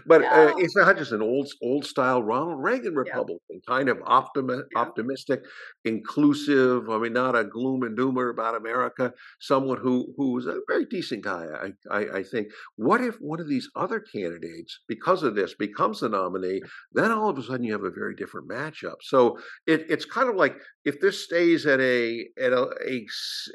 But 0.05 0.23
uh, 0.23 0.53
Asa 0.55 0.85
Hutchinson, 0.85 1.21
old 1.21 1.51
old 1.61 1.85
style 1.85 2.23
Ronald 2.23 2.61
Reagan 2.61 2.95
Republican, 2.95 3.39
yeah. 3.49 3.59
kind 3.67 3.89
of 3.89 3.97
optimi- 4.05 4.63
yeah. 4.73 4.81
optimistic, 4.81 5.41
inclusive. 5.85 6.89
I 6.89 6.97
mean, 6.97 7.13
not 7.13 7.35
a 7.35 7.43
gloom 7.43 7.83
and 7.83 7.97
doomer 7.97 8.31
about 8.31 8.55
America. 8.55 9.13
Someone 9.39 9.77
who 9.77 10.13
who 10.17 10.33
was 10.33 10.47
a 10.47 10.59
very 10.67 10.85
decent 10.85 11.23
guy, 11.23 11.45
I, 11.91 11.97
I, 11.97 12.17
I 12.19 12.23
think. 12.23 12.47
What 12.75 13.01
if 13.01 13.15
one 13.15 13.39
of 13.39 13.47
these 13.47 13.69
other 13.75 13.99
candidates, 13.99 14.79
because 14.87 15.23
of 15.23 15.35
this, 15.35 15.53
becomes 15.55 15.99
the 15.99 16.09
nominee? 16.09 16.61
Then 16.93 17.11
all 17.11 17.29
of 17.29 17.37
a 17.37 17.43
sudden 17.43 17.63
you 17.63 17.73
have 17.73 17.83
a 17.83 17.91
very 17.91 18.15
different 18.15 18.49
matchup. 18.49 18.95
So 19.01 19.37
it, 19.67 19.85
it's 19.89 20.05
kind 20.05 20.29
of 20.29 20.35
like 20.35 20.55
if 20.85 20.99
this 20.99 21.23
stays 21.23 21.65
at 21.65 21.79
a 21.79 22.25
at 22.41 22.53
a 22.53 22.67
a, 22.87 23.07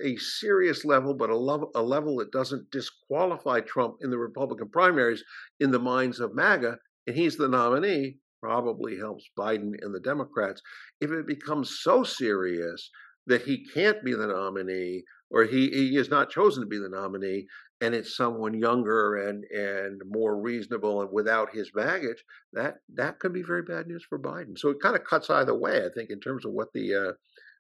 a 0.03 0.17
serious 0.17 0.85
level, 0.85 1.15
but 1.15 1.31
a 1.31 1.37
level 1.37 1.71
a 1.75 1.83
level 1.83 2.17
that 2.17 2.33
doesn't 2.33 2.71
disqualify 2.71 3.61
Trump 3.61 3.97
in 4.03 4.11
the 4.11 4.19
Republican 4.19 4.69
primaries 4.69 5.23
in 5.61 5.71
the 5.71 5.79
minds 5.79 6.21
of 6.21 6.35
MAGA, 6.35 6.79
and 7.07 7.16
he's 7.16 7.37
the 7.37 7.49
nominee, 7.49 8.19
probably 8.42 8.97
helps 8.97 9.29
Biden 9.38 9.73
and 9.81 9.95
the 9.95 10.01
Democrats. 10.01 10.61
If 11.01 11.11
it 11.11 11.27
becomes 11.27 11.79
so 11.81 12.05
serious 12.05 12.90
that 13.27 13.42
he 13.42 13.66
can't 13.75 14.05
be 14.05 14.14
the 14.14 14.27
nominee, 14.27 15.05
or 15.31 15.45
he, 15.45 15.69
he 15.71 15.97
is 15.97 16.09
not 16.09 16.31
chosen 16.31 16.62
to 16.62 16.69
be 16.69 16.79
the 16.79 16.88
nominee, 16.88 17.47
and 17.81 17.95
it's 17.95 18.16
someone 18.16 18.59
younger 18.59 19.29
and 19.29 19.45
and 19.51 20.01
more 20.07 20.40
reasonable 20.40 21.03
and 21.03 21.11
without 21.12 21.55
his 21.55 21.71
baggage, 21.75 22.23
that 22.53 22.77
that 22.95 23.19
could 23.19 23.33
be 23.33 23.42
very 23.42 23.62
bad 23.62 23.87
news 23.87 24.05
for 24.09 24.19
Biden. 24.19 24.57
So 24.57 24.71
it 24.71 24.81
kind 24.81 24.97
of 24.97 25.05
cuts 25.05 25.29
either 25.29 25.55
way, 25.55 25.85
I 25.85 25.88
think, 25.95 26.11
in 26.11 26.21
terms 26.21 26.47
of 26.47 26.53
what 26.53 26.69
the 26.73 26.95
uh, 26.95 27.12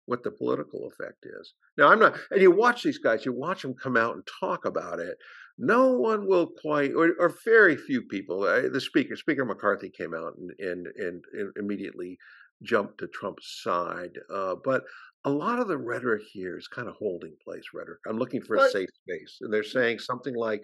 what 0.06 0.22
the 0.22 0.30
political 0.30 0.88
effect 0.88 1.24
is. 1.24 1.54
Now, 1.76 1.88
I'm 1.88 1.98
not, 1.98 2.16
and 2.30 2.40
you 2.40 2.50
watch 2.50 2.82
these 2.82 2.98
guys, 2.98 3.24
you 3.24 3.32
watch 3.32 3.62
them 3.62 3.74
come 3.74 3.96
out 3.96 4.14
and 4.14 4.26
talk 4.40 4.64
about 4.64 4.98
it 4.98 5.18
no 5.58 5.92
one 5.92 6.26
will 6.26 6.48
quite, 6.60 6.92
or, 6.94 7.14
or 7.18 7.34
very 7.44 7.76
few 7.76 8.02
people. 8.02 8.42
Uh, 8.42 8.68
the 8.68 8.80
speaker, 8.80 9.16
Speaker 9.16 9.44
McCarthy, 9.44 9.90
came 9.90 10.14
out 10.14 10.34
and 10.36 10.50
and, 10.58 10.86
and, 10.96 11.24
and 11.32 11.52
immediately 11.56 12.18
jumped 12.62 12.98
to 12.98 13.08
Trump's 13.08 13.60
side. 13.62 14.18
Uh, 14.32 14.56
but 14.62 14.84
a 15.24 15.30
lot 15.30 15.58
of 15.58 15.68
the 15.68 15.78
rhetoric 15.78 16.22
here 16.32 16.56
is 16.58 16.68
kind 16.68 16.88
of 16.88 16.94
holding 16.96 17.34
place 17.42 17.64
rhetoric. 17.74 18.00
I'm 18.06 18.18
looking 18.18 18.42
for 18.42 18.56
a 18.56 18.68
safe 18.68 18.88
space, 19.02 19.38
and 19.40 19.52
they're 19.52 19.64
saying 19.64 20.00
something 20.00 20.34
like, 20.34 20.62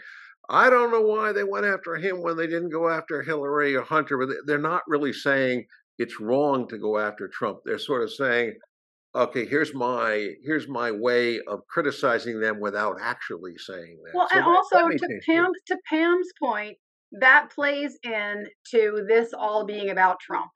"I 0.51 0.69
don't 0.69 0.91
know 0.91 1.03
why 1.03 1.33
they 1.33 1.45
went 1.45 1.67
after 1.67 1.97
him 1.97 2.23
when 2.23 2.37
they 2.37 2.47
didn't 2.47 2.71
go 2.71 2.89
after 2.89 3.23
Hillary 3.23 3.75
or 3.75 3.83
Hunter." 3.83 4.19
But 4.19 4.47
they're 4.47 4.59
not 4.59 4.83
really 4.87 5.13
saying 5.13 5.67
it's 5.99 6.21
wrong 6.21 6.69
to 6.69 6.79
go 6.79 6.99
after 6.99 7.29
Trump. 7.29 7.61
They're 7.65 7.79
sort 7.79 8.03
of 8.03 8.13
saying 8.13 8.57
okay 9.15 9.45
here's 9.47 9.75
my 9.75 10.31
here's 10.43 10.69
my 10.69 10.91
way 10.91 11.41
of 11.47 11.67
criticizing 11.69 12.41
them 12.41 12.61
without 12.61 12.97
actually 13.01 13.57
saying 13.59 13.99
that. 14.05 14.15
Well 14.15 14.29
so 14.31 14.39
and 14.39 14.47
that, 14.47 14.51
also 14.51 14.89
that 14.89 14.99
to 14.99 15.21
pam 15.27 15.53
to 15.67 15.79
pam's 15.89 16.29
point 16.41 16.77
that 17.21 17.51
plays 17.55 17.99
in 18.05 18.47
to 18.71 19.05
this 19.09 19.33
all 19.33 19.67
being 19.67 19.91
about 19.91 20.21
trump 20.21 20.51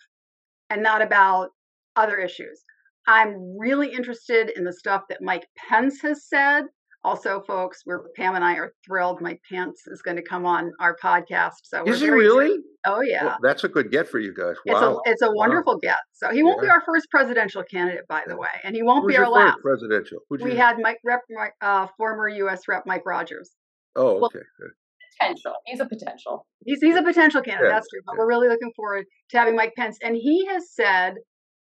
and 0.71 0.83
not 0.83 1.03
about 1.03 1.51
other 1.97 2.17
issues. 2.17 2.63
I'm 3.07 3.57
really 3.59 3.89
interested 3.93 4.51
in 4.57 4.65
the 4.65 4.73
stuff 4.73 5.03
that 5.09 5.23
mike 5.23 5.47
pence 5.57 6.01
has 6.03 6.29
said 6.29 6.65
also, 7.07 7.41
folks, 7.47 7.83
we're 7.87 8.09
Pam 8.17 8.35
and 8.35 8.45
I 8.45 8.55
are 8.55 8.73
thrilled. 8.85 9.21
Mike 9.21 9.41
Pence 9.49 9.83
is 9.87 10.03
going 10.03 10.17
to 10.17 10.25
come 10.25 10.45
on 10.45 10.73
our 10.81 10.97
podcast. 11.01 11.53
So 11.63 11.85
is 11.85 12.01
he 12.01 12.11
really? 12.11 12.59
Oh 12.85 13.01
yeah, 13.01 13.25
well, 13.25 13.39
that's 13.43 13.63
a 13.63 13.69
good 13.69 13.93
get 13.93 14.09
for 14.09 14.19
you 14.19 14.35
guys. 14.35 14.57
Wow, 14.67 14.75
it's 14.75 14.83
a, 14.83 15.13
it's 15.13 15.23
a 15.23 15.33
wonderful 15.33 15.75
wow. 15.75 15.81
get. 15.83 15.99
So 16.13 16.31
he 16.31 16.43
won't 16.43 16.59
yeah. 16.63 16.67
be 16.67 16.71
our 16.71 16.83
first 16.85 17.09
presidential 17.09 17.63
candidate, 17.63 18.09
by 18.09 18.23
the 18.27 18.37
way, 18.37 18.49
and 18.65 18.75
he 18.75 18.83
won't 18.83 19.05
Who's 19.05 19.15
be 19.15 19.19
our 19.19 19.31
last 19.31 19.59
presidential. 19.63 20.19
Who'd 20.29 20.43
we 20.43 20.53
you... 20.53 20.57
had 20.57 20.79
Mike 20.81 20.99
Rep, 21.05 21.21
uh, 21.61 21.87
former 21.97 22.29
U.S. 22.29 22.63
Rep 22.67 22.83
Mike 22.87 23.07
Rogers. 23.07 23.53
Oh, 23.95 24.25
okay. 24.27 24.41
Well, 24.59 24.71
potential. 25.21 25.55
He's 25.65 25.81
a 25.81 25.87
potential. 25.87 26.45
He's 26.65 26.81
he's 26.81 26.97
a 26.97 27.03
potential 27.05 27.41
candidate. 27.41 27.71
Yeah. 27.71 27.77
That's 27.77 27.89
true. 27.89 28.01
But 28.05 28.15
yeah. 28.15 28.19
we're 28.19 28.29
really 28.29 28.49
looking 28.49 28.73
forward 28.75 29.05
to 29.31 29.39
having 29.39 29.55
Mike 29.55 29.75
Pence, 29.77 29.97
and 30.03 30.17
he 30.17 30.45
has 30.47 30.73
said 30.73 31.15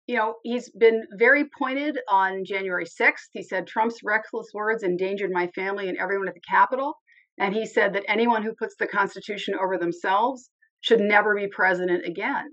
you 0.07 0.15
know, 0.15 0.35
he's 0.43 0.69
been 0.71 1.03
very 1.17 1.45
pointed 1.57 1.97
on 2.09 2.43
January 2.45 2.85
6th. 2.85 3.29
He 3.31 3.41
said 3.41 3.67
Trump's 3.67 3.99
reckless 4.03 4.47
words 4.53 4.83
endangered 4.83 5.31
my 5.31 5.47
family 5.55 5.89
and 5.89 5.97
everyone 5.97 6.27
at 6.27 6.35
the 6.35 6.41
Capitol. 6.47 6.93
And 7.39 7.53
he 7.53 7.65
said 7.65 7.93
that 7.93 8.03
anyone 8.07 8.43
who 8.43 8.53
puts 8.53 8.75
the 8.79 8.87
Constitution 8.87 9.55
over 9.61 9.77
themselves 9.77 10.49
should 10.81 10.99
never 10.99 11.35
be 11.35 11.47
president 11.47 12.05
again. 12.05 12.45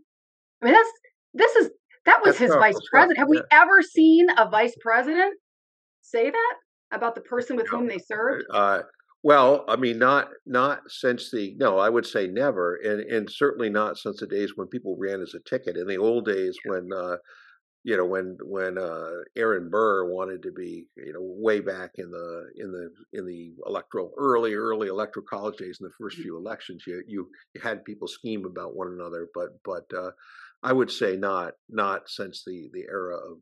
I 0.61 0.65
mean, 0.65 0.75
that's 0.75 0.91
this 1.35 1.57
is 1.57 1.71
that 2.07 2.21
was 2.25 2.39
that's 2.39 2.51
his 2.51 2.55
vice 2.55 2.79
president. 2.91 3.19
Have 3.19 3.29
yeah. 3.33 3.41
we 3.41 3.43
ever 3.53 3.83
seen 3.83 4.27
a 4.37 4.49
vice 4.49 4.75
president 4.81 5.35
say 6.01 6.31
that 6.31 6.55
about 6.91 7.15
the 7.15 7.21
person 7.21 7.57
with 7.57 7.67
no. 7.71 7.79
whom 7.79 7.89
they 7.89 7.99
served? 7.99 8.45
Uh, 8.53 8.81
well, 9.23 9.64
I 9.68 9.77
mean, 9.77 9.99
not 9.99 10.29
not 10.47 10.81
since 10.89 11.31
the 11.31 11.55
no, 11.57 11.79
I 11.79 11.89
would 11.89 12.07
say 12.07 12.27
never, 12.27 12.77
and 12.77 13.01
and 13.01 13.31
certainly 13.31 13.70
not 13.70 13.97
since 13.99 14.20
the 14.20 14.27
days 14.27 14.53
when 14.57 14.68
people 14.68 14.97
ran 14.99 15.20
as 15.20 15.35
a 15.35 15.41
ticket. 15.41 15.77
In 15.77 15.87
the 15.87 15.97
old 15.97 16.25
days, 16.27 16.57
when 16.64 16.91
uh, 16.93 17.16
you 17.85 17.97
know 17.97 18.05
when 18.05 18.37
when 18.45 18.79
uh, 18.79 19.11
Aaron 19.37 19.70
Burr 19.70 20.12
wanted 20.12 20.43
to 20.43 20.53
be 20.53 20.87
you 20.97 21.12
know 21.12 21.20
way 21.20 21.61
back 21.61 21.93
in 21.99 22.11
the 22.11 22.51
in 22.57 22.73
the 22.73 22.91
in 23.12 23.27
the 23.27 23.53
electoral 23.66 24.12
early 24.18 24.55
early 24.55 24.89
electoral 24.89 25.27
college 25.29 25.57
days 25.57 25.79
in 25.81 25.87
the 25.87 25.93
first 26.01 26.16
few 26.16 26.37
elections 26.37 26.85
you 26.87 27.03
you, 27.07 27.29
you 27.55 27.61
had 27.61 27.85
people 27.85 28.09
scheme 28.09 28.45
about 28.45 28.77
one 28.77 28.89
another 28.89 29.29
but 29.35 29.49
but 29.64 29.85
uh, 29.97 30.11
I 30.62 30.73
would 30.73 30.91
say 30.91 31.16
not 31.16 31.55
not 31.68 32.09
since 32.09 32.45
the 32.47 32.70
the 32.73 32.85
era 32.91 33.16
of 33.16 33.39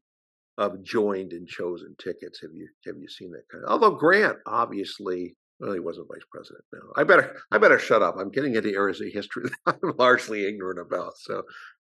of 0.59 0.85
joined 0.85 1.33
and 1.33 1.47
chosen 1.49 1.95
tickets 2.03 2.41
have 2.41 2.53
you 2.55 2.69
have 2.87 2.97
you 2.99 3.09
seen 3.09 3.33
that 3.33 3.49
kind 3.51 3.65
of 3.65 3.71
although 3.71 3.97
Grant 3.97 4.39
obviously 4.47 5.37
well, 5.61 5.73
he 5.73 5.81
wasn't 5.81 6.09
vice 6.09 6.25
president. 6.31 6.65
No, 6.73 6.81
I 6.97 7.05
better 7.05 7.37
I 7.53 7.59
better 7.59 7.79
shut 7.79 8.03
up. 8.03 8.17
I'm 8.19 8.31
getting 8.31 8.55
into 8.55 8.71
areas 8.71 9.01
of 9.01 9.09
history 9.13 9.45
that 9.67 9.79
I'm 9.83 9.95
largely 9.99 10.47
ignorant 10.47 10.81
about. 10.81 11.19
So 11.19 11.43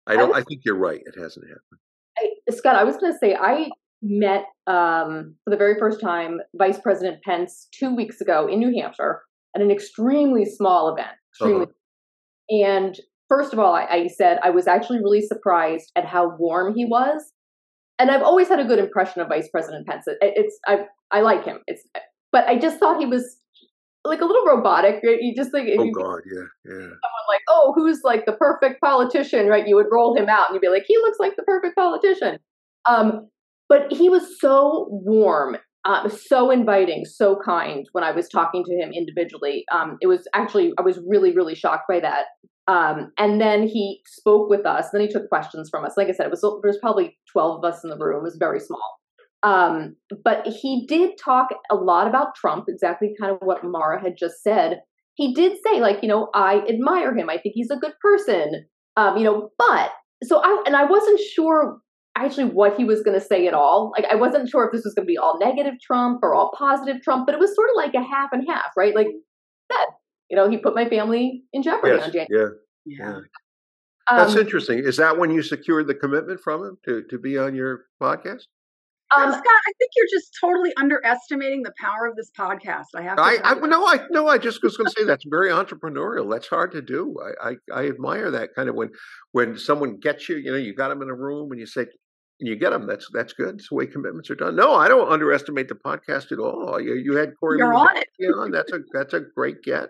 I 0.07 0.15
don't. 0.15 0.33
I 0.33 0.41
think 0.41 0.61
you're 0.63 0.77
right. 0.77 1.01
It 1.05 1.19
hasn't 1.19 1.45
happened. 1.47 1.79
I, 2.17 2.51
Scot, 2.51 2.75
I 2.75 2.83
was 2.83 2.97
going 2.97 3.11
to 3.11 3.19
say 3.19 3.35
I 3.35 3.69
met 4.01 4.45
um, 4.67 5.35
for 5.43 5.51
the 5.51 5.57
very 5.57 5.77
first 5.77 5.99
time 5.99 6.39
Vice 6.55 6.79
President 6.79 7.21
Pence 7.23 7.67
two 7.71 7.93
weeks 7.93 8.21
ago 8.21 8.47
in 8.47 8.59
New 8.59 8.73
Hampshire 8.79 9.21
at 9.55 9.61
an 9.61 9.69
extremely 9.69 10.45
small 10.45 10.93
event. 10.93 11.15
Extremely, 11.33 11.63
uh-huh. 11.63 12.69
and 12.69 12.95
first 13.27 13.51
of 13.51 13.59
all, 13.59 13.73
I, 13.75 13.85
I 13.85 14.07
said 14.07 14.39
I 14.43 14.49
was 14.49 14.65
actually 14.65 14.99
really 14.99 15.21
surprised 15.21 15.91
at 15.95 16.05
how 16.05 16.35
warm 16.37 16.73
he 16.73 16.85
was. 16.85 17.33
And 17.99 18.11
I've 18.11 18.21
always 18.21 18.47
had 18.47 18.59
a 18.59 18.65
good 18.65 18.79
impression 18.79 19.21
of 19.21 19.27
Vice 19.27 19.49
President 19.49 19.87
Pence. 19.87 20.05
It, 20.07 20.17
it's 20.21 20.57
I 20.67 20.85
I 21.11 21.21
like 21.21 21.43
him. 21.43 21.59
It's 21.67 21.83
but 22.31 22.47
I 22.47 22.57
just 22.57 22.79
thought 22.79 22.99
he 22.99 23.05
was 23.05 23.37
like 24.07 24.21
a 24.21 24.25
little 24.25 24.45
robotic. 24.45 25.01
Right? 25.05 25.19
You 25.21 25.35
just 25.35 25.51
think, 25.51 25.69
oh 25.77 25.83
you, 25.83 25.91
god, 25.91 26.21
yeah, 26.25 26.45
yeah. 26.65 26.73
Someone 26.73 27.27
like, 27.29 27.41
oh, 27.49 27.73
who's 27.75 28.01
like 28.03 28.25
the 28.25 28.33
perfect 28.33 28.81
politician, 28.81 29.47
right? 29.47 29.67
You 29.67 29.75
would 29.75 29.87
roll 29.91 30.15
him 30.17 30.29
out 30.29 30.49
and 30.49 30.55
you'd 30.55 30.61
be 30.61 30.69
like, 30.69 30.85
he 30.87 30.97
looks 30.97 31.19
like 31.19 31.35
the 31.35 31.43
perfect 31.43 31.75
politician. 31.75 32.39
Um, 32.87 33.29
but 33.69 33.91
he 33.91 34.09
was 34.09 34.39
so 34.39 34.87
warm, 34.89 35.57
uh, 35.85 36.09
so 36.09 36.51
inviting, 36.51 37.05
so 37.05 37.37
kind 37.43 37.85
when 37.91 38.03
I 38.03 38.11
was 38.11 38.29
talking 38.29 38.63
to 38.63 38.73
him 38.73 38.91
individually. 38.93 39.65
Um, 39.71 39.97
it 40.01 40.07
was 40.07 40.27
actually 40.33 40.73
I 40.77 40.81
was 40.81 40.99
really 41.07 41.33
really 41.33 41.55
shocked 41.55 41.85
by 41.89 41.99
that. 41.99 42.25
Um, 42.69 43.13
and 43.17 43.39
then 43.39 43.65
he 43.65 44.01
spoke 44.05 44.49
with 44.49 44.65
us. 44.65 44.89
Then 44.91 45.01
he 45.01 45.07
took 45.07 45.29
questions 45.29 45.69
from 45.69 45.85
us. 45.85 45.93
Like 45.95 46.09
I 46.09 46.11
said, 46.11 46.25
it 46.25 46.31
was 46.31 46.41
there 46.41 46.69
was 46.69 46.79
probably 46.81 47.17
twelve 47.31 47.63
of 47.63 47.73
us 47.73 47.83
in 47.83 47.89
the 47.89 47.97
room. 47.97 48.19
It 48.19 48.23
was 48.23 48.37
very 48.37 48.59
small. 48.59 48.99
Um, 49.43 49.95
but 50.23 50.47
he 50.47 50.85
did 50.87 51.11
talk 51.23 51.49
a 51.71 51.75
lot 51.75 52.07
about 52.07 52.35
Trump, 52.35 52.65
exactly 52.67 53.13
kind 53.19 53.31
of 53.31 53.37
what 53.41 53.63
Mara 53.63 54.01
had 54.01 54.15
just 54.17 54.41
said. 54.43 54.79
He 55.15 55.33
did 55.33 55.57
say, 55.65 55.79
like, 55.79 55.99
you 56.01 56.09
know, 56.09 56.29
I 56.33 56.61
admire 56.69 57.15
him. 57.15 57.29
I 57.29 57.37
think 57.37 57.53
he's 57.55 57.71
a 57.71 57.77
good 57.77 57.93
person. 58.01 58.65
Um, 58.95 59.17
you 59.17 59.23
know, 59.23 59.49
but 59.57 59.91
so 60.23 60.39
I 60.43 60.63
and 60.65 60.75
I 60.75 60.85
wasn't 60.85 61.19
sure 61.19 61.77
actually 62.15 62.45
what 62.45 62.75
he 62.75 62.83
was 62.83 63.03
going 63.03 63.19
to 63.19 63.25
say 63.25 63.47
at 63.47 63.53
all. 63.53 63.91
Like, 63.95 64.05
I 64.11 64.15
wasn't 64.15 64.49
sure 64.49 64.65
if 64.65 64.71
this 64.71 64.83
was 64.83 64.95
going 64.95 65.05
to 65.05 65.11
be 65.11 65.17
all 65.17 65.37
negative 65.39 65.75
Trump 65.85 66.19
or 66.23 66.33
all 66.33 66.51
positive 66.57 67.01
Trump, 67.03 67.27
but 67.27 67.35
it 67.35 67.39
was 67.39 67.53
sort 67.55 67.69
of 67.69 67.75
like 67.75 67.93
a 67.93 68.03
half 68.03 68.29
and 68.31 68.43
half, 68.47 68.71
right? 68.75 68.95
Like 68.95 69.07
that, 69.69 69.85
you 70.29 70.35
know, 70.35 70.49
he 70.49 70.57
put 70.57 70.73
my 70.73 70.89
family 70.89 71.43
in 71.53 71.61
jeopardy 71.61 71.95
yes, 71.97 72.05
on 72.05 72.11
January. 72.11 72.55
Yeah. 72.85 72.99
Yeah. 72.99 73.17
Um, 74.09 74.17
That's 74.17 74.35
interesting. 74.35 74.79
Is 74.79 74.97
that 74.97 75.17
when 75.17 75.29
you 75.29 75.41
secured 75.41 75.87
the 75.87 75.93
commitment 75.93 76.39
from 76.39 76.63
him 76.63 76.77
to, 76.85 77.03
to 77.09 77.19
be 77.19 77.37
on 77.37 77.53
your 77.53 77.85
podcast? 78.01 78.43
Um, 79.15 79.31
Scot, 79.31 79.43
I 79.45 79.71
think 79.77 79.91
you're 79.95 80.07
just 80.11 80.37
totally 80.39 80.73
underestimating 80.75 81.63
the 81.63 81.73
power 81.79 82.07
of 82.07 82.17
this 82.17 82.29
podcast. 82.37 82.87
I 82.93 83.03
have. 83.03 83.15
To 83.15 83.23
I, 83.23 83.37
I 83.41 83.53
no, 83.55 83.85
I 83.85 83.99
no, 84.09 84.27
I 84.27 84.37
just 84.37 84.61
was 84.61 84.75
going 84.75 84.87
to 84.87 84.93
say 84.97 85.05
that's 85.05 85.23
very 85.29 85.49
entrepreneurial. 85.49 86.29
That's 86.29 86.47
hard 86.47 86.73
to 86.73 86.81
do. 86.81 87.15
I, 87.41 87.49
I, 87.49 87.55
I 87.73 87.87
admire 87.87 88.31
that 88.31 88.49
kind 88.53 88.67
of 88.67 88.75
when 88.75 88.89
when 89.31 89.57
someone 89.57 89.97
gets 89.97 90.27
you. 90.27 90.35
You 90.35 90.51
know, 90.51 90.57
you 90.57 90.73
got 90.73 90.89
them 90.89 91.01
in 91.01 91.09
a 91.09 91.15
room 91.15 91.51
and 91.51 91.59
you 91.59 91.65
say, 91.65 91.81
and 91.81 92.49
you 92.49 92.57
get 92.57 92.71
them. 92.71 92.85
That's 92.85 93.07
that's 93.13 93.31
good. 93.31 93.55
It's 93.55 93.69
the 93.69 93.75
way 93.75 93.87
commitments 93.87 94.29
are 94.29 94.35
done. 94.35 94.57
No, 94.57 94.75
I 94.75 94.89
don't 94.89 95.09
underestimate 95.09 95.69
the 95.69 95.75
podcast 95.75 96.33
at 96.33 96.39
all. 96.39 96.79
You, 96.81 96.95
you 96.95 97.15
had 97.15 97.31
Corey. 97.39 97.59
You're 97.59 97.73
on 97.73 97.95
it. 97.97 98.07
You 98.19 98.33
On. 98.33 98.51
That's 98.51 98.73
a 98.73 98.79
that's 98.91 99.13
a 99.13 99.21
great 99.21 99.63
get. 99.63 99.87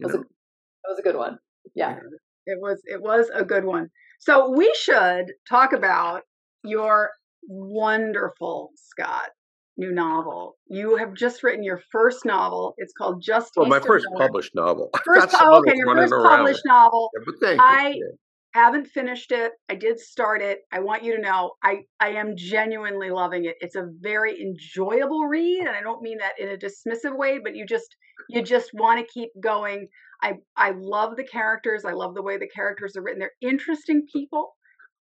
That 0.00 0.06
was, 0.06 0.14
a, 0.14 0.18
that 0.18 0.88
was 0.88 0.98
a 0.98 1.02
good 1.02 1.16
one. 1.16 1.38
Yeah. 1.74 1.90
yeah. 1.90 2.54
It 2.54 2.58
was 2.60 2.80
it 2.84 3.00
was 3.00 3.30
a 3.34 3.44
good 3.44 3.64
one. 3.64 3.88
So 4.20 4.50
we 4.50 4.72
should 4.78 5.32
talk 5.48 5.72
about 5.72 6.22
your 6.62 7.10
wonderful, 7.46 8.70
Scot, 8.76 9.30
new 9.76 9.92
novel. 9.92 10.56
You 10.68 10.96
have 10.96 11.14
just 11.14 11.42
written 11.42 11.62
your 11.62 11.80
first 11.90 12.24
novel. 12.24 12.74
It's 12.76 12.92
called 12.92 13.22
Just. 13.22 13.52
Well, 13.56 13.66
my 13.66 13.80
first 13.80 14.06
published 14.16 14.54
novel. 14.54 14.90
First, 15.04 15.34
oh, 15.40 15.58
okay, 15.58 15.76
your 15.76 15.94
first 15.94 16.12
published 16.12 16.62
novel. 16.66 17.10
Yeah, 17.16 17.24
but 17.24 17.34
thank 17.40 17.60
I 17.62 17.90
you. 17.90 18.12
haven't 18.54 18.86
finished 18.88 19.32
it. 19.32 19.52
I 19.70 19.76
did 19.76 19.98
start 19.98 20.42
it. 20.42 20.60
I 20.72 20.80
want 20.80 21.04
you 21.04 21.16
to 21.16 21.22
know 21.22 21.52
I 21.62 21.82
I 22.00 22.10
am 22.10 22.34
genuinely 22.36 23.10
loving 23.10 23.44
it. 23.44 23.56
It's 23.60 23.76
a 23.76 23.88
very 24.00 24.40
enjoyable 24.40 25.26
read, 25.26 25.60
and 25.60 25.70
I 25.70 25.80
don't 25.80 26.02
mean 26.02 26.18
that 26.18 26.32
in 26.38 26.50
a 26.50 26.56
dismissive 26.56 27.16
way, 27.16 27.38
but 27.42 27.54
you 27.54 27.64
just 27.64 27.96
you 28.28 28.42
just 28.42 28.70
want 28.74 29.00
to 29.00 29.12
keep 29.12 29.30
going. 29.40 29.88
I 30.22 30.34
I 30.56 30.72
love 30.76 31.16
the 31.16 31.24
characters. 31.24 31.84
I 31.84 31.92
love 31.92 32.14
the 32.14 32.22
way 32.22 32.36
the 32.36 32.48
characters 32.48 32.96
are 32.96 33.02
written. 33.02 33.20
They're 33.20 33.30
interesting 33.40 34.06
people, 34.12 34.50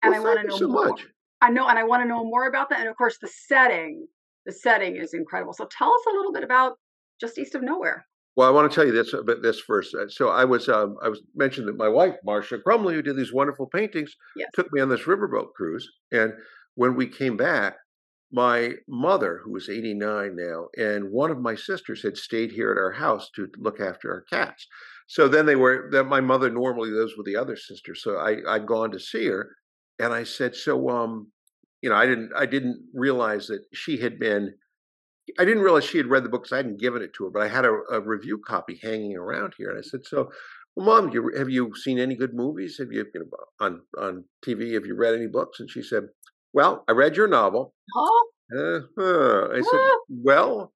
and 0.03 0.11
well, 0.11 0.21
I 0.21 0.23
want 0.23 0.41
to 0.41 0.47
know 0.47 0.57
so 0.57 0.67
more. 0.67 0.89
Much. 0.89 1.07
I 1.41 1.49
know, 1.49 1.67
and 1.67 1.77
I 1.77 1.83
want 1.83 2.03
to 2.03 2.07
know 2.07 2.23
more 2.23 2.47
about 2.47 2.69
that. 2.69 2.79
And 2.79 2.89
of 2.89 2.95
course, 2.95 3.17
the 3.21 3.27
setting, 3.27 4.07
the 4.45 4.51
setting 4.51 4.95
is 4.95 5.13
incredible. 5.13 5.53
So 5.53 5.67
tell 5.69 5.89
us 5.89 6.01
a 6.07 6.15
little 6.15 6.33
bit 6.33 6.43
about 6.43 6.77
just 7.19 7.37
east 7.37 7.55
of 7.55 7.61
nowhere. 7.61 8.05
Well, 8.35 8.47
I 8.47 8.51
want 8.51 8.71
to 8.71 8.75
tell 8.75 8.85
you 8.85 8.91
this 8.91 9.13
about 9.13 9.41
this 9.41 9.59
first. 9.59 9.95
Uh, 9.95 10.07
so 10.09 10.29
I 10.29 10.45
was 10.45 10.69
um, 10.69 10.95
I 11.01 11.09
was 11.09 11.21
mentioned 11.35 11.67
that 11.67 11.77
my 11.77 11.87
wife 11.87 12.15
Marcia 12.23 12.59
Crumley, 12.59 12.93
who 12.93 13.01
did 13.01 13.17
these 13.17 13.33
wonderful 13.33 13.65
paintings, 13.65 14.15
yes. 14.35 14.49
took 14.53 14.71
me 14.71 14.79
on 14.79 14.89
this 14.89 15.01
riverboat 15.01 15.53
cruise. 15.55 15.89
And 16.11 16.33
when 16.75 16.95
we 16.95 17.07
came 17.07 17.35
back, 17.35 17.77
my 18.31 18.73
mother, 18.87 19.41
who 19.43 19.53
was 19.53 19.69
89 19.69 20.35
now, 20.35 20.67
and 20.77 21.11
one 21.11 21.31
of 21.31 21.39
my 21.39 21.55
sisters 21.55 22.03
had 22.03 22.15
stayed 22.15 22.51
here 22.51 22.71
at 22.71 22.77
our 22.77 22.91
house 22.91 23.31
to 23.35 23.47
look 23.57 23.79
after 23.79 24.11
our 24.11 24.21
cats. 24.29 24.67
So 25.07 25.27
then 25.27 25.45
they 25.47 25.55
were 25.55 25.89
that 25.93 26.03
my 26.03 26.21
mother 26.21 26.51
normally 26.51 26.91
lives 26.91 27.13
with 27.17 27.25
the 27.25 27.37
other 27.37 27.55
sister. 27.55 27.95
So 27.95 28.17
I 28.17 28.37
I'd 28.47 28.67
gone 28.67 28.91
to 28.91 28.99
see 28.99 29.25
her, 29.27 29.49
and 29.99 30.13
I 30.13 30.23
said, 30.23 30.55
so 30.55 30.89
um, 30.89 31.31
you 31.81 31.89
know, 31.89 31.95
I 31.95 32.05
didn't 32.05 32.31
I 32.35 32.45
didn't 32.45 32.81
realize 32.93 33.47
that 33.47 33.63
she 33.73 33.97
had 33.97 34.19
been 34.19 34.53
I 35.37 35.45
didn't 35.45 35.63
realize 35.63 35.83
she 35.83 35.97
had 35.97 36.07
read 36.07 36.23
the 36.23 36.29
book 36.29 36.43
because 36.43 36.53
I 36.53 36.57
hadn't 36.57 36.79
given 36.79 37.01
it 37.01 37.13
to 37.15 37.25
her, 37.25 37.29
but 37.29 37.41
I 37.41 37.47
had 37.47 37.65
a, 37.65 37.79
a, 37.91 37.99
review 37.99 38.39
copy 38.45 38.79
hanging 38.81 39.17
around 39.17 39.53
here, 39.57 39.69
and 39.69 39.77
I 39.77 39.81
said, 39.81 40.05
"So, 40.05 40.31
well, 40.75 40.85
mom, 40.85 41.11
you, 41.11 41.31
have 41.37 41.49
you 41.49 41.73
seen 41.75 41.99
any 41.99 42.15
good 42.15 42.33
movies? 42.33 42.77
Have 42.79 42.91
you, 42.91 43.05
you 43.13 43.19
know, 43.19 43.27
on 43.59 43.81
on 43.97 44.23
TV? 44.45 44.73
Have 44.73 44.85
you 44.85 44.95
read 44.95 45.15
any 45.15 45.27
books?" 45.27 45.59
And 45.59 45.69
she 45.69 45.81
said, 45.81 46.03
"Well, 46.53 46.83
I 46.87 46.93
read 46.93 47.15
your 47.17 47.27
novel." 47.27 47.73
Oh. 47.95 48.29
Uh-huh. 48.57 49.49
I 49.53 49.61
said, 49.61 49.79
"Well, 50.09 50.71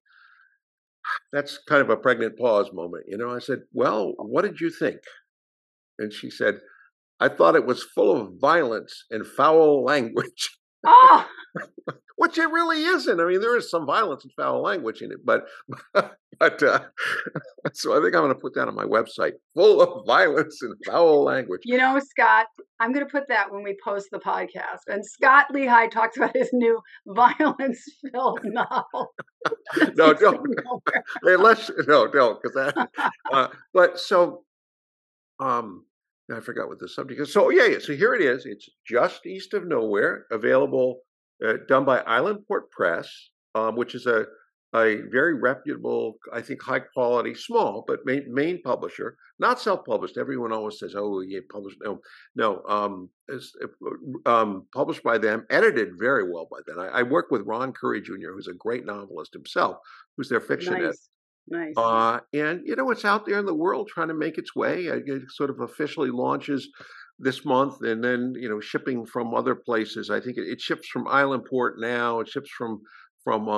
that's 1.32 1.58
kind 1.66 1.80
of 1.80 1.88
a 1.88 1.96
pregnant 1.96 2.38
pause 2.38 2.70
moment, 2.72 3.04
you 3.08 3.16
know." 3.16 3.30
I 3.30 3.38
said, 3.38 3.60
"Well, 3.72 4.12
what 4.18 4.42
did 4.42 4.60
you 4.60 4.70
think?" 4.70 5.00
And 5.98 6.12
she 6.12 6.30
said, 6.30 6.58
I 7.22 7.28
thought 7.28 7.54
it 7.54 7.66
was 7.66 7.84
full 7.84 8.20
of 8.20 8.32
violence 8.40 9.04
and 9.10 9.24
foul 9.24 9.84
language. 9.92 10.58
Oh. 10.84 11.28
Which 12.16 12.36
it 12.36 12.50
really 12.50 12.82
isn't. 12.82 13.20
I 13.20 13.24
mean, 13.24 13.40
there 13.40 13.56
is 13.56 13.70
some 13.70 13.86
violence 13.86 14.24
and 14.24 14.32
foul 14.36 14.62
language 14.62 15.02
in 15.02 15.12
it, 15.12 15.24
but 15.24 15.44
but 16.38 16.62
uh, 16.62 16.80
so 17.72 17.92
I 17.92 18.02
think 18.02 18.14
I'm 18.14 18.22
going 18.22 18.28
to 18.28 18.40
put 18.40 18.54
that 18.54 18.68
on 18.68 18.74
my 18.74 18.84
website, 18.84 19.32
full 19.54 19.80
of 19.80 20.06
violence 20.06 20.60
and 20.62 20.74
foul 20.86 21.24
language. 21.24 21.62
You 21.64 21.78
know, 21.78 21.98
Scot, 22.00 22.46
I'm 22.80 22.92
going 22.92 23.04
to 23.04 23.10
put 23.10 23.28
that 23.28 23.52
when 23.52 23.62
we 23.62 23.76
post 23.82 24.08
the 24.12 24.18
podcast. 24.18 24.82
And 24.88 25.04
Scot 25.04 25.46
Lehigh 25.52 25.88
talks 25.88 26.16
about 26.16 26.36
his 26.36 26.50
new 26.52 26.80
violence-filled 27.06 28.40
novel. 28.44 29.14
no, 29.96 30.12
don't. 30.12 30.46
Unless 31.22 31.70
no, 31.88 32.06
don't, 32.08 32.40
because 32.42 32.54
that. 32.54 32.88
Uh, 33.32 33.48
but 33.72 33.98
so, 33.98 34.44
um, 35.40 35.86
I 36.30 36.40
forgot 36.40 36.68
what 36.68 36.78
the 36.78 36.88
subject 36.88 37.20
is. 37.20 37.32
So 37.32 37.50
yeah, 37.50 37.66
yeah. 37.66 37.78
So 37.80 37.94
here 37.94 38.14
it 38.14 38.22
is. 38.22 38.46
It's 38.46 38.68
just 38.86 39.26
east 39.26 39.54
of 39.54 39.66
nowhere, 39.66 40.26
available, 40.30 41.00
uh, 41.44 41.54
done 41.68 41.84
by 41.84 42.00
Islandport 42.02 42.70
Press, 42.70 43.10
um, 43.54 43.76
which 43.76 43.94
is 43.94 44.06
a 44.06 44.26
a 44.74 45.02
very 45.10 45.34
reputable, 45.34 46.14
I 46.32 46.40
think, 46.40 46.62
high 46.62 46.80
quality, 46.80 47.34
small 47.34 47.84
but 47.86 48.00
Maine, 48.06 48.32
Maine 48.32 48.62
publisher, 48.62 49.18
not 49.38 49.60
self 49.60 49.84
published. 49.84 50.16
Everyone 50.16 50.52
always 50.52 50.78
says, 50.78 50.94
"Oh, 50.96 51.20
yeah, 51.20 51.40
published." 51.50 51.76
No, 51.82 52.00
no, 52.34 52.62
um, 52.66 53.10
uh, 53.30 54.30
um, 54.30 54.66
published 54.74 55.02
by 55.02 55.18
them, 55.18 55.44
edited 55.50 55.98
very 55.98 56.30
well 56.30 56.48
by 56.50 56.60
them. 56.66 56.78
I, 56.78 57.00
I, 57.00 57.02
work 57.02 57.30
with 57.30 57.46
Ron 57.46 57.72
Currie 57.72 58.00
Jr., 58.00 58.32
who's 58.32 58.48
a 58.48 58.54
great 58.54 58.86
novelist 58.86 59.34
himself, 59.34 59.76
who's 60.16 60.30
their 60.30 60.40
fiction 60.40 60.74
nice. 60.74 61.10
Nice. 61.48 61.74
Uh, 61.76 62.20
and 62.32 62.62
you 62.66 62.76
know, 62.76 62.90
it's 62.90 63.04
out 63.04 63.26
there 63.26 63.38
in 63.38 63.46
the 63.46 63.54
world 63.54 63.88
trying 63.88 64.08
to 64.08 64.14
make 64.14 64.38
its 64.38 64.54
way. 64.54 64.86
It 64.86 65.22
sort 65.30 65.50
of 65.50 65.60
officially 65.60 66.10
launches 66.10 66.68
this 67.18 67.44
month, 67.44 67.82
and 67.82 68.02
then 68.02 68.34
you 68.36 68.48
know, 68.48 68.60
shipping 68.60 69.06
from 69.06 69.34
other 69.34 69.54
places. 69.54 70.10
I 70.10 70.20
think 70.20 70.36
it, 70.38 70.46
it 70.48 70.60
ships 70.60 70.88
from 70.88 71.06
Islandport 71.06 71.74
now. 71.78 72.20
It 72.20 72.28
ships 72.28 72.50
from 72.50 72.82
from 73.24 73.48
uh, 73.48 73.52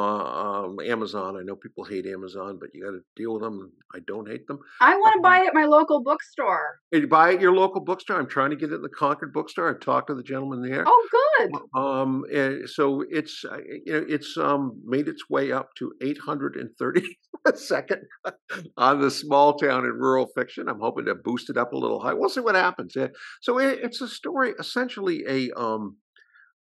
um, 0.65 0.79
Amazon. 0.81 1.37
I 1.37 1.43
know 1.43 1.57
people 1.57 1.85
hate 1.85 2.07
Amazon, 2.07 2.59
but 2.61 2.69
you 2.75 2.85
got 2.85 2.91
to 2.91 3.01
deal 3.17 3.35
with 3.35 3.43
them. 3.43 3.73
I 3.95 4.01
don't 4.07 4.29
hate 4.29 4.47
them. 4.47 4.59
I 4.81 4.95
want 4.97 5.15
to 5.15 5.19
Um, 5.19 5.23
buy 5.23 5.41
it 5.41 5.49
at 5.49 5.55
my 5.55 5.65
local 5.65 6.03
bookstore. 6.03 6.81
you 6.93 7.07
buy 7.07 7.31
it 7.31 7.37
at 7.37 7.41
your 7.41 7.53
local 7.55 7.81
bookstore. 7.81 8.19
I'm 8.19 8.27
trying 8.29 8.51
to 8.51 8.57
get 8.57 8.73
it 8.73 8.75
in 8.77 8.83
the 8.83 8.89
Concord 8.91 9.33
bookstore. 9.33 9.71
I've 9.71 9.81
talked 9.81 10.09
to 10.09 10.15
the 10.15 10.23
gentleman 10.23 10.63
there. 10.63 10.85
Oh, 10.87 11.09
good. 11.39 11.53
Um, 11.75 12.25
so 12.67 13.05
it's 13.09 13.45
uh, 13.45 13.59
you 13.87 13.93
know 13.93 14.05
it's 14.09 14.37
um 14.37 14.81
made 14.85 15.09
its 15.09 15.29
way 15.31 15.51
up 15.53 15.71
to 15.79 15.93
830 16.03 17.03
a 17.47 17.57
second 17.57 18.03
on 18.77 19.01
the 19.01 19.11
small 19.11 19.55
town 19.55 19.85
and 19.85 19.99
rural 20.01 20.29
fiction. 20.37 20.69
I'm 20.69 20.81
hoping 20.81 21.07
to 21.07 21.15
boost 21.15 21.51
it 21.51 21.57
up 21.57 21.73
a 21.73 21.77
little 21.79 22.01
high. 22.01 22.13
We'll 22.15 22.29
see 22.29 22.41
what 22.41 22.55
happens. 22.55 22.95
Yeah. 22.97 23.09
So 23.41 23.59
it, 23.59 23.81
it's 23.83 24.01
a 24.01 24.09
story, 24.09 24.55
essentially 24.59 25.25
a 25.27 25.51
um 25.59 25.97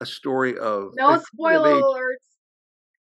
a 0.02 0.06
story 0.06 0.58
of 0.58 0.94
No 0.96 1.06
a 1.06 1.08
coming 1.08 1.16
of 1.16 1.24
spoiler 1.24 1.82
alerts. 1.82 2.29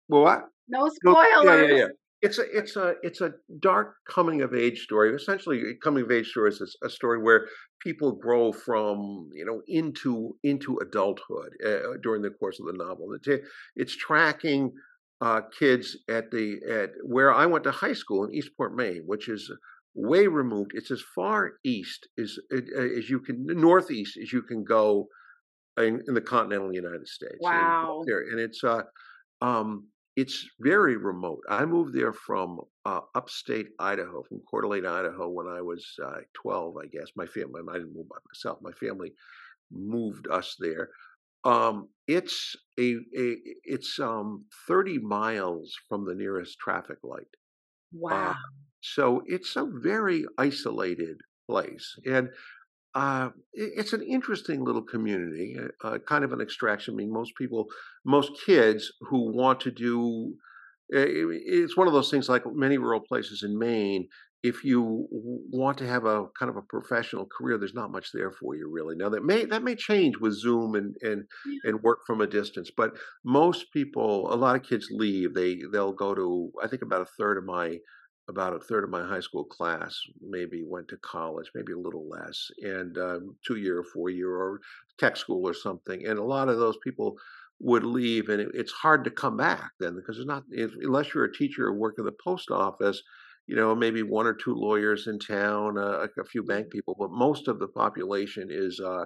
Well, 0.09 0.23
what? 0.23 0.45
No 0.67 0.89
No, 1.03 1.13
spoilers. 1.13 1.45
yeah, 1.45 1.61
yeah, 1.61 1.77
yeah. 1.77 1.87
It's 2.21 2.39
a 2.39 2.45
it's 2.51 2.75
a 2.75 2.95
it's 3.03 3.21
a 3.21 3.33
dark 3.59 3.93
coming 4.09 4.41
of 4.41 4.55
age 4.55 4.79
story. 4.79 5.13
Essentially, 5.13 5.75
coming 5.83 6.03
of 6.03 6.11
age 6.11 6.29
story 6.29 6.49
is 6.49 6.77
a, 6.83 6.89
story 6.89 7.21
where 7.21 7.47
people 7.79 8.13
grow 8.13 8.51
from 8.51 9.29
you 9.35 9.45
know 9.45 9.61
into 9.67 10.35
into 10.43 10.77
adulthood 10.79 11.51
uh, 11.63 11.97
during 12.01 12.23
the 12.23 12.31
course 12.31 12.59
of 12.59 12.65
the 12.65 12.73
novel. 12.73 13.13
It's 13.13 13.43
it's 13.75 13.95
tracking 13.95 14.71
uh, 15.21 15.41
kids 15.59 15.95
at 16.09 16.31
the 16.31 16.57
at 16.69 16.89
where 17.03 17.31
I 17.31 17.45
went 17.45 17.63
to 17.65 17.71
high 17.71 17.93
school 17.93 18.23
in 18.25 18.33
Eastport, 18.33 18.75
Maine, 18.75 19.03
which 19.05 19.29
is 19.29 19.51
way 19.93 20.27
removed. 20.27 20.71
It's 20.73 20.91
as 20.91 21.03
far 21.15 21.53
east 21.63 22.07
as 22.19 22.37
as 22.51 23.09
you 23.09 23.19
can 23.19 23.45
northeast 23.45 24.17
as 24.21 24.33
you 24.33 24.41
can 24.41 24.63
go 24.63 25.07
in, 25.77 26.01
in 26.07 26.13
the 26.15 26.21
continental 26.21 26.73
United 26.73 27.07
States. 27.07 27.37
Wow. 27.41 28.01
there, 28.07 28.21
and 28.21 28.39
it's 28.39 28.63
uh 28.63 28.81
um 29.41 29.87
it's 30.17 30.47
very 30.59 30.97
remote. 30.97 31.43
I 31.47 31.63
moved 31.63 31.93
there 31.95 32.11
from 32.11 32.59
uh, 32.85 33.01
upstate 33.13 33.67
Idaho, 33.79 34.23
from 34.23 34.41
Coeur 34.49 34.63
d'Alene, 34.63 34.87
Idaho, 34.87 35.29
when 35.29 35.47
I 35.47 35.61
was 35.61 35.85
uh, 36.03 36.21
12, 36.33 36.75
I 36.83 36.87
guess. 36.87 37.09
My 37.15 37.27
family, 37.27 37.61
I 37.69 37.73
didn't 37.73 37.95
move 37.95 38.09
by 38.09 38.17
myself. 38.27 38.57
My 38.63 38.71
family 38.71 39.13
moved 39.71 40.27
us 40.29 40.55
there. 40.59 40.89
Um, 41.45 41.89
it's 42.07 42.55
a, 42.79 42.95
a 43.17 43.35
it's 43.63 43.99
um 43.99 44.45
30 44.67 44.97
miles 44.99 45.73
from 45.87 46.03
the 46.03 46.15
nearest 46.15 46.57
traffic 46.57 46.97
light. 47.03 47.27
Wow. 47.93 48.35
So 48.81 49.21
it's 49.27 49.55
a 49.55 49.69
very 49.71 50.25
isolated 50.39 51.17
place. 51.49 51.95
And 52.05 52.29
uh, 52.95 53.29
it's 53.53 53.93
an 53.93 54.01
interesting 54.03 54.63
little 54.63 54.83
community, 54.83 55.57
uh, 55.59 55.87
uh, 55.87 55.99
kind 55.99 56.23
of 56.23 56.33
an 56.33 56.41
extraction. 56.41 56.93
I 56.95 56.97
mean, 56.97 57.11
most 57.13 57.35
people, 57.35 57.67
most 58.05 58.31
kids 58.45 58.91
who 59.01 59.31
want 59.35 59.59
to 59.61 59.71
do, 59.71 60.35
i- 60.93 60.97
it's 61.07 61.77
one 61.77 61.87
of 61.87 61.93
those 61.93 62.09
things 62.09 62.29
like 62.29 62.43
many 62.47 62.77
rural 62.77 63.01
places 63.01 63.43
in 63.43 63.57
Maine. 63.57 64.07
If 64.43 64.63
you 64.63 65.07
want 65.51 65.77
to 65.79 65.87
have 65.87 66.05
a 66.05 66.27
kind 66.39 66.49
of 66.49 66.55
a 66.57 66.61
professional 66.61 67.25
career, 67.27 67.57
there's 67.57 67.73
not 67.73 67.91
much 67.91 68.11
there 68.13 68.31
for 68.31 68.55
you 68.55 68.69
really. 68.71 68.95
Now 68.95 69.09
that 69.09 69.25
may 69.25 69.45
that 69.45 69.63
may 69.63 69.75
change 69.75 70.17
with 70.17 70.33
Zoom 70.33 70.75
and 70.75 70.95
and 71.01 71.25
and 71.63 71.81
work 71.81 71.99
from 72.05 72.21
a 72.21 72.27
distance, 72.27 72.71
but 72.75 72.97
most 73.25 73.71
people, 73.73 74.31
a 74.31 74.35
lot 74.35 74.55
of 74.55 74.63
kids 74.63 74.87
leave. 74.91 75.33
They 75.33 75.59
they'll 75.71 75.91
go 75.93 76.13
to. 76.15 76.51
I 76.63 76.67
think 76.67 76.83
about 76.83 77.01
a 77.01 77.05
third 77.17 77.37
of 77.39 77.45
my 77.45 77.79
about 78.29 78.55
a 78.55 78.59
third 78.59 78.83
of 78.83 78.89
my 78.89 79.05
high 79.05 79.19
school 79.21 79.45
class 79.45 79.97
maybe 80.21 80.63
went 80.65 80.87
to 80.89 80.97
college, 80.97 81.49
maybe 81.55 81.73
a 81.73 81.79
little 81.79 82.07
less, 82.09 82.49
and 82.61 82.97
um, 82.97 83.35
two 83.45 83.55
year, 83.55 83.83
four 83.83 84.09
year, 84.09 84.31
or 84.35 84.59
tech 84.97 85.15
school 85.15 85.47
or 85.47 85.53
something. 85.53 86.05
And 86.05 86.19
a 86.19 86.23
lot 86.23 86.49
of 86.49 86.57
those 86.57 86.77
people 86.83 87.17
would 87.59 87.83
leave, 87.83 88.29
and 88.29 88.41
it, 88.41 88.49
it's 88.53 88.71
hard 88.71 89.03
to 89.05 89.11
come 89.11 89.37
back 89.37 89.71
then 89.79 89.95
because 89.95 90.17
there's 90.17 90.27
not 90.27 90.43
if, 90.51 90.71
unless 90.81 91.13
you're 91.13 91.25
a 91.25 91.33
teacher 91.33 91.67
or 91.67 91.73
work 91.73 91.95
at 91.99 92.05
the 92.05 92.11
post 92.23 92.51
office. 92.51 93.01
You 93.49 93.55
know, 93.55 93.73
maybe 93.73 94.03
one 94.03 94.27
or 94.27 94.33
two 94.33 94.53
lawyers 94.53 95.07
in 95.07 95.19
town, 95.19 95.77
uh, 95.77 96.05
a 96.19 96.25
few 96.25 96.43
bank 96.43 96.69
people, 96.69 96.97
but 96.99 97.11
most 97.11 97.47
of 97.47 97.59
the 97.59 97.67
population 97.69 98.49
is 98.51 98.77
uh, 98.81 99.05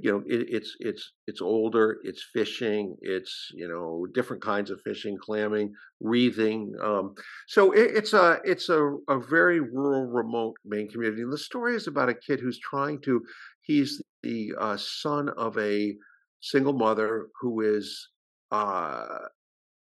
you 0.00 0.10
know 0.10 0.22
it, 0.26 0.46
it's 0.48 0.76
it's 0.80 1.12
it's 1.26 1.40
older 1.40 1.98
it's 2.04 2.24
fishing 2.32 2.96
it's 3.00 3.48
you 3.54 3.68
know 3.68 4.06
different 4.14 4.42
kinds 4.42 4.70
of 4.70 4.80
fishing 4.82 5.16
clamming 5.20 5.72
wreathing 6.00 6.72
um 6.82 7.14
so 7.48 7.72
it, 7.72 7.90
it's 7.94 8.12
a 8.12 8.38
it's 8.44 8.68
a, 8.68 8.96
a 9.08 9.18
very 9.18 9.60
rural 9.60 10.06
remote 10.06 10.56
Maine 10.64 10.88
community. 10.88 11.22
And 11.22 11.32
the 11.32 11.38
story 11.38 11.74
is 11.74 11.86
about 11.86 12.08
a 12.08 12.14
kid 12.14 12.40
who's 12.40 12.58
trying 12.58 13.00
to 13.02 13.22
he's 13.62 14.02
the 14.22 14.52
uh, 14.58 14.76
son 14.76 15.28
of 15.30 15.56
a 15.58 15.94
single 16.40 16.72
mother 16.72 17.28
who 17.40 17.60
is 17.60 18.08
uh 18.50 19.04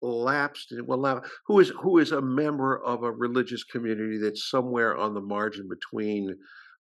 lapsed 0.02 0.74
well 0.86 1.00
lap- 1.00 1.26
who 1.48 1.60
is 1.60 1.72
who 1.82 1.98
is 1.98 2.12
a 2.12 2.22
member 2.22 2.84
of 2.84 3.04
a 3.04 3.12
religious 3.12 3.64
community 3.64 4.18
that's 4.18 4.50
somewhere 4.50 4.96
on 4.96 5.14
the 5.14 5.22
margin 5.22 5.68
between 5.68 6.36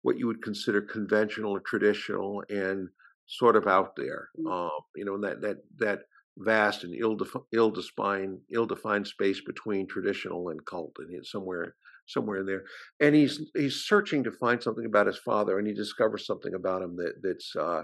what 0.01 0.17
you 0.17 0.27
would 0.27 0.41
consider 0.41 0.81
conventional 0.81 1.51
or 1.51 1.59
traditional 1.61 2.43
and 2.49 2.89
sort 3.27 3.55
of 3.55 3.67
out 3.67 3.95
there 3.95 4.29
Mm. 4.39 4.51
um 4.51 4.81
you 4.95 5.05
know 5.05 5.19
that 5.21 5.41
that 5.41 5.57
that 5.77 5.99
vast 6.37 6.83
and 6.83 6.95
ill 6.95 7.17
ill 7.51 7.71
defined 7.71 8.39
ill 8.51 8.65
defined 8.65 9.07
space 9.07 9.41
between 9.45 9.87
traditional 9.87 10.49
and 10.49 10.65
cult 10.65 10.95
and 10.99 11.25
somewhere 11.25 11.75
somewhere 12.07 12.37
in 12.41 12.45
there. 12.45 12.63
And 12.99 13.15
he's 13.15 13.39
he's 13.55 13.85
searching 13.85 14.23
to 14.23 14.31
find 14.31 14.61
something 14.61 14.85
about 14.85 15.07
his 15.07 15.19
father 15.19 15.57
and 15.57 15.67
he 15.67 15.73
discovers 15.73 16.25
something 16.25 16.53
about 16.53 16.81
him 16.81 16.95
that 16.97 17.13
that's 17.21 17.55
uh 17.55 17.83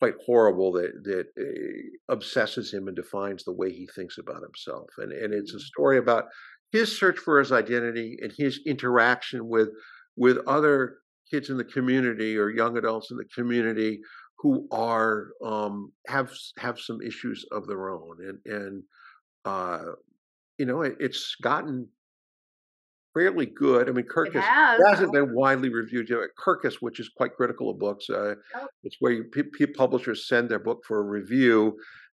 quite 0.00 0.14
horrible 0.24 0.72
that 0.72 0.92
that 1.04 1.26
uh, 1.40 2.12
obsesses 2.12 2.72
him 2.72 2.86
and 2.86 2.96
defines 2.96 3.44
the 3.44 3.52
way 3.52 3.72
he 3.72 3.88
thinks 3.94 4.18
about 4.18 4.42
himself. 4.42 4.88
And 4.98 5.12
and 5.12 5.34
it's 5.34 5.54
a 5.54 5.60
story 5.60 5.98
about 5.98 6.24
his 6.72 6.96
search 6.96 7.18
for 7.18 7.38
his 7.38 7.52
identity 7.52 8.16
and 8.22 8.32
his 8.36 8.60
interaction 8.66 9.48
with 9.48 9.70
with 10.16 10.38
other 10.46 10.98
kids 11.30 11.50
in 11.50 11.56
the 11.56 11.64
community 11.64 12.36
or 12.38 12.50
young 12.50 12.76
adults 12.78 13.10
in 13.10 13.16
the 13.16 13.24
community 13.34 14.00
who 14.38 14.66
are 14.70 15.28
um 15.44 15.92
have 16.06 16.32
have 16.58 16.78
some 16.78 17.00
issues 17.02 17.44
of 17.52 17.66
their 17.66 17.90
own 17.90 18.16
and 18.26 18.38
and 18.46 18.82
uh 19.44 19.84
you 20.58 20.66
know 20.66 20.82
it, 20.82 20.96
it's 21.00 21.34
gotten 21.42 21.88
fairly 23.14 23.46
good 23.46 23.88
i 23.88 23.92
mean 23.92 24.04
kirkus 24.06 24.42
has. 24.42 24.78
it 24.78 24.88
hasn't 24.90 25.12
been 25.12 25.34
widely 25.34 25.68
reviewed 25.70 26.08
yet. 26.08 26.18
Kirkus, 26.38 26.76
which 26.80 27.00
is 27.00 27.08
quite 27.16 27.34
critical 27.34 27.70
of 27.70 27.78
books, 27.78 28.08
uh, 28.10 28.34
Yep. 28.54 28.68
it's 28.84 28.96
where 29.00 29.12
you, 29.12 29.24
p- 29.24 29.42
p- 29.42 29.66
publishers 29.66 30.28
send 30.28 30.48
their 30.50 30.58
book 30.58 30.80
for 30.86 30.98
a 31.00 31.02
review, 31.02 31.76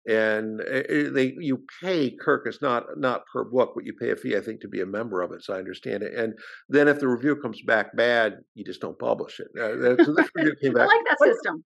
and 0.08 0.60
uh, 0.60 0.64
uh, 0.90 1.10
they 1.12 1.34
you 1.38 1.64
pay 1.82 2.14
Kirkus 2.16 2.60
not 2.60 2.84
not 2.98 3.22
per 3.32 3.44
book, 3.44 3.72
but 3.74 3.84
you 3.86 3.94
pay 3.98 4.10
a 4.10 4.16
fee, 4.16 4.36
I 4.36 4.40
think, 4.40 4.60
to 4.62 4.68
be 4.68 4.80
a 4.80 4.86
member 4.86 5.22
of 5.22 5.32
it. 5.32 5.42
So 5.42 5.54
I 5.54 5.58
understand 5.58 6.02
it. 6.02 6.14
And 6.14 6.34
then 6.68 6.88
if 6.88 7.00
the 7.00 7.08
review 7.08 7.36
comes 7.36 7.62
back 7.62 7.96
bad, 7.96 8.38
you 8.54 8.64
just 8.64 8.80
don't 8.80 8.98
publish 8.98 9.40
it. 9.40 9.48
Uh, 9.58 10.02
so 10.04 10.12
this 10.14 10.28
review 10.34 10.54
came 10.62 10.76
I 10.80 10.86
like 10.86 11.04
that 11.08 11.18
system. 11.18 11.64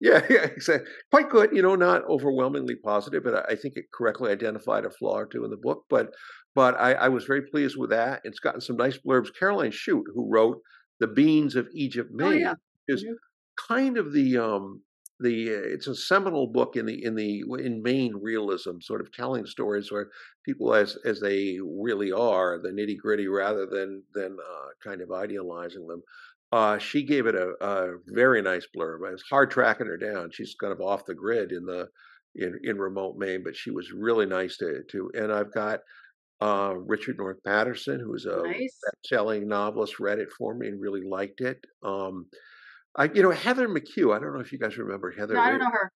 Yeah, 0.00 0.26
yeah, 0.30 0.44
exactly. 0.44 0.90
Quite 1.10 1.30
good. 1.30 1.50
You 1.54 1.62
know, 1.62 1.76
not 1.76 2.04
overwhelmingly 2.04 2.76
positive, 2.76 3.22
but 3.24 3.50
I 3.50 3.56
think 3.56 3.76
it 3.76 3.86
correctly 3.92 4.30
identified 4.32 4.84
a 4.84 4.90
flaw 4.90 5.18
or 5.18 5.26
two 5.26 5.44
in 5.44 5.50
the 5.50 5.56
book. 5.56 5.84
But 5.88 6.14
but 6.54 6.74
I, 6.80 6.92
I 6.94 7.08
was 7.08 7.24
very 7.24 7.42
pleased 7.42 7.76
with 7.76 7.90
that. 7.90 8.20
It's 8.24 8.40
gotten 8.40 8.60
some 8.60 8.76
nice 8.76 8.98
blurbs. 8.98 9.34
Carolyn 9.38 9.70
Chute, 9.72 10.06
who 10.14 10.28
wrote 10.30 10.60
"The 11.00 11.06
Beans 11.08 11.56
of 11.56 11.68
Egypt, 11.74 12.10
Oh, 12.22 12.30
Maine," 12.32 12.38
yeah. 12.38 12.54
is 12.88 13.04
Mhm. 13.04 13.18
kind 13.68 13.98
of 13.98 14.12
the 14.12 14.38
um 14.38 14.82
the 15.20 15.50
uh, 15.54 15.60
it's 15.74 15.86
a 15.86 15.94
seminal 15.94 16.46
book 16.46 16.76
in 16.76 16.86
the 16.86 17.04
in 17.04 17.14
the 17.14 17.42
in 17.58 17.82
Maine 17.82 18.14
realism, 18.16 18.80
sort 18.80 19.02
of 19.02 19.12
telling 19.12 19.44
stories 19.46 19.92
where 19.92 20.10
people 20.46 20.74
as 20.74 20.96
as 21.04 21.20
they 21.20 21.58
really 21.62 22.10
are, 22.10 22.58
the 22.58 22.70
nitty 22.70 22.96
gritty, 22.98 23.28
rather 23.28 23.66
than 23.66 24.02
than 24.14 24.38
uh, 24.40 24.68
kind 24.82 25.02
of 25.02 25.12
idealizing 25.12 25.86
them. 25.88 26.02
Uh, 26.52 26.78
she 26.78 27.04
gave 27.04 27.26
it 27.26 27.34
a, 27.34 27.52
a 27.60 27.92
very 28.08 28.42
nice 28.42 28.66
blurb. 28.76 29.06
It 29.08 29.12
was 29.12 29.22
hard 29.30 29.50
tracking 29.50 29.86
her 29.86 29.96
down. 29.96 30.30
She's 30.32 30.56
kind 30.60 30.72
of 30.72 30.80
off 30.80 31.06
the 31.06 31.14
grid 31.14 31.52
in 31.52 31.64
the 31.64 31.86
in, 32.34 32.58
in 32.64 32.78
remote 32.78 33.16
Maine, 33.18 33.42
but 33.44 33.56
she 33.56 33.70
was 33.70 33.92
really 33.92 34.26
nice 34.26 34.56
to 34.58 34.82
to. 34.90 35.10
And 35.14 35.32
I've 35.32 35.52
got 35.52 35.80
uh, 36.40 36.74
Richard 36.76 37.18
North 37.18 37.38
Patterson, 37.44 38.00
who's 38.00 38.24
a 38.26 38.42
Nice. 38.44 38.78
selling 39.04 39.46
novelist, 39.46 40.00
read 40.00 40.18
it 40.18 40.28
for 40.36 40.54
me 40.54 40.68
and 40.68 40.80
really 40.80 41.02
liked 41.08 41.40
it. 41.40 41.58
Um, 41.84 42.26
I, 42.96 43.04
you 43.14 43.22
know, 43.22 43.30
Heather 43.30 43.68
McHugh. 43.68 44.14
I 44.14 44.18
don't 44.18 44.34
know 44.34 44.40
if 44.40 44.50
you 44.52 44.58
guys 44.58 44.76
remember 44.76 45.10
Heather. 45.12 45.34
No, 45.34 45.40
I 45.40 45.50
don't 45.50 45.60
know 45.60 45.70
her. 45.70 45.92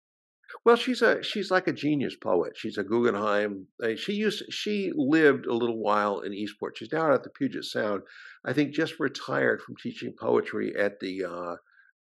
Well, 0.66 0.76
she's 0.76 1.02
a 1.02 1.22
she's 1.24 1.52
like 1.52 1.68
a 1.68 1.74
genius 1.74 2.16
poet. 2.16 2.54
She's 2.56 2.78
a 2.78 2.84
Guggenheim. 2.84 3.68
uh, 3.84 3.96
She 3.96 4.14
used 4.14 4.44
she 4.52 4.92
lived 4.96 5.46
a 5.46 5.54
little 5.54 5.80
while 5.80 6.22
in 6.22 6.34
Eastport. 6.34 6.78
She's 6.78 6.92
now 6.92 7.14
at 7.14 7.24
the 7.24 7.30
Puget 7.30 7.66
Sound. 7.66 8.04
I 8.46 8.54
think 8.54 8.74
just 8.74 9.00
retired 9.00 9.62
from 9.62 9.76
teaching 9.78 10.14
poetry 10.20 10.76
at 10.76 11.00
the 11.00 11.26
uh, 11.26 11.56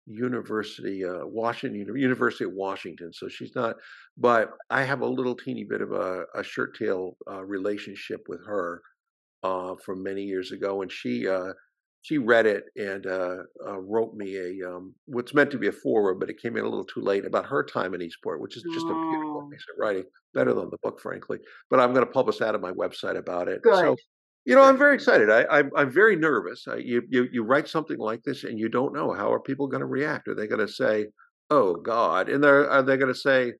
University 0.06 1.04
uh, 1.06 1.26
Washington 1.26 1.96
University 1.98 2.46
of 2.46 2.54
Washington. 2.54 3.12
So 3.14 3.28
she's 3.30 3.56
not. 3.56 3.78
But 4.18 4.52
I 4.70 4.84
have 4.84 5.02
a 5.02 5.08
little 5.08 5.36
teeny 5.36 5.64
bit 5.64 5.82
of 5.82 5.92
a, 5.92 6.26
a 6.36 6.44
shirt 6.44 6.78
tail 6.78 7.18
uh, 7.30 7.44
relationship 7.44 8.22
with 8.28 8.46
her 8.46 8.82
uh, 9.44 9.76
from 9.86 10.04
many 10.04 10.24
years 10.24 10.52
ago, 10.52 10.82
and 10.82 10.92
she. 10.92 11.28
She 12.06 12.18
read 12.20 12.46
it 12.46 12.66
and 12.76 13.08
uh, 13.08 13.38
uh, 13.66 13.80
wrote 13.80 14.14
me 14.14 14.36
a 14.38 14.70
um, 14.70 14.94
what's 15.06 15.34
meant 15.34 15.50
to 15.52 15.58
be 15.58 15.68
a 15.68 15.72
foreword, 15.72 16.20
but 16.20 16.30
it 16.30 16.40
came 16.42 16.56
in 16.56 16.64
a 16.64 16.70
little 16.70 16.86
too 16.86 17.02
late 17.02 17.26
about 17.26 17.48
her 17.48 17.64
time 17.64 17.94
in 17.96 18.02
Eastport, 18.02 18.42
which 18.42 18.56
is 18.58 18.64
just 18.72 18.90
a 18.92 18.96
beautiful 19.10 19.42
Oh, 19.42 19.52
piece 19.52 19.66
of 19.72 19.76
writing, 19.80 20.06
better 20.34 20.54
than 20.54 20.70
the 20.70 20.78
book, 20.84 21.00
frankly. 21.02 21.40
But 21.70 21.80
I'm 21.80 21.94
going 21.94 22.06
to 22.06 22.12
publish 22.12 22.38
that 22.40 22.54
on 22.56 22.62
my 22.62 22.72
website 22.72 23.18
about 23.18 23.48
it. 23.48 23.62
good. 23.62 23.72
So 23.72 24.02
you 24.46 24.54
know, 24.56 24.62
I'm 24.64 24.78
very 24.78 24.94
excited. 24.94 25.30
I, 25.32 25.46
I'm 25.50 25.72
I'm 25.76 25.90
very 25.92 26.16
nervous. 26.16 26.68
I, 26.68 26.76
you 26.76 27.02
you 27.10 27.28
you 27.32 27.44
write 27.44 27.68
something 27.68 27.98
like 27.98 28.22
this, 28.24 28.44
and 28.44 28.60
you 28.60 28.70
don't 28.70 28.94
know 28.94 29.12
how 29.14 29.34
are 29.34 29.40
people 29.40 29.68
going 29.68 29.82
to 29.82 29.88
react. 29.88 30.28
Are 30.28 30.36
they 30.36 30.48
going 30.48 30.66
to 30.66 30.72
say, 30.72 31.08
"Oh 31.50 31.76
God," 31.76 32.30
and 32.30 32.44
they're 32.44 32.70
are 32.70 32.84
they 32.84 32.98
going 32.98 33.12
to 33.14 33.20
say, 33.20 33.54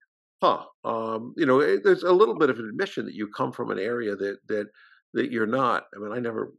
"Huh"? 0.44 0.66
Um, 0.84 1.34
you 1.38 1.46
know, 1.48 1.60
it, 1.62 1.84
there's 1.84 2.04
a 2.04 2.12
little 2.14 2.38
bit 2.38 2.50
of 2.52 2.60
an 2.60 2.70
admission 2.70 3.06
that 3.06 3.16
you 3.16 3.28
come 3.36 3.52
from 3.52 3.72
an 3.72 3.80
area 3.80 4.16
that 4.16 4.38
that 4.48 4.68
that 5.14 5.32
you're 5.32 5.48
not. 5.48 5.86
I 5.96 6.00
mean, 6.00 6.12
I 6.12 6.20
never 6.20 6.54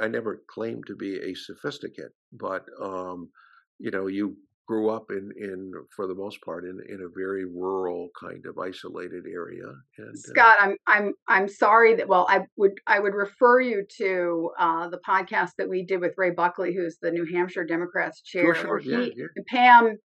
I 0.00 0.08
never 0.08 0.42
claimed 0.48 0.84
to 0.86 0.96
be 0.96 1.16
a 1.16 1.34
sophisticate, 1.34 2.12
but 2.32 2.64
um, 2.80 3.30
you 3.78 3.90
know, 3.90 4.06
you 4.06 4.36
grew 4.66 4.88
up 4.88 5.10
in 5.10 5.30
in 5.38 5.72
for 5.94 6.06
the 6.06 6.14
most 6.14 6.40
part 6.42 6.64
in 6.64 6.78
in 6.88 7.00
a 7.02 7.08
very 7.14 7.44
rural 7.44 8.08
kind 8.18 8.44
of 8.46 8.58
isolated 8.58 9.24
area, 9.26 9.66
and 9.98 10.08
uh, 10.08 10.16
Scot, 10.16 10.56
I'm 10.60 10.76
I'm 10.86 11.12
I'm 11.28 11.48
sorry 11.48 11.94
that 11.96 12.08
well, 12.08 12.26
I 12.28 12.42
would 12.56 12.72
I 12.86 13.00
would 13.00 13.14
refer 13.14 13.60
you 13.60 13.84
to 13.98 14.50
uh, 14.58 14.88
the 14.88 15.00
podcast 15.06 15.50
that 15.58 15.68
we 15.68 15.84
did 15.84 16.00
with 16.00 16.14
Ray 16.16 16.30
Buckley, 16.30 16.74
who's 16.74 16.98
the 17.00 17.10
New 17.10 17.26
Hampshire 17.30 17.64
Democrats 17.64 18.22
chair. 18.22 18.54
sure, 18.54 18.80
yeah, 18.80 19.00
he 19.00 19.14
yeah. 19.16 19.26
and 19.36 19.46
Pam 19.46 19.98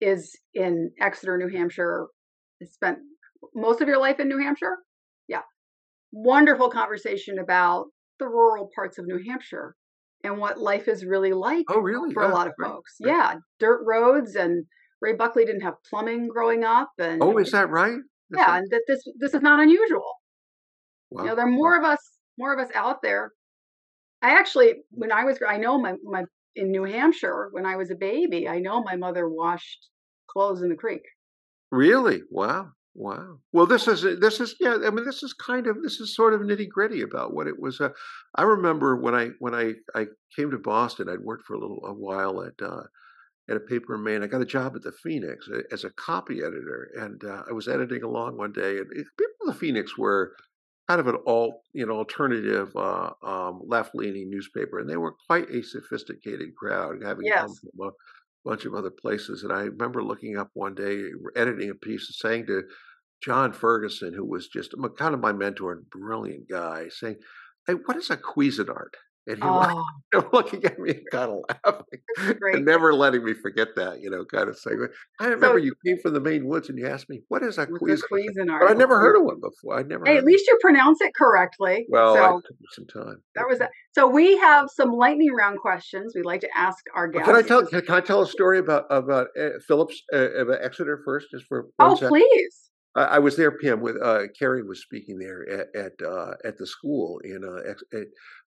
is 0.00 0.36
in 0.54 0.90
Exeter, 1.00 1.36
New 1.38 1.48
Hampshire. 1.48 2.06
Spent 2.64 2.98
most 3.54 3.80
of 3.80 3.88
your 3.88 3.98
life 3.98 4.20
in 4.20 4.28
New 4.28 4.38
Hampshire. 4.38 4.76
Yeah, 5.28 5.42
wonderful 6.12 6.70
conversation 6.70 7.38
about 7.38 7.86
the 8.20 8.28
rural 8.28 8.68
parts 8.74 8.98
of 8.98 9.06
New 9.06 9.18
Hampshire 9.26 9.74
and 10.22 10.38
what 10.38 10.60
life 10.60 10.86
is 10.86 11.04
really 11.04 11.32
like 11.32 11.66
oh 11.68 11.80
really? 11.80 12.12
for 12.14 12.22
a 12.22 12.28
lot 12.32 12.46
of 12.46 12.52
folks. 12.62 12.94
great. 13.02 13.12
Yeah, 13.12 13.34
dirt 13.58 13.82
roads 13.84 14.36
and 14.36 14.64
Ray 15.00 15.14
Buckley 15.14 15.44
didn't 15.44 15.62
have 15.62 15.74
plumbing 15.88 16.28
growing 16.28 16.62
up, 16.62 16.90
and 16.98 17.22
Oh, 17.22 17.36
is 17.38 17.50
that 17.52 17.70
right? 17.70 17.94
Is 17.94 18.36
yeah, 18.36 18.58
and 18.58 18.66
that 18.70 18.82
this 18.86 19.02
this 19.18 19.34
is 19.34 19.42
not 19.42 19.58
unusual. 19.60 20.12
wow. 21.10 21.22
You 21.24 21.28
know, 21.30 21.34
there 21.34 21.46
are 21.46 21.50
more 21.50 21.76
of 21.76 21.84
us, 21.84 21.98
more 22.38 22.52
of 22.52 22.60
us 22.60 22.70
out 22.74 23.02
there. 23.02 23.32
I 24.22 24.30
actually, 24.38 24.74
when 24.90 25.10
I 25.10 25.24
was, 25.24 25.38
I 25.46 25.56
know 25.56 25.78
my 25.78 25.94
my 26.04 26.24
in 26.54 26.70
New 26.70 26.84
Hampshire 26.84 27.48
when 27.52 27.64
I 27.64 27.76
was 27.76 27.90
a 27.90 27.94
baby, 27.94 28.46
I 28.48 28.58
know 28.58 28.82
my 28.82 28.96
mother 28.96 29.28
washed 29.28 29.88
clothes 30.28 30.62
in 30.62 30.68
the 30.68 30.76
creek. 30.76 31.02
Really? 31.70 32.22
Wow. 32.30 32.72
Wow. 32.94 33.38
Well, 33.52 33.66
this 33.66 33.86
is 33.86 34.02
this 34.20 34.40
is 34.40 34.56
yeah. 34.58 34.78
I 34.84 34.90
mean, 34.90 35.04
this 35.04 35.22
is 35.22 35.32
kind 35.32 35.66
of 35.66 35.82
this 35.82 36.00
is 36.00 36.14
sort 36.14 36.34
of 36.34 36.40
nitty 36.40 36.68
gritty 36.68 37.02
about 37.02 37.32
what 37.32 37.46
it 37.46 37.58
was. 37.58 37.80
Uh, 37.80 37.90
I 38.34 38.42
remember 38.42 38.96
when 38.96 39.14
I 39.14 39.30
when 39.38 39.54
I 39.54 39.74
I 39.94 40.06
came 40.34 40.50
to 40.50 40.58
Boston, 40.58 41.08
I'd 41.08 41.20
worked 41.20 41.46
for 41.46 41.54
a 41.54 41.60
little 41.60 41.84
a 41.86 41.94
while 41.94 42.42
at 42.42 42.60
uh, 42.60 42.82
at 43.48 43.56
a 43.56 43.60
paper 43.60 43.94
in 43.94 44.02
Maine. 44.02 44.24
I 44.24 44.26
got 44.26 44.42
a 44.42 44.46
job 44.46 44.74
at 44.74 44.82
the 44.82 44.92
Phoenix 44.92 45.48
as 45.70 45.84
a 45.84 45.90
copy 45.90 46.38
editor, 46.38 46.90
and 46.96 47.22
uh, 47.24 47.44
I 47.48 47.52
was 47.52 47.68
editing 47.68 48.02
along 48.02 48.36
one 48.36 48.52
day, 48.52 48.78
and 48.78 48.86
it, 48.92 49.06
people 49.16 49.48
at 49.48 49.54
the 49.54 49.58
Phoenix 49.58 49.96
were 49.96 50.34
kind 50.88 51.00
of 51.00 51.06
an 51.06 51.18
alt, 51.26 51.62
you 51.72 51.86
know, 51.86 51.94
alternative, 51.94 52.74
uh, 52.74 53.10
um, 53.22 53.60
left-leaning 53.64 54.28
newspaper, 54.28 54.80
and 54.80 54.90
they 54.90 54.96
were 54.96 55.14
quite 55.28 55.48
a 55.50 55.62
sophisticated 55.62 56.54
crowd, 56.56 57.00
having 57.04 57.24
come 57.32 57.54
from 57.54 57.88
a 57.88 57.90
bunch 58.44 58.64
of 58.64 58.74
other 58.74 58.90
places. 58.90 59.42
And 59.42 59.52
I 59.52 59.62
remember 59.62 60.02
looking 60.02 60.36
up 60.36 60.50
one 60.54 60.74
day, 60.74 61.00
eh, 61.00 61.10
editing 61.36 61.70
a 61.70 61.74
piece, 61.74 62.08
and 62.08 62.14
saying 62.14 62.46
to 62.46 62.64
John 63.22 63.52
Ferguson, 63.52 64.14
who 64.14 64.24
was 64.24 64.48
just 64.48 64.74
kind 64.98 65.14
of 65.14 65.20
my 65.20 65.32
mentor 65.32 65.72
and 65.72 65.90
brilliant 65.90 66.48
guy, 66.48 66.88
saying, 66.88 67.16
"Hey, 67.66 67.74
what 67.74 67.96
is 67.96 68.10
a 68.10 68.16
Cuisinart?" 68.16 68.94
And 69.30 69.42
he 69.42 69.48
was 69.48 69.84
Oh, 70.14 70.28
looking 70.32 70.64
at 70.64 70.78
me 70.78 70.90
and 70.90 71.04
kind 71.12 71.30
of 71.30 71.38
laughing 71.64 72.36
great. 72.38 72.56
and 72.56 72.64
never 72.64 72.92
letting 72.92 73.24
me 73.24 73.32
forget 73.32 73.68
that, 73.76 74.00
you 74.00 74.10
know, 74.10 74.24
kind 74.24 74.48
of 74.48 74.58
thing. 74.58 74.86
I 75.20 75.28
remember 75.28 75.58
you 75.58 75.72
came 75.86 75.98
from 76.02 76.14
the 76.14 76.20
Maine 76.20 76.46
woods 76.46 76.68
and 76.68 76.76
you 76.78 76.86
asked 76.88 77.08
me, 77.08 77.22
"What 77.28 77.42
is 77.42 77.56
a 77.58 77.66
Cuisinart?" 77.66 78.60
But 78.60 78.70
I 78.70 78.74
never 78.74 78.98
heard 78.98 79.16
of 79.16 79.22
one 79.24 79.40
before. 79.40 79.78
I'd 79.78 79.88
never. 79.88 80.04
Hey, 80.04 80.16
at 80.18 80.24
least 80.24 80.46
you 80.48 80.58
pronounce 80.60 81.00
it 81.00 81.14
correctly. 81.14 81.86
Well, 81.88 82.14
so 82.14 82.24
I 82.24 82.28
took 82.32 82.60
me 82.60 82.66
some 82.72 82.86
time. 82.86 83.22
that 83.36 83.46
was 83.48 83.60
it. 83.60 83.68
So 83.94 84.08
we 84.08 84.36
have 84.38 84.68
some 84.74 84.90
lightning 84.92 85.32
round 85.32 85.58
questions 85.60 86.12
we'd 86.14 86.24
like 86.26 86.40
to 86.42 86.48
ask 86.56 86.78
our 86.94 87.06
guests. 87.08 87.26
Can 87.26 87.36
I 87.36 87.42
tell? 87.42 87.64
Can, 87.66 87.82
I 87.90 88.00
tell 88.00 88.22
a 88.22 88.26
story 88.26 88.58
about 88.58 88.86
about 88.90 89.28
uh, 89.40 89.50
Phillips 89.66 90.02
uh, 90.12 90.30
about 90.32 90.58
Exeter 90.62 91.00
first, 91.04 91.28
just 91.30 91.46
for 91.46 91.68
Oh, 91.78 91.94
second? 91.94 92.08
please. 92.08 92.70
I, 92.96 93.02
I 93.02 93.18
was 93.20 93.36
there, 93.36 93.52
Pam, 93.52 93.80
with 93.80 93.96
uh, 94.02 94.22
Kerry 94.36 94.64
was 94.64 94.82
speaking 94.82 95.18
there 95.18 95.48
at 95.48 95.66
at, 95.76 95.92
uh, 96.04 96.32
at 96.44 96.58
the 96.58 96.66
school 96.66 97.20
in 97.22 97.44
uh, 97.44 97.70
at, 97.96 98.06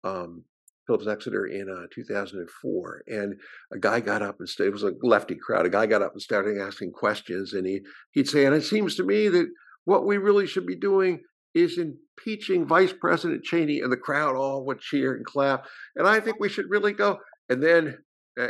um, 0.03 0.43
Phillips 0.87 1.07
Exeter 1.07 1.47
in 1.47 1.69
uh, 1.71 1.87
2004, 1.95 3.03
and 3.07 3.35
a 3.73 3.79
guy 3.79 4.01
got 4.01 4.23
up 4.23 4.37
and 4.39 4.49
sta- 4.49 4.65
it 4.65 4.73
was 4.73 4.83
a 4.83 4.93
lefty 5.03 5.35
crowd. 5.37 5.67
A 5.67 5.71
guy 5.71 5.87
got 5.87 6.03
up 6.03 6.13
and 6.13 6.23
started 6.23 6.59
asking 6.59 6.93
questions, 6.93 7.53
and 7.53 7.67
he 7.67 7.81
he'd 8.13 8.29
say, 8.29 8.45
"And 8.47 8.55
it 8.55 8.63
seems 8.65 8.95
to 8.97 9.05
me 9.05 9.29
that 9.29 9.47
what 9.85 10.07
we 10.07 10.19
really 10.19 10.47
should 10.47 10.67
be 10.67 10.77
doing." 10.77 11.21
Is 11.55 11.79
impeaching 11.79 12.67
Vice 12.67 12.93
President 12.93 13.45
Cheney, 13.45 13.79
and 13.79 13.93
the 13.93 13.97
crowd 13.97 14.35
all 14.35 14.67
would 14.67 14.81
cheer 14.81 15.15
and 15.15 15.25
clap. 15.25 15.67
And 15.95 16.05
I 16.05 16.19
think 16.19 16.39
we 16.41 16.49
should 16.49 16.69
really 16.69 16.93
go. 16.93 17.19
And 17.49 17.63
then, 17.63 17.97
uh, 18.37 18.49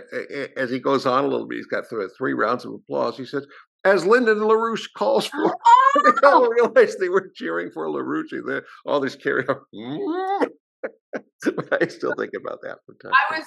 as 0.57 0.71
he 0.71 0.79
goes 0.79 1.05
on 1.05 1.23
a 1.25 1.29
little 1.29 1.47
bit, 1.47 1.57
he's 1.57 1.67
got 1.67 1.85
th- 1.91 2.01
three 2.17 2.33
rounds 2.33 2.65
of 2.65 2.73
applause. 2.73 3.19
He 3.19 3.27
says, 3.27 3.47
"As 3.85 4.07
Lyndon 4.07 4.39
LaRouche 4.39 4.87
calls 4.97 5.27
for 5.27 5.37
they 6.05 6.27
all 6.27 6.47
Oh, 6.47 6.49
realized 6.49 6.99
they 6.99 7.11
were 7.11 7.31
cheering 7.35 7.71
for 7.75 7.87
LaRouche. 7.89 8.63
All 8.87 9.01
these 9.01 9.17
carry 9.17 9.45
on. 9.49 10.49
I 11.81 11.87
still 11.89 12.15
think 12.19 12.33
about 12.39 12.61
that 12.63 12.79
from 12.87 12.97
time. 13.03 13.13
I 13.13 13.39
was 13.39 13.47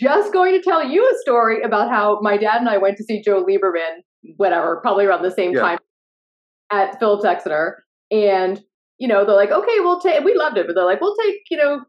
just 0.00 0.32
going 0.32 0.52
to 0.54 0.62
tell 0.62 0.84
you 0.86 1.04
a 1.06 1.18
story 1.20 1.62
about 1.62 1.90
how 1.90 2.18
my 2.20 2.36
dad 2.36 2.56
and 2.56 2.68
I 2.68 2.78
went 2.78 2.96
to 2.98 3.04
see 3.04 3.22
Joe 3.22 3.44
Lieberman, 3.44 4.02
whatever, 4.36 4.80
probably 4.80 5.04
around 5.06 5.22
the 5.22 5.30
same 5.30 5.52
Yeah. 5.52 5.60
time 5.60 5.78
at 6.72 6.98
Phillips 6.98 7.24
Exeter. 7.24 7.84
And, 8.10 8.60
you 8.98 9.08
know, 9.08 9.24
they're 9.24 9.36
like, 9.36 9.50
okay, 9.50 9.80
we'll 9.80 10.00
take, 10.00 10.24
we 10.24 10.34
loved 10.34 10.56
it, 10.58 10.66
but 10.66 10.74
they're 10.74 10.84
like, 10.84 11.00
we'll 11.00 11.16
take, 11.16 11.36
you 11.50 11.56
know, 11.56 11.80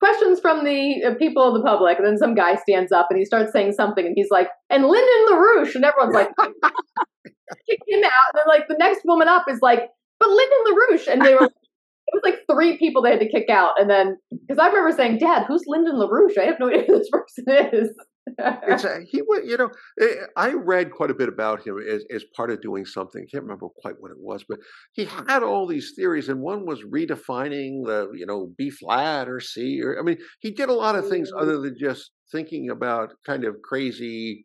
questions 0.00 0.40
from 0.40 0.64
the 0.64 1.04
uh, 1.04 1.14
people 1.14 1.42
of 1.42 1.54
the 1.54 1.66
public. 1.66 1.98
And 1.98 2.06
then 2.06 2.18
some 2.18 2.34
guy 2.34 2.56
stands 2.56 2.92
up 2.92 3.06
and 3.10 3.18
he 3.18 3.24
starts 3.24 3.52
saying 3.52 3.72
something 3.72 4.04
and 4.04 4.14
he's 4.16 4.30
like, 4.30 4.48
and 4.70 4.84
Lyndon 4.84 5.26
LaRouche. 5.30 5.74
And 5.74 5.84
everyone's 5.84 6.14
like, 6.14 6.30
kick 7.68 7.80
him 7.86 8.04
out. 8.04 8.32
And 8.32 8.36
then, 8.36 8.44
like, 8.48 8.68
the 8.68 8.76
next 8.78 9.02
woman 9.04 9.28
up 9.28 9.44
is 9.48 9.60
like, 9.62 9.88
but 10.18 10.28
Lyndon 10.28 10.58
LaRouche. 10.68 11.12
And 11.12 11.22
they 11.24 11.34
were, 11.34 11.50
was 12.14 12.22
like 12.24 12.40
three 12.50 12.78
people 12.78 13.02
they 13.02 13.10
had 13.10 13.20
to 13.20 13.28
kick 13.30 13.48
out. 13.50 13.80
And 13.80 13.88
then, 13.90 14.16
because 14.30 14.58
I 14.58 14.68
remember 14.68 14.96
saying, 14.96 15.18
Dad, 15.18 15.44
who's 15.46 15.64
Lyndon 15.66 15.96
LaRouche? 15.96 16.38
I 16.38 16.44
have 16.46 16.60
no 16.60 16.68
idea 16.70 16.84
who 16.86 16.98
this 16.98 17.10
person 17.10 17.44
is. 17.72 17.90
it's 18.38 18.84
a, 18.84 19.00
he 19.06 19.20
was, 19.22 19.42
you 19.44 19.56
know, 19.56 19.70
eh, 20.00 20.14
I 20.36 20.52
read 20.54 20.90
quite 20.92 21.10
a 21.10 21.14
bit 21.14 21.28
about 21.28 21.66
him 21.66 21.78
as, 21.78 22.04
as 22.10 22.24
part 22.34 22.50
of 22.50 22.62
doing 22.62 22.86
something. 22.86 23.22
I 23.22 23.28
can't 23.30 23.44
remember 23.44 23.66
quite 23.82 23.96
what 23.98 24.10
it 24.10 24.16
was, 24.18 24.44
but 24.48 24.58
he 24.94 25.04
had 25.04 25.42
all 25.42 25.66
these 25.66 25.92
theories, 25.94 26.28
and 26.30 26.40
one 26.40 26.64
was 26.64 26.82
redefining 26.84 27.84
the, 27.84 28.10
you 28.14 28.24
know, 28.26 28.50
B 28.56 28.70
flat 28.70 29.28
or 29.28 29.40
C, 29.40 29.80
or 29.82 29.98
I 29.98 30.02
mean, 30.02 30.16
he 30.40 30.50
did 30.52 30.70
a 30.70 30.74
lot 30.74 30.96
of 30.96 31.08
things 31.08 31.30
Mm. 31.32 31.42
other 31.42 31.58
than 31.60 31.76
just 31.78 32.12
thinking 32.32 32.70
about 32.70 33.10
kind 33.26 33.44
of 33.44 33.56
crazy 33.62 34.44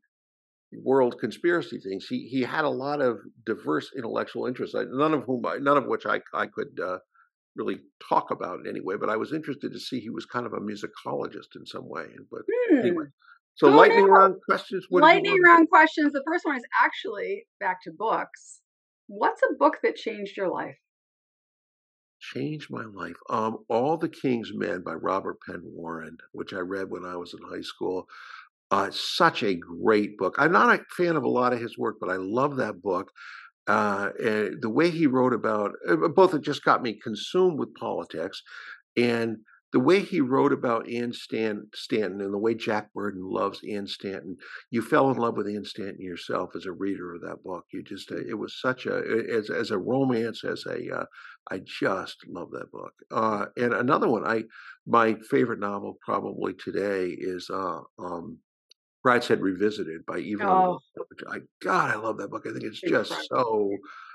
world 0.83 1.15
conspiracy 1.19 1.79
things. 1.79 2.05
He 2.07 2.27
he 2.29 2.41
had 2.41 2.65
a 2.65 2.69
lot 2.69 3.01
of 3.01 3.17
diverse 3.45 3.89
intellectual 3.97 4.45
interests, 4.45 4.75
none 4.75 5.13
of 5.13 5.23
whom 5.23 5.45
I, 5.45 5.57
none 5.57 5.77
of 5.77 5.85
which 5.87 6.05
I 6.05 6.21
I 6.33 6.45
could 6.47 6.79
uh, 6.83 6.99
really 7.55 7.79
talk 8.07 8.31
about 8.31 8.59
in 8.59 8.67
any 8.67 8.81
way. 8.81 8.95
But 8.97 9.09
I 9.09 9.17
was 9.17 9.33
interested 9.33 9.71
to 9.73 9.79
see 9.79 9.99
he 9.99 10.09
was 10.09 10.25
kind 10.25 10.45
of 10.45 10.53
a 10.53 10.59
musicologist 10.59 11.55
in 11.55 11.65
some 11.65 11.87
way. 11.89 12.07
But 12.31 12.41
Hmm. 12.69 12.77
anyway, 12.79 13.05
so 13.55 13.67
Oh, 13.67 13.75
lightning 13.75 14.05
no. 14.07 14.11
round 14.13 14.35
questions. 14.47 14.85
What 14.89 15.01
Lightning 15.01 15.41
round 15.45 15.69
questions. 15.69 16.13
The 16.13 16.23
first 16.25 16.45
one 16.45 16.55
is 16.57 16.63
actually 16.81 17.47
back 17.59 17.81
to 17.83 17.91
books. 17.91 18.61
What's 19.07 19.41
a 19.43 19.53
book 19.57 19.79
that 19.83 19.95
changed 19.95 20.37
your 20.37 20.49
life? 20.49 20.77
changed 22.21 22.69
my 22.69 22.83
life. 22.83 23.15
Um, 23.29 23.59
All 23.69 23.97
the 23.97 24.09
King's 24.09 24.51
Men 24.53 24.81
by 24.81 24.93
Robert 24.93 25.37
Penn 25.47 25.61
Warren, 25.63 26.17
which 26.33 26.53
I 26.53 26.59
read 26.59 26.89
when 26.89 27.05
I 27.05 27.15
was 27.15 27.33
in 27.33 27.39
high 27.47 27.61
school. 27.61 28.07
Uh, 28.71 28.91
such 28.91 29.41
a 29.41 29.55
great 29.55 30.17
book. 30.17 30.35
I'm 30.37 30.51
not 30.51 30.79
a 30.79 30.83
fan 30.95 31.15
of 31.15 31.23
a 31.23 31.29
lot 31.29 31.53
of 31.53 31.59
his 31.59 31.77
work, 31.77 31.95
but 31.99 32.09
I 32.09 32.17
love 32.17 32.57
that 32.57 32.81
book. 32.81 33.11
Uh, 33.69 34.09
the 34.61 34.69
way 34.69 34.89
he 34.89 35.05
wrote 35.05 35.33
about 35.33 35.71
uh, 35.87 35.95
both, 35.95 36.33
it 36.33 36.41
just 36.41 36.63
got 36.63 36.81
me 36.81 36.93
consumed 36.93 37.59
with 37.59 37.73
politics, 37.75 38.41
and 38.97 39.37
the 39.71 39.79
way 39.79 39.99
he 39.99 40.19
wrote 40.19 40.51
about 40.51 40.89
Ann 40.89 41.13
Stan, 41.13 41.67
Stanton 41.75 42.21
and 42.21 42.33
the 42.33 42.39
way 42.39 42.55
Jack 42.55 42.91
Burden 42.93 43.21
loves 43.23 43.61
Ann 43.69 43.85
Stanton. 43.85 44.35
You 44.71 44.81
fell 44.81 45.11
in 45.11 45.17
love 45.17 45.37
with 45.37 45.47
Ann 45.47 45.63
Stanton 45.63 46.01
yourself 46.01 46.49
as 46.55 46.65
a 46.65 46.71
reader 46.71 47.13
of 47.13 47.21
that 47.21 47.43
book. 47.43 47.65
You 47.71 47.83
just, 47.83 48.11
uh, 48.11 48.17
it 48.17 48.37
was 48.37 48.59
such 48.59 48.87
a 48.87 48.97
as 49.31 49.49
as 49.51 49.69
a 49.71 49.77
romance, 49.77 50.43
as 50.43 50.65
a 50.65 51.01
uh, 51.01 51.05
I 51.51 51.59
just 51.59 52.17
love 52.27 52.49
that 52.51 52.71
book. 52.71 52.93
Uh, 53.11 53.45
and 53.57 53.73
another 53.73 54.07
one, 54.07 54.25
I 54.25 54.43
my 54.87 55.15
favorite 55.29 55.59
novel 55.59 55.97
probably 56.03 56.53
today 56.53 57.15
is 57.17 57.49
uh, 57.53 57.81
um, 57.99 58.39
Brideshead 59.03 59.41
Revisited 59.41 60.05
by 60.05 60.19
Eva. 60.19 60.47
Oh. 60.47 60.79
I 61.29 61.39
God, 61.61 61.91
I 61.91 61.95
love 61.95 62.17
that 62.17 62.29
book. 62.29 62.45
I 62.47 62.51
think 62.51 62.63
it's 62.63 62.81
just 62.81 63.13
so 63.29 63.71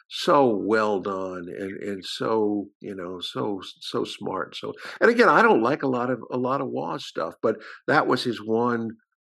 so 0.08 0.46
well 0.46 1.00
done 1.00 1.46
and 1.48 1.82
and 1.82 2.04
so 2.04 2.66
you 2.80 2.94
know 2.94 3.20
so 3.20 3.60
so 3.80 4.04
smart. 4.04 4.56
So 4.56 4.74
and 5.00 5.10
again, 5.10 5.28
I 5.28 5.42
don't 5.42 5.62
like 5.62 5.82
a 5.82 5.88
lot 5.88 6.10
of 6.10 6.22
a 6.30 6.36
lot 6.36 6.60
of 6.60 6.68
Waugh's 6.68 7.06
stuff, 7.06 7.34
but 7.42 7.56
that 7.86 8.06
was 8.06 8.22
his 8.22 8.42
one 8.42 8.90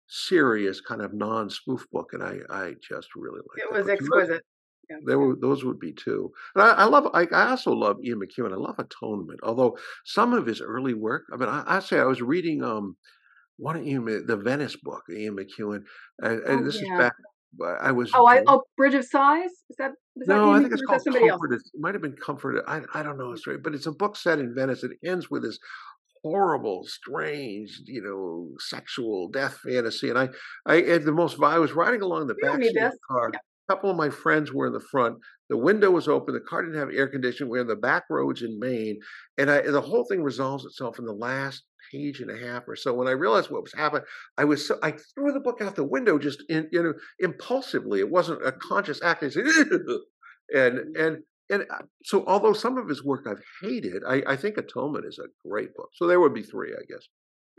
serious 0.08 0.82
kind 0.82 1.02
of 1.02 1.14
non-spoof 1.14 1.86
book, 1.91 2.12
and 2.14 2.24
I 2.24 2.39
I 2.49 2.74
just 2.82 3.10
really 3.16 3.39
like 3.39 3.64
It 3.64 3.72
was 3.72 3.86
book. 3.86 3.93
Exquisite. 3.93 4.43
Yeah. 4.89 4.97
There 5.06 5.20
were 5.20 5.36
those 5.36 5.64
would 5.64 5.80
be 5.80 5.93
two. 5.93 6.32
And 6.56 6.64
I, 6.64 6.72
I 6.72 6.84
love 6.86 7.08
I, 7.14 7.26
I 7.32 7.49
also 7.52 7.72
love 7.72 7.97
Ian 8.04 8.20
McEwan. 8.20 8.52
I 8.52 8.58
love 8.58 8.76
Atonement, 8.80 9.39
although 9.43 9.78
some 10.06 10.34
of 10.34 10.45
his 10.45 10.62
early 10.62 10.93
work. 10.93 11.24
I 11.34 11.38
mean, 11.38 11.49
I, 11.49 11.64
I 11.66 11.80
say 11.80 11.99
I 11.99 12.06
was 12.06 12.22
reading 12.22 12.64
um 12.64 12.97
of 13.62 13.86
Ian 13.86 14.05
Ma- 14.05 14.26
the 14.26 14.38
Venice 14.38 14.76
book, 14.82 15.03
Ian 15.12 15.36
McEwan, 15.38 15.82
and, 16.20 16.39
and 16.43 16.59
Oh, 16.62 16.64
this 16.64 16.82
yeah. 16.82 16.93
is 16.93 16.99
back. 16.99 17.14
Uh, 17.62 17.66
I 17.82 17.91
was 17.91 18.12
Oh, 18.14 18.26
I 18.28 18.43
oh 18.47 18.64
Bridge 18.78 18.93
of 18.93 19.05
Sighs? 19.05 19.51
Is 19.70 19.76
that 19.78 19.91
is 20.16 20.28
that 20.28 20.36
no, 20.36 20.47
Ian 20.47 20.55
I 20.55 20.59
think 20.62 20.74
it's 20.74 20.82
McEwan 20.82 20.93
or 20.93 20.95
is 20.95 21.03
called 21.03 21.16
that? 21.16 21.30
Comfort. 21.30 21.53
It 21.53 21.62
might 21.80 21.93
have 21.95 22.01
been 22.01 22.16
Comfort. 22.16 22.64
I 22.68 22.82
I 22.93 23.03
don't 23.03 23.18
know, 23.18 23.32
it's 23.32 23.45
right, 23.47 23.62
but 23.62 23.76
it's 23.76 23.88
a 23.88 23.91
book 23.91 24.16
set 24.16 24.39
in 24.39 24.53
Venice. 24.55 24.84
It 24.84 24.91
ends 25.05 25.30
with 25.30 25.43
this 25.43 25.59
horrible, 26.24 26.84
strange, 26.86 27.82
you 27.86 28.01
know, 28.01 28.49
sexual 28.59 29.28
death 29.30 29.57
fantasy. 29.66 30.09
And 30.09 30.20
I, 30.20 30.30
I 30.66 30.82
at 30.82 31.05
the 31.05 31.12
most. 31.12 31.41
I 31.41 31.59
was 31.59 31.74
riding 31.74 32.01
along 32.01 32.28
the 32.28 32.36
We 32.41 32.47
back 32.47 32.62
seat 32.64 32.78
of 32.78 32.91
the 32.91 32.97
car. 33.09 33.32
Yeah. 33.34 33.39
A 33.70 33.74
couple 33.74 33.89
of 33.91 33.97
my 33.97 34.09
friends 34.09 34.51
were 34.51 34.68
in 34.68 34.74
the 34.74 34.84
front. 34.91 35.18
The 35.49 35.57
window 35.57 35.91
was 35.91 36.07
open. 36.07 36.34
The 36.34 36.41
car 36.41 36.64
didn't 36.64 36.80
have 36.80 36.89
air 36.93 37.07
conditioning. 37.07 37.49
We're 37.49 37.62
in 37.62 37.68
the 37.68 37.76
back 37.76 38.03
roads 38.09 38.41
in 38.41 38.59
Maine, 38.59 38.99
and 39.38 39.49
I, 39.49 39.62
the 39.62 39.82
whole 39.82 40.05
thing 40.09 40.24
resolves 40.24 40.66
itself 40.66 40.99
in 40.99 41.05
the 41.05 41.14
last 41.14 41.64
page 41.91 42.19
and 42.19 42.31
a 42.31 42.37
half 42.37 42.67
or 42.67 42.75
so. 42.75 42.93
When 42.93 43.07
I 43.07 43.11
realized 43.11 43.51
what 43.51 43.63
was 43.63 43.73
happening, 43.73 44.03
I 44.37 44.45
was 44.45 44.67
so 44.67 44.77
I 44.81 44.91
threw 44.91 45.31
the 45.31 45.39
book 45.39 45.61
out 45.61 45.75
the 45.75 45.83
window 45.83 46.17
just 46.17 46.43
in, 46.49 46.67
you 46.71 46.83
know 46.83 46.93
impulsively. 47.19 47.99
It 47.99 48.09
wasn't 48.09 48.45
a 48.45 48.51
conscious 48.51 49.01
act. 49.03 49.23
I 49.23 49.29
said, 49.29 49.45
and 50.55 50.95
and 50.95 51.17
and 51.49 51.63
uh, 51.69 51.83
so 52.03 52.23
although 52.27 52.53
some 52.53 52.77
of 52.77 52.87
his 52.87 53.03
work 53.03 53.25
I've 53.29 53.43
hated, 53.61 54.03
I, 54.07 54.23
I 54.27 54.35
think 54.35 54.57
Atonement 54.57 55.05
is 55.05 55.19
a 55.19 55.27
great 55.47 55.75
book. 55.75 55.89
So 55.93 56.07
there 56.07 56.19
would 56.19 56.33
be 56.33 56.43
three, 56.43 56.71
I 56.71 56.83
guess. 56.87 57.07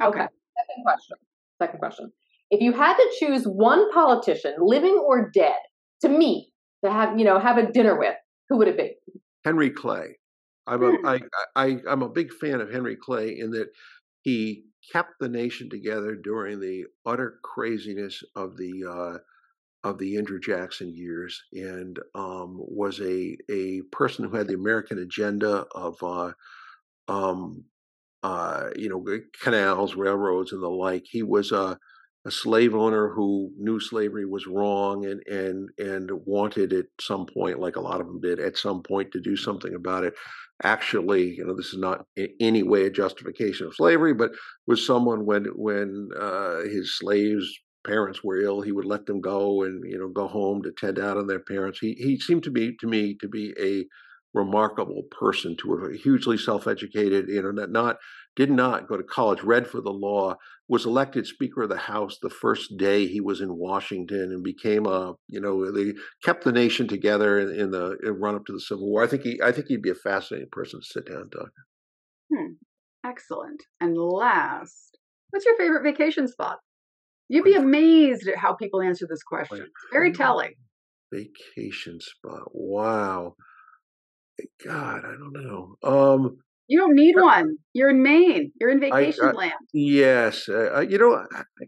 Okay. 0.03 0.21
Second 0.21 0.83
question. 0.85 1.17
Second 1.61 1.79
question. 1.79 2.13
If 2.51 2.61
you 2.61 2.73
had 2.73 2.97
to 2.97 3.11
choose 3.19 3.45
one 3.45 3.91
politician, 3.93 4.55
living 4.59 5.03
or 5.07 5.31
dead, 5.31 5.57
to 6.01 6.09
meet, 6.09 6.53
to 6.85 6.91
have 6.91 7.19
you 7.19 7.25
know 7.25 7.39
have 7.39 7.59
a 7.59 7.71
dinner 7.71 7.99
with, 7.99 8.15
who 8.49 8.59
would 8.59 8.69
it 8.69 8.77
be? 8.77 8.95
Henry 9.45 9.71
Clay. 9.71 10.17
I'm 10.67 10.83
a. 10.83 10.93
I, 11.05 11.21
I 11.57 11.77
I'm 11.89 12.03
a 12.03 12.09
big 12.09 12.33
fan 12.33 12.61
of 12.61 12.71
Henry 12.71 12.97
Clay 12.97 13.37
in 13.39 13.51
that 13.51 13.69
he 14.23 14.67
kept 14.93 15.19
the 15.21 15.29
nation 15.29 15.71
together 15.71 16.17
during 16.17 16.61
the 16.61 16.87
utter 17.07 17.39
craziness 17.43 18.23
of 18.37 18.57
the 18.57 18.85
uh, 18.89 19.19
of 19.85 19.99
the 19.99 20.17
Andrew 20.19 20.41
Jackson 20.41 20.95
years, 20.95 21.43
and 21.53 21.99
um, 22.15 22.57
was 22.59 23.01
a 23.01 23.37
a 23.51 23.83
person 23.93 24.25
who 24.25 24.37
had 24.37 24.49
the 24.49 24.55
American 24.55 24.99
agenda 24.99 25.67
of 25.75 26.03
uh, 26.03 26.33
um, 27.09 27.65
uh, 28.23 28.71
you 28.77 28.89
know 28.89 29.05
canals, 29.43 29.95
railroads, 29.97 30.53
and 30.53 30.63
the 30.63 30.69
like. 30.71 31.05
He 31.11 31.23
was 31.23 31.53
a 31.53 31.79
a 32.25 32.31
slave 32.31 32.75
owner 32.75 33.11
who 33.13 33.53
knew 33.59 33.81
slavery 33.81 34.27
was 34.27 34.47
wrong 34.47 35.07
and 35.07 35.23
and 35.27 35.71
and 35.79 36.11
wanted 36.27 36.73
at 36.73 36.87
some 37.01 37.27
point, 37.27 37.61
like 37.61 37.77
a 37.77 37.81
lot 37.81 38.01
of 38.01 38.07
them 38.07 38.21
did, 38.21 38.41
at 38.41 38.57
some 38.59 38.83
point 38.83 39.13
to 39.13 39.21
do 39.21 39.37
something 39.37 39.75
about 39.75 40.05
it. 40.05 40.15
Actually, 40.65 41.35
you 41.37 41.45
know, 41.45 41.55
this 41.57 41.73
is 41.73 41.79
not 41.79 42.07
in 42.17 42.29
any 42.39 42.63
way 42.63 42.85
a 42.87 42.91
justification 42.91 43.67
of 43.67 43.75
slavery, 43.75 44.15
but 44.15 44.31
was 44.67 44.87
someone 44.87 45.27
when 45.27 45.47
when 45.57 46.11
uh, 46.19 46.61
his 46.61 46.97
slaves 46.97 47.49
parents 47.85 48.23
were 48.23 48.41
ill, 48.41 48.61
he 48.61 48.71
would 48.71 48.85
let 48.85 49.05
them 49.07 49.21
go 49.21 49.65
and 49.65 49.83
you 49.91 49.99
know 49.99 50.09
go 50.09 50.29
home 50.29 50.63
to 50.63 50.71
tend 50.79 51.01
out 51.01 51.17
on 51.17 51.27
their 51.27 51.41
parents. 51.41 51.81
He 51.81 51.95
he 51.95 52.19
seemed 52.19 52.45
to 52.45 52.51
be 52.51 52.77
to 52.77 52.87
me 52.87 53.17
to 53.21 53.29
be 53.29 53.53
a 53.59 53.85
remarkable 54.35 55.03
person 55.11 55.57
to 55.59 55.75
a 55.75 55.97
hugely 55.97 56.39
self-educated, 56.39 57.29
you 57.29 57.43
know, 57.43 57.51
not, 57.51 57.71
not 57.71 57.97
did 58.37 58.51
not 58.51 58.89
go 58.89 58.97
to 58.97 59.03
college, 59.03 59.43
read 59.43 59.69
for 59.69 59.81
the 59.81 59.91
law, 59.91 60.37
was 60.69 60.87
elected 60.87 61.27
Speaker 61.27 61.63
of 61.63 61.69
the 61.69 61.77
House 61.77 62.19
the 62.23 62.31
first 62.31 62.77
day 62.79 63.07
he 63.07 63.21
was 63.21 63.41
in 63.41 63.59
Washington, 63.59 64.33
and 64.33 64.43
became 64.43 64.87
a 64.87 65.15
you 65.29 65.41
know 65.41 65.71
they 65.71 65.93
kept 66.25 66.45
the 66.45 66.53
nation 66.53 66.89
together 66.89 67.39
in, 67.39 67.61
in 67.61 67.71
the 67.71 67.99
in 68.03 68.13
run 68.15 68.35
up 68.35 68.47
to 68.47 68.53
the 68.53 68.61
Civil 68.61 68.91
War. 68.91 69.05
I 69.05 69.07
think 69.07 69.23
he 69.23 69.41
I 69.43 69.53
think 69.53 69.67
he'd 69.69 69.83
be 69.83 69.91
a 69.91 69.95
fascinating 69.95 70.49
person 70.51 70.81
to 70.81 70.87
sit 70.87 71.07
down 71.07 71.23
and 71.23 71.33
talk. 71.33 71.51
Hmm. 72.35 72.53
Excellent. 73.05 73.63
And 73.81 73.97
last, 73.99 74.99
what's 75.31 75.45
your 75.45 75.57
favorite 75.57 75.83
vacation 75.83 76.29
spot? 76.29 76.59
You'd 77.29 77.45
be 77.45 77.55
amazed 77.55 78.29
at 78.29 78.37
how 78.37 78.55
people 78.55 78.83
answer 78.83 79.07
this 79.09 79.23
question. 79.23 79.67
Very 79.93 80.13
telling. 80.13 80.53
Vacation 81.13 81.99
spot. 82.01 82.49
Wow. 82.53 83.35
God, 84.65 85.03
I 85.05 85.13
don't 85.13 85.33
know. 85.33 85.77
Um, 85.83 86.37
You 86.73 86.79
don't 86.79 86.95
need 86.95 87.17
one. 87.17 87.57
You're 87.75 87.91
in 87.91 88.03
Maine. 88.03 88.51
You're 88.59 88.71
in 88.71 88.81
vacation 88.81 89.27
I- 89.27 89.33
land. 89.33 89.53
Yes, 89.75 90.49
uh, 90.49 90.81
you 90.81 90.97
know, 90.97 91.13
I, 91.17 91.41
I 91.41 91.65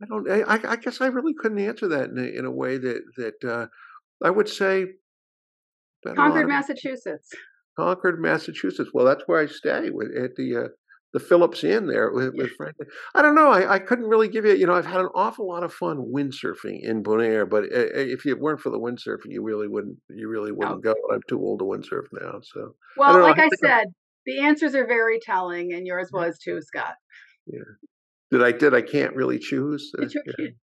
I 0.00 0.06
don't. 0.06 0.30
I, 0.30 0.42
I 0.42 0.60
I 0.74 0.76
guess 0.76 1.00
I 1.00 1.08
really 1.08 1.34
couldn't 1.40 1.58
answer 1.58 1.88
that 1.88 2.10
in 2.10 2.18
a, 2.18 2.38
in 2.38 2.44
a 2.44 2.50
way 2.52 2.78
that 2.78 3.02
that 3.16 3.44
uh, 3.44 3.66
I 4.24 4.30
would 4.30 4.48
say. 4.48 4.84
spent 6.02 6.18
a 6.18 6.20
lot 6.20 6.26
Concord, 6.28 6.44
of- 6.44 6.48
Massachusetts. 6.50 7.30
Concord, 7.76 8.20
Massachusetts. 8.20 8.90
Well, 8.94 9.04
that's 9.04 9.24
where 9.26 9.40
I 9.42 9.46
stay 9.46 9.90
with 9.90 10.16
at 10.16 10.36
the 10.36 10.56
uh, 10.56 10.68
the 11.14 11.18
Phillips 11.18 11.64
Inn 11.64 11.88
there 11.88 12.12
with, 12.12 12.32
with 12.34 12.50
Frank. 12.56 12.76
I 13.16 13.22
don't 13.22 13.34
know. 13.34 13.50
I, 13.50 13.74
I 13.74 13.78
couldn't 13.80 14.06
really 14.06 14.28
give 14.28 14.44
you. 14.44 14.54
You 14.54 14.66
know, 14.68 14.74
I've 14.74 14.86
had 14.86 15.00
an 15.00 15.08
awful 15.16 15.48
lot 15.48 15.64
of 15.64 15.72
fun 15.74 15.96
windsurfing 16.14 16.78
in 16.82 17.02
Bonaire, 17.02 17.48
but 17.50 17.64
uh, 17.64 17.78
uh, 17.98 18.06
if 18.16 18.24
it 18.24 18.38
weren't 18.38 18.60
for 18.60 18.70
the 18.70 18.78
windsurfing, 18.78 19.30
you 19.30 19.42
really 19.42 19.66
wouldn't. 19.66 19.96
You 20.10 20.28
really 20.28 20.52
wouldn't 20.52 20.84
go. 20.84 20.94
I'm 21.12 21.22
too 21.28 21.40
old 21.40 21.58
to 21.58 21.64
windsurf 21.64 22.04
now. 22.12 22.38
So 22.54 22.76
Well, 22.96 23.14
don't 23.14 23.22
like 23.22 23.40
I 23.40 23.46
I 23.46 23.48
said, 23.64 23.86
the 24.28 24.40
answers 24.48 24.74
are 24.74 24.86
very 24.86 25.18
telling, 25.20 25.72
and 25.72 25.86
yours 25.86 26.10
was 26.12 26.38
too, 26.38 26.60
Scot. 26.62 26.94
Yeah. 27.46 27.60
Did 28.30 28.42
I 28.42 28.52
did 28.52 28.74
I 28.74 28.82
can't 28.82 29.14
really 29.16 29.38
choose. 29.38 29.90
Uh, 29.96 30.02
But 30.02 30.14
You, 30.14 30.22
yeah. 30.26 30.34
you- 30.38 30.54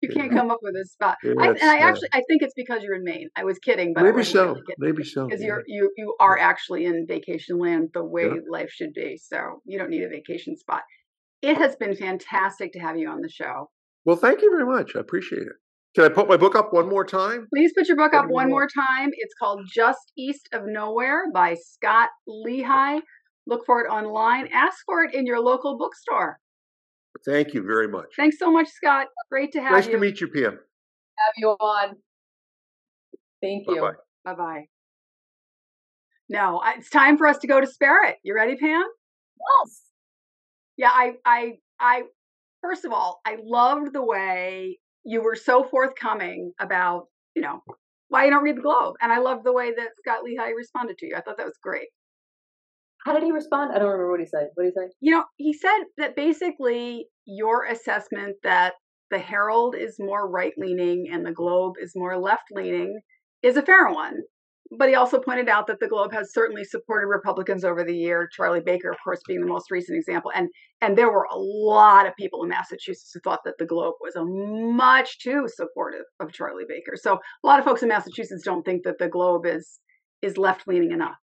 you 0.00 0.08
can't 0.10 0.30
Yeah. 0.30 0.38
come 0.38 0.50
up 0.52 0.60
with 0.62 0.76
a 0.76 0.84
spot. 0.86 1.16
I, 1.24 1.48
and 1.48 1.58
I 1.60 1.78
uh, 1.80 1.88
actually, 1.88 2.10
I 2.12 2.22
think 2.28 2.42
it's 2.42 2.54
because 2.54 2.84
you're 2.84 2.94
in 2.94 3.02
Maine. 3.02 3.28
I 3.34 3.42
was 3.42 3.58
kidding, 3.58 3.92
but 3.94 4.04
maybe 4.04 4.22
so. 4.22 4.44
really. 4.50 4.62
Maybe 4.78 5.02
so. 5.02 5.26
because 5.26 5.42
you're 5.42 5.64
you 5.66 5.90
you 5.96 6.14
are 6.20 6.38
actually 6.38 6.84
in 6.84 7.04
vacation 7.08 7.58
land 7.58 7.88
the 7.94 8.04
way 8.04 8.30
life 8.48 8.70
should 8.70 8.92
be 8.94 9.10
so 9.30 9.60
you 9.64 9.76
don't 9.78 9.90
need 9.90 10.04
a 10.04 10.08
vacation 10.08 10.56
spot 10.56 10.82
it 11.42 11.56
has 11.58 11.74
been 11.82 11.96
fantastic 11.96 12.72
to 12.74 12.78
have 12.78 12.96
you 12.96 13.08
on 13.08 13.20
the 13.22 13.28
show 13.40 13.68
Well, 14.04 14.14
thank 14.24 14.40
you 14.42 14.50
very 14.56 14.66
much. 14.74 14.94
I 14.94 15.00
appreciate 15.00 15.42
it. 15.52 15.56
Can 15.98 16.04
I 16.04 16.14
put 16.14 16.28
my 16.28 16.36
book 16.36 16.54
up 16.54 16.72
one 16.72 16.88
more 16.88 17.04
time? 17.04 17.48
please 17.52 17.72
put 17.76 17.88
your 17.88 17.96
book 17.96 18.14
up 18.14 18.26
one 18.28 18.48
more 18.48 18.68
time 18.68 19.10
it's 19.14 19.34
called 19.34 19.62
just 19.68 20.12
east 20.16 20.48
of 20.52 20.62
nowhere 20.64 21.24
by 21.34 21.56
scot 21.60 22.10
lehigh 22.24 22.98
look 23.48 23.66
for 23.66 23.84
it 23.84 23.88
online 23.88 24.48
ask 24.52 24.76
for 24.86 25.02
it 25.02 25.12
in 25.12 25.26
your 25.26 25.40
local 25.40 25.76
bookstore 25.76 26.38
Thank 27.26 27.52
you 27.52 27.64
very 27.64 27.88
much. 27.88 28.06
thanks 28.16 28.38
so 28.38 28.52
much 28.52 28.68
scot 28.68 29.08
great 29.28 29.50
to 29.50 29.60
have 29.60 29.72
Nice 29.72 29.86
you 29.86 29.94
Nice 29.94 30.00
to 30.00 30.06
meet 30.06 30.20
you, 30.20 30.28
Pam. 30.28 30.52
Have 30.52 31.34
you 31.36 31.48
on? 31.48 31.96
Thank 33.42 33.66
you. 33.66 33.80
Bye-bye. 33.80 34.36
bye-bye 34.36 34.64
no 36.28 36.62
it's 36.76 36.90
time 36.90 37.18
for 37.18 37.26
us 37.26 37.38
to 37.38 37.48
go 37.48 37.60
to 37.60 37.66
Sparrett. 37.66 38.14
you 38.22 38.36
ready 38.36 38.54
pam 38.54 38.84
Yes. 39.64 39.82
Yeah, 40.76 40.90
I, 40.92 41.14
I, 41.24 41.54
I. 41.80 42.02
First 42.62 42.84
of 42.84 42.92
all, 42.92 43.20
I 43.26 43.36
loved 43.42 43.92
the 43.92 44.04
way 44.04 44.78
you 45.04 45.22
were 45.22 45.36
so 45.36 45.64
forthcoming 45.64 46.52
about, 46.60 47.06
you 47.34 47.42
know, 47.42 47.62
why 48.08 48.24
you 48.24 48.30
don't 48.30 48.42
read 48.42 48.56
the 48.56 48.62
Globe, 48.62 48.96
and 49.00 49.12
I 49.12 49.18
loved 49.18 49.44
the 49.44 49.52
way 49.52 49.72
that 49.74 49.88
Scot 49.98 50.24
Lehigh 50.24 50.50
responded 50.50 50.98
to 50.98 51.06
you. 51.06 51.14
I 51.16 51.20
thought 51.20 51.36
that 51.36 51.46
was 51.46 51.58
great. 51.62 51.88
How 53.04 53.12
did 53.12 53.22
he 53.22 53.32
respond? 53.32 53.72
I 53.72 53.78
don't 53.78 53.88
remember 53.88 54.10
what 54.10 54.20
he 54.20 54.26
said. 54.26 54.48
What 54.54 54.64
did 54.64 54.72
he 54.74 54.80
say? 54.80 54.92
You 55.00 55.12
know, 55.12 55.24
he 55.36 55.52
said 55.52 55.84
that 55.98 56.16
basically 56.16 57.06
your 57.26 57.66
assessment 57.66 58.36
that 58.42 58.74
the 59.10 59.18
Herald 59.18 59.74
is 59.74 59.96
more 59.98 60.28
right 60.28 60.52
leaning 60.56 61.08
and 61.12 61.24
the 61.24 61.32
Globe 61.32 61.74
is 61.80 61.92
more 61.94 62.18
left 62.18 62.50
leaning 62.50 63.00
is 63.42 63.56
a 63.56 63.62
fair 63.62 63.88
one. 63.88 64.18
But 64.76 64.88
he 64.90 64.94
also 64.94 65.18
pointed 65.18 65.48
out 65.48 65.66
that 65.68 65.80
the 65.80 65.88
Globe 65.88 66.12
has 66.12 66.32
certainly 66.32 66.62
supported 66.62 67.06
Republicans 67.06 67.64
over 67.64 67.84
the 67.84 67.96
year. 67.96 68.28
Charlie 68.30 68.60
Baker, 68.60 68.90
of 68.90 68.98
course, 69.02 69.20
being 69.26 69.40
the 69.40 69.46
most 69.46 69.70
recent 69.70 69.96
example, 69.96 70.30
and 70.34 70.48
and 70.82 70.96
there 70.96 71.10
were 71.10 71.26
a 71.30 71.38
lot 71.38 72.06
of 72.06 72.14
people 72.16 72.42
in 72.42 72.50
Massachusetts 72.50 73.10
who 73.12 73.20
thought 73.20 73.40
that 73.44 73.58
the 73.58 73.66
Globe 73.66 73.94
was 74.00 74.14
a 74.14 74.24
much 74.24 75.20
too 75.20 75.46
supportive 75.48 76.04
of 76.20 76.32
Charlie 76.32 76.66
Baker. 76.68 76.96
So 76.96 77.14
a 77.14 77.46
lot 77.46 77.58
of 77.58 77.64
folks 77.64 77.82
in 77.82 77.88
Massachusetts 77.88 78.44
don't 78.44 78.62
think 78.64 78.84
that 78.84 78.98
the 78.98 79.08
Globe 79.08 79.46
is 79.46 79.80
is 80.20 80.36
left 80.36 80.68
leaning 80.68 80.92
enough. 80.92 81.16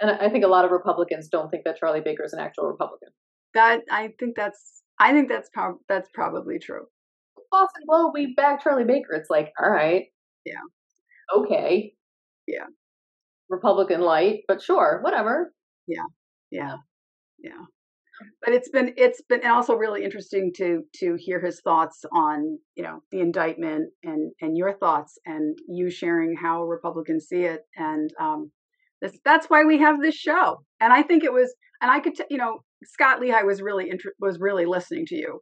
And 0.00 0.10
I 0.10 0.26
I 0.26 0.28
think 0.28 0.44
a 0.44 0.48
lot 0.48 0.64
of 0.64 0.70
Republicans 0.70 1.28
don't 1.28 1.50
think 1.50 1.64
that 1.64 1.76
Charlie 1.78 2.00
Baker 2.00 2.24
is 2.24 2.32
an 2.32 2.40
actual 2.40 2.66
Republican. 2.66 3.08
That 3.54 3.82
I 3.90 4.12
think 4.18 4.36
that's 4.36 4.82
I 4.98 5.12
think 5.12 5.28
that's 5.28 5.48
prob- 5.50 5.80
that's 5.88 6.08
probably 6.12 6.58
true. 6.58 6.86
Boston 7.50 7.84
Globe, 7.88 8.12
we 8.14 8.34
back 8.34 8.62
Charlie 8.62 8.84
Baker. 8.84 9.12
It's 9.14 9.30
like, 9.30 9.52
all 9.60 9.70
right. 9.70 10.06
Yeah. 10.44 10.60
Okay. 11.34 11.94
Yeah. 12.46 12.66
Republican 13.50 14.00
light, 14.00 14.40
but 14.48 14.62
sure, 14.62 15.00
whatever. 15.02 15.52
Yeah, 15.86 16.04
yeah. 16.50 16.76
Yeah. 17.38 17.64
But 18.44 18.52
it's 18.54 18.68
been 18.68 18.94
it's 18.96 19.22
been 19.28 19.46
also 19.46 19.74
really 19.74 20.04
interesting 20.04 20.52
to 20.56 20.82
to 20.96 21.16
hear 21.18 21.40
his 21.40 21.60
thoughts 21.60 22.04
on 22.12 22.58
you 22.74 22.82
know 22.82 23.00
the 23.12 23.20
indictment 23.20 23.90
and 24.02 24.32
and 24.40 24.56
your 24.56 24.74
thoughts 24.74 25.18
and 25.24 25.56
you 25.68 25.90
sharing 25.90 26.36
how 26.36 26.64
Republicans 26.64 27.26
see 27.28 27.42
it 27.44 27.62
and 27.76 28.10
um, 28.20 28.50
this 29.00 29.16
that's 29.24 29.46
why 29.46 29.64
we 29.64 29.78
have 29.78 30.00
this 30.00 30.16
show 30.16 30.64
and 30.80 30.92
I 30.92 31.02
think 31.02 31.22
it 31.22 31.32
was 31.32 31.54
and 31.80 31.90
I 31.92 32.00
could 32.00 32.16
t- 32.16 32.24
you 32.28 32.38
know 32.38 32.62
Scot 32.84 33.20
Lehigh 33.20 33.44
was 33.44 33.62
really 33.62 33.88
inter- 33.88 34.14
was 34.20 34.40
really 34.40 34.66
listening 34.66 35.06
to 35.06 35.14
you 35.16 35.40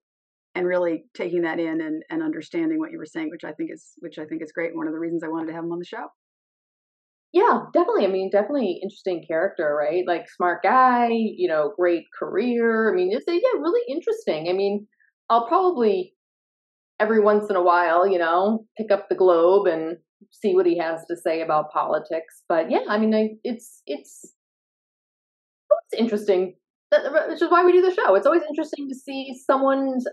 and 0.56 0.66
really 0.66 1.04
taking 1.14 1.42
that 1.42 1.60
in 1.60 1.80
and 1.80 2.02
and 2.10 2.22
understanding 2.22 2.78
what 2.78 2.90
you 2.90 2.98
were 2.98 3.06
saying 3.06 3.28
which 3.30 3.44
I 3.44 3.52
think 3.52 3.70
is 3.72 3.92
which 3.98 4.18
I 4.18 4.24
think 4.24 4.42
is 4.42 4.52
great 4.52 4.74
one 4.74 4.86
of 4.88 4.92
the 4.92 4.98
reasons 4.98 5.22
I 5.22 5.28
wanted 5.28 5.48
to 5.48 5.52
have 5.52 5.64
him 5.64 5.72
on 5.72 5.78
the 5.78 5.84
show. 5.84 6.06
Yeah, 7.32 7.64
definitely. 7.74 8.06
I 8.06 8.08
mean, 8.08 8.30
definitely 8.30 8.80
interesting 8.82 9.22
character, 9.28 9.76
right? 9.78 10.04
Like 10.06 10.30
smart 10.30 10.62
guy, 10.62 11.08
you 11.10 11.48
know, 11.48 11.72
great 11.76 12.04
career. 12.18 12.90
I 12.90 12.96
mean, 12.96 13.10
it's 13.12 13.26
yeah, 13.28 13.60
really 13.60 13.82
interesting. 13.90 14.48
I 14.48 14.54
mean, 14.54 14.86
I'll 15.28 15.46
probably 15.46 16.14
every 16.98 17.20
once 17.20 17.50
in 17.50 17.56
a 17.56 17.62
while, 17.62 18.06
you 18.06 18.18
know, 18.18 18.64
pick 18.78 18.90
up 18.90 19.08
the 19.10 19.16
Globe 19.16 19.66
and 19.66 19.98
see 20.30 20.54
what 20.54 20.64
he 20.64 20.78
has 20.78 21.04
to 21.10 21.16
say 21.16 21.42
about 21.42 21.70
politics. 21.72 22.42
But 22.48 22.70
yeah, 22.70 22.84
I 22.88 22.96
mean, 22.96 23.14
I, 23.14 23.30
it's 23.44 23.82
it's 23.86 24.32
it's 25.90 26.00
interesting. 26.00 26.54
Which 27.28 27.42
is 27.42 27.50
why 27.50 27.64
we 27.64 27.72
do 27.72 27.82
the 27.82 27.94
show. 27.94 28.14
It's 28.14 28.26
always 28.26 28.44
interesting 28.48 28.88
to 28.88 28.94
see 28.94 29.34
someone's 29.44 30.06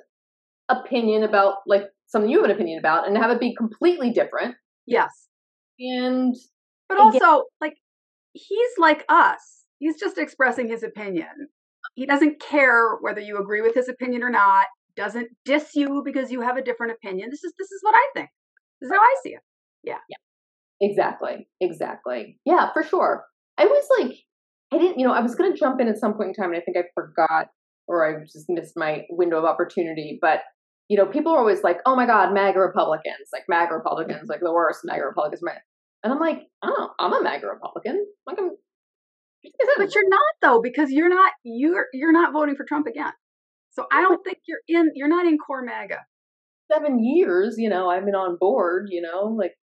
opinion 0.70 1.24
about 1.24 1.58
like 1.68 1.84
something 2.08 2.30
you 2.30 2.42
have 2.42 2.50
an 2.50 2.56
opinion 2.56 2.80
about 2.80 3.08
and 3.08 3.18
have 3.18 3.32
it 3.32 3.40
be 3.40 3.56
completely 3.56 4.12
different. 4.12 4.56
Yes. 4.86 5.10
And 5.80 6.36
but 6.90 7.00
also, 7.00 7.46
like, 7.60 7.76
he's 8.34 8.72
like 8.78 9.06
us. 9.10 9.64
He's 9.80 10.00
just 10.00 10.18
expressing 10.18 10.70
his 10.70 10.84
opinion. 10.84 11.50
He 11.96 12.06
doesn't 12.06 12.40
care 12.40 12.98
whether 13.02 13.20
you 13.20 13.38
agree 13.40 13.62
with 13.62 13.76
his 13.76 13.90
opinion 13.90 14.24
or 14.24 14.30
not. 14.30 14.68
Doesn't 14.96 15.30
diss 15.44 15.72
you 15.74 16.04
because 16.06 16.32
you 16.32 16.42
have 16.42 16.56
a 16.56 16.64
different 16.64 16.94
opinion. 16.94 17.30
This 17.32 17.44
is 17.44 17.54
this 17.58 17.72
is 17.72 17.80
what 17.82 17.96
I 17.96 18.10
think. 18.14 18.30
This 18.80 18.90
is 18.90 18.94
how 18.94 19.02
I 19.02 19.16
see 19.24 19.32
it. 19.32 19.42
Yeah. 19.84 19.98
Yeah. 20.10 20.18
Exactly. 20.82 21.48
Exactly. 21.62 22.40
Yeah, 22.46 22.72
for 22.74 22.84
sure. 22.84 23.26
I 23.58 23.66
was 23.66 23.88
like, 24.00 24.18
I 24.72 24.78
didn't, 24.78 25.00
you 25.00 25.08
know, 25.08 25.14
I 25.14 25.22
was 25.22 25.36
going 25.36 25.52
to 25.52 25.58
jump 25.58 25.80
in 25.80 25.88
at 25.88 25.98
some 25.98 26.14
point 26.14 26.30
in 26.30 26.34
time, 26.34 26.52
and 26.52 26.58
I 26.58 26.62
think 26.62 26.78
I 26.78 26.84
forgot 26.94 27.48
or 27.88 28.06
I 28.06 28.24
just 28.24 28.46
missed 28.50 28.74
my 28.76 29.06
window 29.10 29.38
of 29.38 29.46
opportunity. 29.46 30.18
But 30.22 30.42
you 30.90 30.98
know, 30.98 31.06
people 31.06 31.32
are 31.34 31.40
always 31.40 31.64
like, 31.64 31.80
"Oh 31.86 31.96
my 31.96 32.06
God, 32.06 32.34
MAGA 32.34 32.60
Republicans!" 32.60 33.30
Like 33.32 33.44
MAGA 33.48 33.74
Republicans, 33.74 34.30
like 34.30 34.42
the 34.42 34.54
worst 34.54 34.82
MAGA 34.84 35.06
Republicans. 35.06 35.42
And 36.04 36.12
I'm 36.12 36.20
like, 36.20 36.42
oh, 36.62 36.90
I'm 37.00 37.14
a 37.14 37.24
MAGA 37.24 37.48
Republican. 37.48 38.06
Like 38.28 38.38
I'm 38.40 38.52
but 39.78 39.94
you're 39.94 40.10
not 40.10 40.20
though, 40.42 40.62
because 40.62 40.92
you're 40.92 41.10
not 41.10 41.34
you're 41.44 41.88
you're 41.94 42.12
not 42.12 42.34
voting 42.34 42.56
for 42.56 42.66
Trump 42.66 42.88
again. 42.88 43.12
So 43.72 43.86
I 43.92 44.02
don't 44.02 44.24
think 44.24 44.40
you're 44.48 44.62
in 44.68 44.92
you're 44.96 45.08
not 45.08 45.26
in 45.26 45.38
core 45.38 45.64
MAGA. 45.64 46.00
Seven 46.72 47.04
years, 47.04 47.56
you 47.58 47.70
know, 47.70 47.90
I've 47.90 48.06
been 48.06 48.16
on 48.16 48.38
board, 48.40 48.88
you 48.90 49.02
know, 49.02 49.26
like 49.26 49.54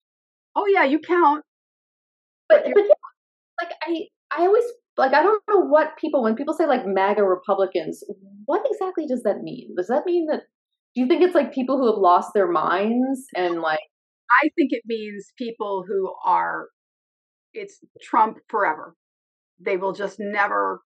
Oh 0.57 0.67
yeah, 0.67 0.85
you 0.85 0.99
count. 0.99 1.45
But, 2.49 2.65
but, 2.65 2.75
but 2.75 2.85
yeah, 2.85 3.63
like 3.63 3.73
I 3.83 4.07
I 4.31 4.47
always 4.47 4.65
like 5.01 5.15
I 5.15 5.23
don't 5.23 5.43
know 5.49 5.61
what 5.61 5.97
people 5.99 6.23
when 6.23 6.37
people 6.37 6.55
say 6.55 6.67
like 6.67 6.87
MAGA 6.87 7.25
Republicans, 7.25 8.05
what 8.47 8.63
exactly 8.71 9.07
does 9.07 9.23
that 9.25 9.43
mean? 9.43 9.75
Does 9.77 9.89
that 9.89 10.07
mean 10.07 10.27
that 10.31 10.43
do 10.95 11.03
you 11.03 11.09
think 11.09 11.23
it's 11.23 11.35
like 11.35 11.53
people 11.55 11.79
who 11.79 11.87
have 11.87 11.99
lost 11.99 12.35
their 12.35 12.51
minds 12.51 13.27
and 13.37 13.61
like 13.61 13.81
I 14.43 14.51
think 14.57 14.71
it 14.73 14.83
means 14.87 15.33
people 15.37 15.85
who 15.87 16.15
are, 16.25 16.69
it's 17.53 17.81
Trump 18.03 18.39
forever. 18.49 18.95
They 19.59 19.77
will 19.77 19.93
just 19.93 20.17
never, 20.21 20.81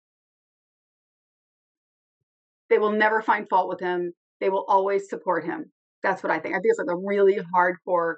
they 2.69 2.77
will 2.77 2.91
never 2.91 3.21
find 3.21 3.47
fault 3.49 3.69
with 3.69 3.79
him. 3.79 4.13
They 4.39 4.49
will 4.49 4.65
always 4.67 5.09
support 5.09 5.45
him. 5.45 5.71
That's 6.01 6.23
what 6.23 6.31
I 6.31 6.39
think. 6.39 6.55
I 6.55 6.57
think 6.57 6.67
it's 6.71 6.79
like 6.79 6.93
a 6.93 6.97
really 6.97 7.39
hardcore 7.55 8.15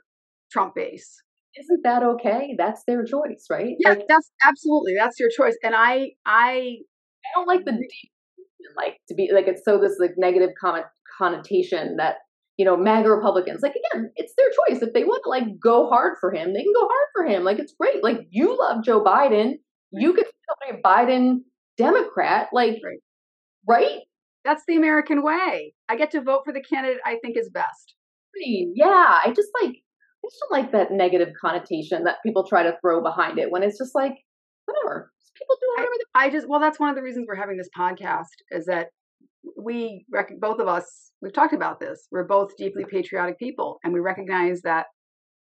Trump 0.52 0.76
base. 0.76 1.22
Isn't 1.60 1.82
that 1.84 2.04
okay? 2.04 2.56
That's 2.58 2.84
their 2.86 3.04
choice, 3.06 3.46
right? 3.50 3.76
Yeah, 3.80 3.92
like, 3.92 4.08
that's 4.08 4.32
absolutely 4.46 4.94
that's 4.98 5.20
your 5.20 5.30
choice. 5.30 5.56
And 5.64 5.74
I, 5.76 6.12
I, 6.26 6.78
I 7.26 7.28
don't 7.34 7.48
like 7.48 7.66
the 7.66 7.72
mm. 7.72 7.80
deep, 7.80 8.12
like 8.76 8.98
to 9.08 9.16
be 9.16 9.32
like 9.34 9.48
it's 9.48 9.64
so 9.64 9.80
this 9.80 9.98
like 10.00 10.16
negative 10.18 10.50
comment 10.60 10.86
connotation 11.18 11.96
that 11.98 12.18
you 12.58 12.66
know, 12.66 12.78
MAGA 12.78 13.10
Republicans. 13.10 13.62
Like 13.62 13.76
again, 13.76 14.12
it's 14.16 14.34
their 14.38 14.50
choice. 14.50 14.82
If 14.82 14.94
they 14.94 15.04
want 15.04 15.24
to 15.24 15.30
like 15.30 15.60
go 15.60 15.90
hard 15.90 16.14
for 16.20 16.32
him, 16.32 16.54
they 16.54 16.64
can 16.64 16.74
go 16.74 16.88
hard 16.88 17.08
for 17.14 17.26
him. 17.26 17.44
Like 17.44 17.60
it's 17.60 17.74
great. 17.80 18.04
Like 18.04 18.28
you 18.30 18.58
love 18.58 18.84
Joe 18.84 19.04
Biden, 19.04 19.56
you 19.92 20.14
could 20.14 20.26
be 20.26 20.78
a 20.78 20.82
Biden 20.82 21.40
Democrat. 21.78 22.50
Like 22.54 22.80
right. 22.84 23.00
right? 23.68 24.00
That's 24.46 24.64
the 24.68 24.78
American 24.78 25.24
way. 25.24 25.74
I 25.90 25.96
get 25.98 26.12
to 26.12 26.22
vote 26.22 26.42
for 26.46 26.54
the 26.54 26.62
candidate 26.62 27.02
I 27.06 27.18
think 27.22 27.38
is 27.38 27.50
best. 27.50 27.96
I 28.36 28.40
mean, 28.40 28.74
yeah, 28.76 29.20
I 29.26 29.34
just 29.36 29.50
like 29.62 29.76
just 30.30 30.42
don't 30.42 30.62
like 30.62 30.72
that 30.72 30.92
negative 30.92 31.34
connotation 31.40 32.04
that 32.04 32.18
people 32.26 32.46
try 32.48 32.64
to 32.64 32.78
throw 32.82 33.02
behind 33.02 33.40
it 33.40 33.52
when 33.52 33.64
it's 33.64 33.78
just 33.78 33.96
like 33.96 34.14
whatever. 34.66 35.12
People 35.38 35.56
do 35.60 35.68
whatever. 35.76 35.92
I, 36.16 36.26
I 36.26 36.30
just 36.30 36.48
well, 36.48 36.60
that's 36.60 36.80
one 36.80 36.90
of 36.90 36.96
the 36.96 37.02
reasons 37.02 37.26
we're 37.28 37.36
having 37.36 37.58
this 37.58 37.70
podcast 37.78 38.28
is 38.52 38.66
that 38.66 38.88
we 39.58 40.06
both 40.40 40.60
of 40.60 40.68
us 40.68 41.12
we've 41.22 41.34
talked 41.34 41.54
about 41.54 41.80
this 41.80 42.08
we're 42.12 42.24
both 42.24 42.56
deeply 42.58 42.84
patriotic 42.90 43.38
people 43.38 43.80
and 43.84 43.94
we 43.94 44.00
recognize 44.00 44.62
that 44.62 44.88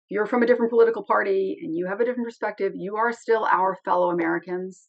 you're 0.09 0.27
from 0.27 0.43
a 0.43 0.47
different 0.47 0.71
political 0.71 1.05
party 1.05 1.59
and 1.63 1.77
you 1.77 1.87
have 1.87 2.01
a 2.01 2.05
different 2.05 2.27
perspective 2.27 2.73
you 2.75 2.97
are 2.97 3.13
still 3.13 3.45
our 3.51 3.77
fellow 3.85 4.11
americans 4.11 4.89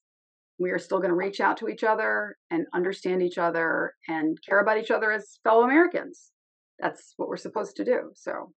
we 0.59 0.71
are 0.71 0.79
still 0.79 0.99
going 0.99 1.09
to 1.09 1.15
reach 1.15 1.39
out 1.39 1.55
to 1.57 1.69
each 1.69 1.83
other 1.83 2.35
and 2.51 2.65
understand 2.73 3.21
each 3.21 3.37
other 3.37 3.93
and 4.07 4.37
care 4.47 4.59
about 4.59 4.77
each 4.77 4.91
other 4.91 5.11
as 5.11 5.39
fellow 5.43 5.63
americans 5.63 6.31
that's 6.79 7.13
what 7.17 7.29
we're 7.29 7.37
supposed 7.37 7.75
to 7.75 7.85
do 7.85 8.11
so 8.15 8.51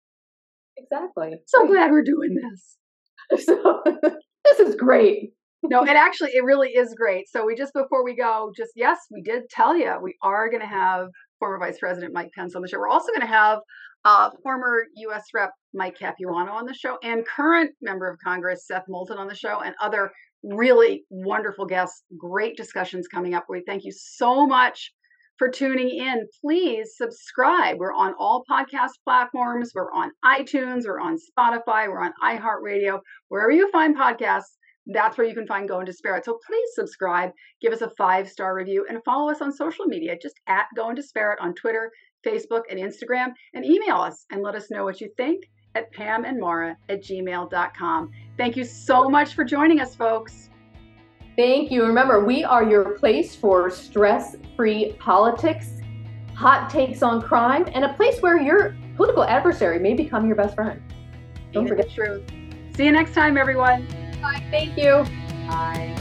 exactly 0.83 1.33
so 1.47 1.66
glad 1.66 1.91
we're 1.91 2.03
doing 2.03 2.35
this 2.35 3.45
so 3.47 3.83
this 4.45 4.61
is 4.61 4.74
great 4.74 5.33
no, 5.62 5.83
it 5.83 5.91
actually 5.91 6.31
it 6.31 6.45
really 6.45 6.70
is 6.70 6.95
great. 6.95 7.28
So 7.28 7.45
we 7.45 7.55
just 7.55 7.74
before 7.74 8.03
we 8.03 8.16
go, 8.16 8.51
just 8.57 8.72
yes, 8.76 8.99
we 9.11 9.20
did 9.20 9.49
tell 9.51 9.76
you 9.76 9.95
we 10.03 10.16
are 10.22 10.49
going 10.49 10.62
to 10.62 10.66
have 10.66 11.09
former 11.39 11.59
Vice 11.59 11.78
President 11.78 12.14
Mike 12.14 12.31
Pence 12.35 12.55
on 12.55 12.62
the 12.62 12.68
show. 12.68 12.78
We're 12.78 12.89
also 12.89 13.09
going 13.09 13.20
to 13.20 13.26
have 13.26 13.59
uh, 14.05 14.31
former 14.43 14.85
U.S. 14.97 15.24
Rep 15.35 15.51
Mike 15.74 15.99
Capuano 15.99 16.53
on 16.53 16.64
the 16.64 16.72
show, 16.72 16.97
and 17.03 17.26
current 17.26 17.72
member 17.83 18.09
of 18.09 18.16
Congress 18.24 18.66
Seth 18.66 18.85
Moulton 18.89 19.18
on 19.18 19.28
the 19.28 19.35
show, 19.35 19.61
and 19.61 19.74
other 19.83 20.11
really 20.43 21.05
wonderful 21.11 21.66
guests. 21.66 22.05
Great 22.16 22.57
discussions 22.57 23.07
coming 23.07 23.35
up. 23.35 23.45
We 23.51 23.62
thank 23.66 23.85
you 23.85 23.93
so 23.95 24.47
much 24.47 24.93
for 25.41 25.49
tuning 25.49 25.88
in. 25.88 26.28
Please 26.43 26.99
subscribe. 26.99 27.78
We're 27.78 27.95
on 27.95 28.12
all 28.18 28.45
podcast 28.49 28.91
platforms. 29.05 29.72
We're 29.74 29.91
on 29.91 30.11
iTunes. 30.22 30.82
We're 30.84 31.01
on 31.01 31.16
Spotify. 31.16 31.88
We're 31.88 32.05
on 32.05 32.12
iHeartRadio. 32.22 33.01
Wherever 33.28 33.51
you 33.51 33.70
find 33.70 33.97
podcasts, 33.97 34.59
that's 34.84 35.16
where 35.16 35.26
you 35.26 35.34
can 35.34 35.47
find 35.47 35.66
Going 35.66 35.86
Disparate. 35.86 36.26
So 36.26 36.38
please 36.47 36.68
subscribe, 36.74 37.30
give 37.62 37.72
us 37.72 37.80
a 37.80 37.91
five 37.97 38.28
star 38.28 38.55
review, 38.55 38.84
and 38.86 39.03
follow 39.03 39.30
us 39.30 39.41
on 39.41 39.51
social 39.51 39.86
media, 39.86 40.14
just 40.20 40.38
at 40.47 40.66
Going 40.76 40.95
Disparate 40.95 41.41
on 41.41 41.55
Twitter, 41.55 41.91
Facebook, 42.26 42.64
and 42.68 42.78
Instagram, 42.78 43.28
and 43.55 43.64
email 43.64 43.97
us 43.97 44.26
and 44.30 44.43
let 44.43 44.55
us 44.55 44.70
know 44.70 44.84
what 44.84 45.01
you 45.01 45.09
think 45.16 45.45
at 45.74 45.91
Pam 45.93 46.26
and 46.26 46.38
Mara 46.38 46.76
at 46.91 47.03
gmail.com. 47.03 48.11
Thank 48.36 48.59
you 48.59 48.64
so 48.64 49.09
much 49.09 49.32
for 49.32 49.45
joining 49.45 49.80
us, 49.80 49.95
folks. 49.95 50.51
Thank 51.41 51.70
you. 51.70 51.86
Remember, 51.86 52.22
we 52.22 52.45
are 52.45 52.62
your 52.62 52.99
place 52.99 53.34
for 53.34 53.70
stress 53.70 54.36
free 54.59 54.95
politics, 54.99 55.80
hot 56.34 56.68
takes 56.68 57.03
on 57.03 57.22
crime, 57.22 57.66
and 57.72 57.82
a 57.82 57.95
place 57.95 58.20
where 58.20 58.38
your 58.38 58.76
political 58.95 59.24
adversary 59.24 59.78
may 59.78 59.95
become 59.95 60.26
your 60.26 60.36
best 60.36 60.55
friend. 60.55 60.82
Don't 61.51 61.64
Even 61.64 61.78
forget. 61.78 61.88
The 61.88 61.95
truth. 61.95 62.30
See 62.76 62.84
you 62.84 62.93
next 62.93 63.14
time, 63.14 63.38
everyone. 63.38 63.86
Bye. 64.20 64.43
Thank 64.51 64.76
you. 64.76 65.03
Bye. 65.49 65.97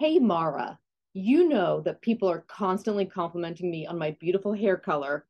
Hey, 0.00 0.18
Mara, 0.18 0.80
you 1.12 1.48
know 1.48 1.80
that 1.82 2.02
people 2.02 2.28
are 2.28 2.40
constantly 2.48 3.06
complimenting 3.06 3.70
me 3.70 3.86
on 3.86 3.96
my 3.96 4.16
beautiful 4.18 4.52
hair 4.52 4.76
color 4.76 5.26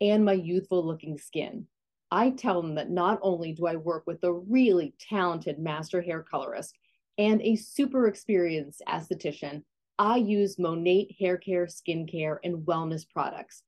and 0.00 0.24
my 0.24 0.32
youthful 0.32 0.84
looking 0.84 1.18
skin. 1.18 1.66
I 2.10 2.30
tell 2.30 2.62
them 2.62 2.74
that 2.76 2.90
not 2.90 3.18
only 3.22 3.52
do 3.52 3.66
I 3.66 3.76
work 3.76 4.04
with 4.06 4.22
a 4.24 4.32
really 4.32 4.94
talented 4.98 5.58
master 5.58 6.00
hair 6.00 6.22
colorist 6.22 6.76
and 7.18 7.42
a 7.42 7.56
super 7.56 8.06
experienced 8.06 8.82
esthetician, 8.88 9.62
I 9.98 10.16
use 10.16 10.58
Monat 10.58 11.08
hair 11.18 11.36
care, 11.36 11.66
skincare, 11.66 12.38
and 12.44 12.66
wellness 12.66 13.04
products. 13.08 13.62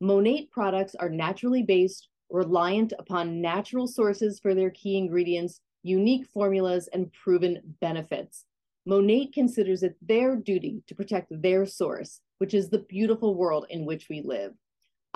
Monat 0.00 0.50
products 0.50 0.94
are 0.96 1.08
naturally 1.08 1.62
based, 1.62 2.08
reliant 2.28 2.92
upon 2.98 3.40
natural 3.40 3.86
sources 3.86 4.40
for 4.40 4.54
their 4.54 4.70
key 4.70 4.98
ingredients, 4.98 5.60
unique 5.84 6.26
formulas, 6.26 6.88
and 6.92 7.12
proven 7.12 7.62
benefits. 7.80 8.44
Monat 8.84 9.32
considers 9.32 9.82
it 9.82 9.96
their 10.02 10.36
duty 10.36 10.82
to 10.86 10.94
protect 10.94 11.28
their 11.30 11.64
source, 11.64 12.20
which 12.38 12.52
is 12.52 12.68
the 12.68 12.80
beautiful 12.88 13.34
world 13.34 13.66
in 13.70 13.86
which 13.86 14.08
we 14.10 14.20
live. 14.20 14.52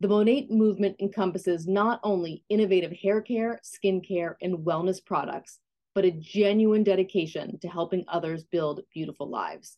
The 0.00 0.08
Monat 0.08 0.48
movement 0.48 0.94
encompasses 1.00 1.66
not 1.66 1.98
only 2.04 2.44
innovative 2.48 2.92
hair 2.92 3.20
care, 3.20 3.58
skin 3.64 4.00
care, 4.00 4.36
and 4.40 4.58
wellness 4.58 5.04
products, 5.04 5.58
but 5.92 6.04
a 6.04 6.12
genuine 6.12 6.84
dedication 6.84 7.58
to 7.58 7.68
helping 7.68 8.04
others 8.06 8.44
build 8.44 8.84
beautiful 8.94 9.28
lives. 9.28 9.76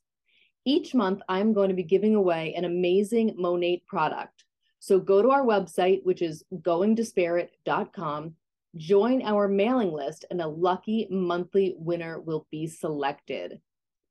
Each 0.66 0.94
month, 0.94 1.22
I'm 1.26 1.54
going 1.54 1.70
to 1.70 1.74
be 1.74 1.82
giving 1.82 2.16
away 2.16 2.52
an 2.54 2.66
amazing 2.66 3.34
Monat 3.38 3.86
product. 3.86 4.44
So 4.78 5.00
go 5.00 5.22
to 5.22 5.30
our 5.30 5.42
website, 5.42 6.04
which 6.04 6.20
is 6.20 6.44
goingdisparate.com, 6.54 8.34
join 8.76 9.22
our 9.22 9.48
mailing 9.48 9.90
list, 9.90 10.26
and 10.30 10.42
a 10.42 10.46
lucky 10.46 11.06
monthly 11.10 11.74
winner 11.78 12.20
will 12.20 12.46
be 12.50 12.66
selected. 12.66 13.58